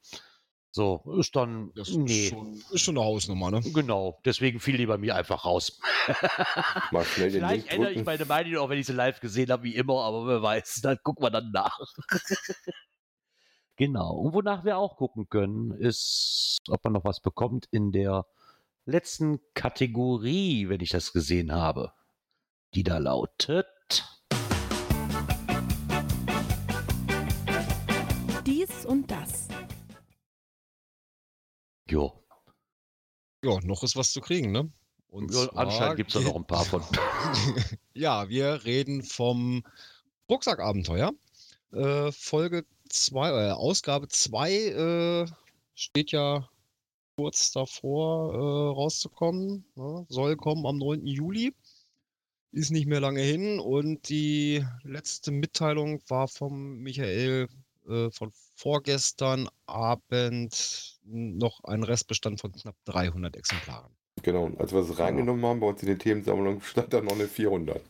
So, 0.72 1.02
ist 1.18 1.34
dann. 1.34 1.72
Das 1.74 1.90
nee. 1.90 2.26
ist, 2.26 2.28
schon, 2.30 2.62
ist 2.70 2.80
schon 2.80 2.96
eine 2.96 3.04
Hausnummer, 3.04 3.50
ne? 3.50 3.60
Genau, 3.74 4.20
deswegen 4.24 4.60
fiel 4.60 4.76
die 4.76 4.86
bei 4.86 4.98
mir 4.98 5.16
einfach 5.16 5.44
raus. 5.44 5.80
Mal 6.92 7.04
schnell 7.04 7.32
den 7.32 7.40
Vielleicht 7.40 7.72
ändere 7.72 7.92
ich 7.92 8.04
meine 8.04 8.24
Meinung 8.24 8.56
auch, 8.58 8.68
wenn 8.68 8.78
ich 8.78 8.86
sie 8.86 8.92
live 8.92 9.18
gesehen 9.18 9.50
habe, 9.50 9.64
wie 9.64 9.74
immer, 9.74 10.04
aber 10.04 10.26
wer 10.28 10.42
weiß, 10.42 10.80
dann 10.82 10.98
gucken 11.02 11.24
wir 11.24 11.30
dann 11.30 11.50
nach. 11.50 11.76
genau. 13.76 14.14
Und 14.14 14.32
wonach 14.32 14.64
wir 14.64 14.78
auch 14.78 14.96
gucken 14.96 15.28
können, 15.28 15.72
ist, 15.72 16.58
ob 16.68 16.84
man 16.84 16.92
noch 16.92 17.04
was 17.04 17.20
bekommt 17.20 17.66
in 17.72 17.90
der 17.90 18.26
letzten 18.84 19.40
Kategorie, 19.54 20.68
wenn 20.68 20.80
ich 20.80 20.90
das 20.90 21.12
gesehen 21.12 21.50
habe. 21.52 21.92
Die 22.74 22.84
da 22.84 22.98
lautet. 22.98 23.66
Jo. 31.90 32.22
Ja, 33.44 33.58
noch 33.62 33.82
ist 33.82 33.96
was 33.96 34.12
zu 34.12 34.20
kriegen, 34.20 34.52
ne? 34.52 34.70
Und 35.08 35.34
ja, 35.34 35.48
anscheinend 35.54 35.96
gibt 35.96 36.14
es 36.14 36.22
da 36.22 36.28
noch 36.28 36.36
ein 36.36 36.46
paar 36.46 36.64
von. 36.64 36.82
ja, 37.94 38.28
wir 38.28 38.64
reden 38.64 39.02
vom 39.02 39.64
Rucksackabenteuer. 40.30 41.10
Äh, 41.72 42.12
Folge 42.12 42.64
2, 42.90 43.30
äh, 43.30 43.50
Ausgabe 43.50 44.06
2 44.06 44.52
äh, 44.52 45.26
steht 45.74 46.12
ja 46.12 46.48
kurz 47.16 47.50
davor 47.50 48.34
äh, 48.34 48.74
rauszukommen. 48.76 49.64
Ne? 49.74 50.06
Soll 50.08 50.36
kommen 50.36 50.64
am 50.66 50.78
9. 50.78 51.06
Juli. 51.06 51.52
Ist 52.52 52.70
nicht 52.70 52.86
mehr 52.86 53.00
lange 53.00 53.22
hin. 53.22 53.58
Und 53.58 54.08
die 54.08 54.64
letzte 54.84 55.32
Mitteilung 55.32 56.00
war 56.08 56.28
vom 56.28 56.78
Michael 56.78 57.48
äh, 57.88 58.10
von 58.10 58.30
vorgestern 58.56 59.48
Abend 59.66 60.98
noch 61.04 61.64
ein 61.64 61.82
Restbestand 61.82 62.40
von 62.40 62.52
knapp 62.52 62.76
300 62.84 63.36
Exemplaren. 63.36 63.94
Genau, 64.22 64.50
als 64.58 64.72
wir 64.72 64.80
es 64.80 64.98
reingenommen 64.98 65.44
haben 65.44 65.60
bei 65.60 65.68
uns 65.68 65.82
in 65.82 65.88
die 65.88 65.98
Themensammlung, 65.98 66.60
stand 66.62 66.92
da 66.92 67.00
noch 67.00 67.12
eine 67.12 67.26
400. 67.26 67.80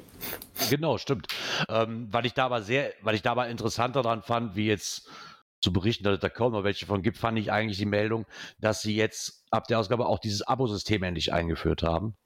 genau, 0.70 0.98
stimmt. 0.98 1.26
Ähm, 1.68 2.08
weil 2.10 2.26
ich 2.26 2.34
da 2.34 2.46
aber 2.46 2.62
sehr, 2.62 2.92
weil 3.02 3.14
ich 3.14 3.22
da 3.22 3.32
aber 3.32 3.48
interessanter 3.48 4.02
dran 4.02 4.22
fand, 4.22 4.56
wie 4.56 4.66
jetzt 4.66 5.08
zu 5.60 5.72
berichten, 5.72 6.04
dass 6.04 6.14
es 6.14 6.20
da 6.20 6.28
kaum 6.28 6.52
noch 6.52 6.64
welche 6.64 6.86
von 6.86 7.02
gibt, 7.02 7.18
fand 7.18 7.38
ich 7.38 7.50
eigentlich 7.50 7.78
die 7.78 7.86
Meldung, 7.86 8.26
dass 8.58 8.82
sie 8.82 8.94
jetzt 8.94 9.44
ab 9.50 9.66
der 9.66 9.78
Ausgabe 9.78 10.06
auch 10.06 10.18
dieses 10.18 10.42
Abo-System 10.42 11.02
endlich 11.02 11.32
eingeführt 11.32 11.82
haben. 11.82 12.16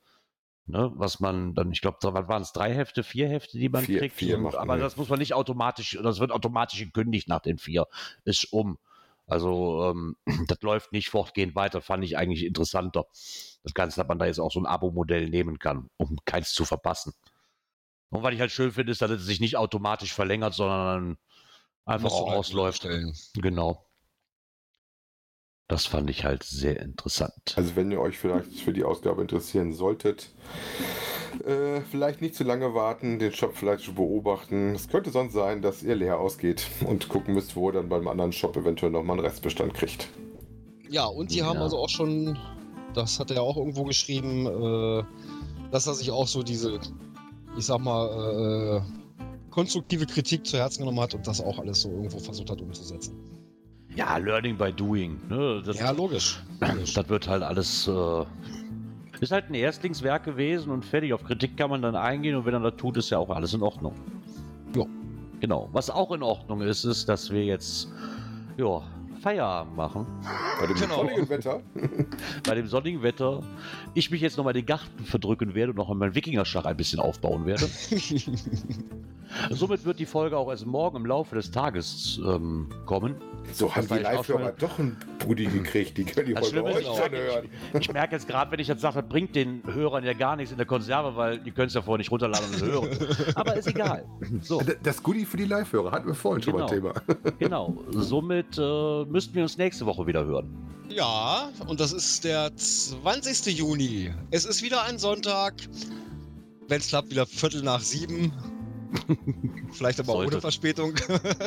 Ne, 0.70 0.92
was 0.94 1.18
man 1.18 1.54
dann, 1.54 1.72
ich 1.72 1.80
glaube, 1.80 1.98
was 2.00 2.28
waren 2.28 2.42
es, 2.42 2.52
drei 2.52 2.72
Hefte, 2.72 3.02
vier 3.02 3.28
Hefte, 3.28 3.58
die 3.58 3.68
man 3.68 3.84
vier, 3.84 3.98
kriegt. 3.98 4.14
Vier 4.14 4.38
machen, 4.38 4.56
aber 4.56 4.76
das 4.78 4.96
muss 4.96 5.08
man 5.08 5.18
nicht 5.18 5.34
automatisch, 5.34 5.98
das 6.00 6.20
wird 6.20 6.30
automatisch 6.30 6.78
gekündigt 6.78 7.26
nach 7.26 7.40
den 7.40 7.58
vier. 7.58 7.88
Ist 8.24 8.52
um. 8.52 8.78
Also 9.26 9.90
ähm, 9.90 10.16
das 10.46 10.60
läuft 10.62 10.92
nicht 10.92 11.08
fortgehend 11.08 11.56
weiter, 11.56 11.80
fand 11.80 12.04
ich 12.04 12.16
eigentlich 12.16 12.44
interessanter. 12.44 13.06
Das 13.64 13.74
Ganze, 13.74 14.00
dass 14.00 14.06
man 14.06 14.20
da 14.20 14.26
jetzt 14.26 14.38
auch 14.38 14.52
so 14.52 14.60
ein 14.60 14.66
Abo-Modell 14.66 15.28
nehmen 15.28 15.58
kann, 15.58 15.90
um 15.96 16.18
keins 16.24 16.52
zu 16.52 16.64
verpassen. 16.64 17.14
Und 18.10 18.22
was 18.22 18.32
ich 18.32 18.40
halt 18.40 18.52
schön 18.52 18.70
finde, 18.70 18.92
ist, 18.92 19.02
dass 19.02 19.10
es 19.10 19.26
sich 19.26 19.40
nicht 19.40 19.56
automatisch 19.56 20.14
verlängert, 20.14 20.54
sondern 20.54 21.18
einfach 21.84 22.12
auch 22.12 22.32
ausläuft. 22.32 22.86
Genau. 23.34 23.89
Das 25.70 25.86
fand 25.86 26.10
ich 26.10 26.24
halt 26.24 26.42
sehr 26.42 26.80
interessant. 26.80 27.54
Also 27.54 27.76
wenn 27.76 27.92
ihr 27.92 28.00
euch 28.00 28.18
vielleicht 28.18 28.50
für 28.58 28.72
die 28.72 28.82
Ausgabe 28.82 29.22
interessieren 29.22 29.72
solltet, 29.72 30.30
äh, 31.46 31.80
vielleicht 31.82 32.20
nicht 32.20 32.34
zu 32.34 32.42
lange 32.42 32.74
warten, 32.74 33.20
den 33.20 33.32
Shop 33.32 33.52
vielleicht 33.54 33.94
beobachten. 33.94 34.74
Es 34.74 34.88
könnte 34.88 35.10
sonst 35.10 35.32
sein, 35.32 35.62
dass 35.62 35.84
ihr 35.84 35.94
leer 35.94 36.18
ausgeht 36.18 36.66
und 36.84 37.08
gucken 37.08 37.34
müsst, 37.34 37.54
wo 37.54 37.68
ihr 37.68 37.74
dann 37.74 37.88
beim 37.88 38.08
anderen 38.08 38.32
Shop 38.32 38.56
eventuell 38.56 38.90
nochmal 38.90 39.18
einen 39.18 39.26
Restbestand 39.26 39.72
kriegt. 39.72 40.08
Ja, 40.88 41.06
und 41.06 41.30
die 41.30 41.38
ja. 41.38 41.44
haben 41.44 41.60
also 41.60 41.78
auch 41.78 41.88
schon, 41.88 42.36
das 42.94 43.20
hat 43.20 43.30
er 43.30 43.44
auch 43.44 43.56
irgendwo 43.56 43.84
geschrieben, 43.84 44.46
äh, 44.46 45.04
dass 45.70 45.86
er 45.86 45.94
sich 45.94 46.10
auch 46.10 46.26
so 46.26 46.42
diese, 46.42 46.80
ich 47.56 47.64
sag 47.64 47.78
mal, 47.78 48.82
äh, 48.82 49.50
konstruktive 49.50 50.06
Kritik 50.06 50.44
zu 50.48 50.58
Herzen 50.58 50.80
genommen 50.80 50.98
hat 50.98 51.14
und 51.14 51.28
das 51.28 51.40
auch 51.40 51.60
alles 51.60 51.82
so 51.82 51.90
irgendwo 51.90 52.18
versucht 52.18 52.50
hat 52.50 52.60
umzusetzen. 52.60 53.39
Ja, 53.96 54.16
Learning 54.16 54.56
by 54.56 54.72
Doing. 54.72 55.20
Ne? 55.28 55.62
Das, 55.64 55.78
ja, 55.78 55.90
logisch. 55.90 56.40
logisch. 56.60 56.94
Das 56.94 57.08
wird 57.08 57.28
halt 57.28 57.42
alles. 57.42 57.88
Äh, 57.88 58.24
ist 59.20 59.32
halt 59.32 59.50
ein 59.50 59.54
Erstlingswerk 59.54 60.24
gewesen 60.24 60.70
und 60.70 60.84
fertig. 60.84 61.12
Auf 61.12 61.24
Kritik 61.24 61.56
kann 61.56 61.70
man 61.70 61.82
dann 61.82 61.94
eingehen 61.94 62.36
und 62.36 62.46
wenn 62.46 62.54
er 62.54 62.60
das 62.60 62.76
tut, 62.76 62.96
ist 62.96 63.10
ja 63.10 63.18
auch 63.18 63.28
alles 63.28 63.52
in 63.52 63.62
Ordnung. 63.62 63.94
Ja. 64.74 64.84
Genau. 65.40 65.68
Was 65.72 65.90
auch 65.90 66.12
in 66.12 66.22
Ordnung 66.22 66.62
ist, 66.62 66.84
ist, 66.84 67.08
dass 67.08 67.30
wir 67.30 67.44
jetzt 67.44 67.92
ja, 68.56 68.82
Feierabend 69.20 69.76
machen. 69.76 70.06
Bei 70.58 70.66
dem 70.66 70.76
genau. 70.76 70.96
sonnigen 70.96 71.28
Wetter. 71.28 71.60
Bei 72.46 72.54
dem 72.54 72.66
sonnigen 72.66 73.02
Wetter. 73.02 73.42
Ich 73.94 74.10
mich 74.10 74.20
jetzt 74.20 74.36
nochmal 74.36 74.52
den 74.52 74.66
Garten 74.66 75.04
verdrücken 75.04 75.54
werde 75.54 75.70
und 75.70 75.76
noch 75.76 75.92
meinen 75.94 76.14
Wikingerschach 76.14 76.64
ein 76.64 76.76
bisschen 76.76 77.00
aufbauen 77.00 77.44
werde. 77.46 77.66
Somit 79.50 79.84
wird 79.84 79.98
die 79.98 80.06
Folge 80.06 80.36
auch 80.36 80.50
erst 80.50 80.66
morgen 80.66 80.96
im 80.96 81.06
Laufe 81.06 81.34
des 81.36 81.50
Tages 81.50 82.20
ähm, 82.24 82.68
kommen. 82.86 83.16
So 83.52 83.74
haben 83.74 83.86
die 83.88 83.94
Live-Hörer 83.94 84.52
doch 84.52 84.78
ein 84.78 84.96
Buddy 85.26 85.46
gekriegt. 85.46 85.96
Die 85.98 86.04
können 86.04 86.26
die 86.26 86.34
Das 86.34 86.52
euch 86.52 86.76
ist, 86.80 86.86
schon 86.86 87.12
ich, 87.12 87.18
hören. 87.20 87.48
ich 87.78 87.92
merke 87.92 88.14
jetzt 88.16 88.26
gerade, 88.28 88.50
wenn 88.50 88.60
ich 88.60 88.68
jetzt 88.68 88.80
sage, 88.80 89.00
das 89.00 89.08
bringt 89.08 89.34
den 89.36 89.62
Hörern 89.64 90.04
ja 90.04 90.12
gar 90.12 90.36
nichts 90.36 90.50
in 90.52 90.56
der 90.58 90.66
Konserve, 90.66 91.14
weil 91.16 91.38
die 91.38 91.50
können 91.52 91.68
es 91.68 91.74
ja 91.74 91.82
vorher 91.82 91.98
nicht 91.98 92.10
runterladen 92.10 92.46
und 92.54 92.60
hören. 92.62 92.88
Aber 93.34 93.54
ist 93.56 93.68
egal. 93.68 94.04
So, 94.42 94.60
D- 94.60 94.76
Das 94.82 95.02
Goodie 95.02 95.24
für 95.24 95.36
die 95.36 95.44
Live-Hörer 95.44 95.92
hatten 95.92 96.06
wir 96.08 96.14
vorhin 96.14 96.42
schon 96.42 96.54
mal 96.54 96.66
Genau. 96.66 96.92
Thema. 96.92 96.94
genau. 97.38 97.76
Somit 97.90 98.58
äh, 98.58 99.04
müssten 99.04 99.34
wir 99.34 99.42
uns 99.42 99.56
nächste 99.58 99.86
Woche 99.86 100.06
wieder 100.06 100.24
hören. 100.24 100.48
Ja, 100.88 101.50
und 101.68 101.78
das 101.78 101.92
ist 101.92 102.24
der 102.24 102.54
20. 102.56 103.46
Juni. 103.58 104.12
Es 104.32 104.44
ist 104.44 104.62
wieder 104.62 104.82
ein 104.84 104.98
Sonntag. 104.98 105.54
Wenn 106.68 106.78
es 106.78 106.88
klappt, 106.88 107.10
wieder 107.10 107.26
Viertel 107.26 107.62
nach 107.62 107.80
sieben. 107.80 108.32
Vielleicht 109.72 110.00
aber 110.00 110.12
Sollte. 110.12 110.32
ohne 110.34 110.40
Verspätung. 110.40 110.94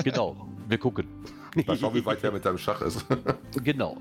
Genau. 0.03 0.47
Wir 0.67 0.77
gucken. 0.77 1.07
Mal 1.67 1.77
schauen, 1.77 1.93
wie 1.93 2.05
weit 2.05 2.23
er 2.23 2.31
mit 2.31 2.43
seinem 2.43 2.57
Schach 2.57 2.81
ist. 2.81 3.05
Genau. 3.63 3.97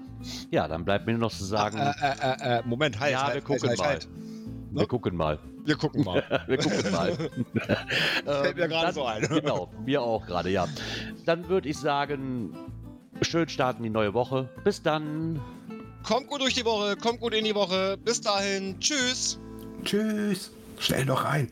Ja, 0.51 0.67
dann 0.69 0.85
bleibt 0.85 1.07
mir 1.07 1.13
nur 1.13 1.21
noch 1.23 1.33
zu 1.37 1.45
sagen, 1.45 1.77
Äh, 1.79 1.91
äh, 2.01 2.15
äh, 2.23 2.59
äh, 2.59 2.63
Moment, 2.65 2.99
halt, 2.99 3.13
ja, 3.13 3.25
halt, 3.25 3.35
wir 3.35 3.43
gucken 3.43 3.69
halt, 3.69 3.79
mal. 3.79 3.87
halt, 3.89 4.09
Wir 4.71 4.87
gucken 4.87 5.17
mal. 5.17 5.39
Wir 5.65 5.77
gucken 5.77 6.05
mal. 6.05 6.45
Wir 6.47 6.59
gucken 6.59 6.91
mal. 6.91 7.13
Fällt 8.25 8.57
mir 8.57 8.63
Ähm, 8.65 8.71
gerade 8.71 8.93
so 8.93 9.05
ein. 9.05 9.23
Genau, 9.29 9.71
mir 9.85 10.01
auch 10.03 10.27
gerade, 10.27 10.49
ja. 10.51 10.67
Dann 11.27 11.49
würde 11.49 11.69
ich 11.69 11.77
sagen, 11.79 12.57
schön 13.21 13.49
starten 13.49 13.83
die 13.83 13.91
neue 13.91 14.15
Woche. 14.15 14.49
Bis 14.65 14.83
dann. 14.83 15.41
Kommt 16.03 16.27
gut 16.29 16.41
durch 16.41 16.55
die 16.55 16.65
Woche, 16.65 16.97
kommt 16.97 17.21
gut 17.21 17.35
in 17.35 17.45
die 17.45 17.55
Woche. 17.55 17.97
Bis 18.05 18.21
dahin, 18.23 18.81
tschüss. 18.81 19.39
Tschüss. 19.85 20.51
Schnell 20.79 21.05
noch 21.05 21.25
rein. 21.25 21.51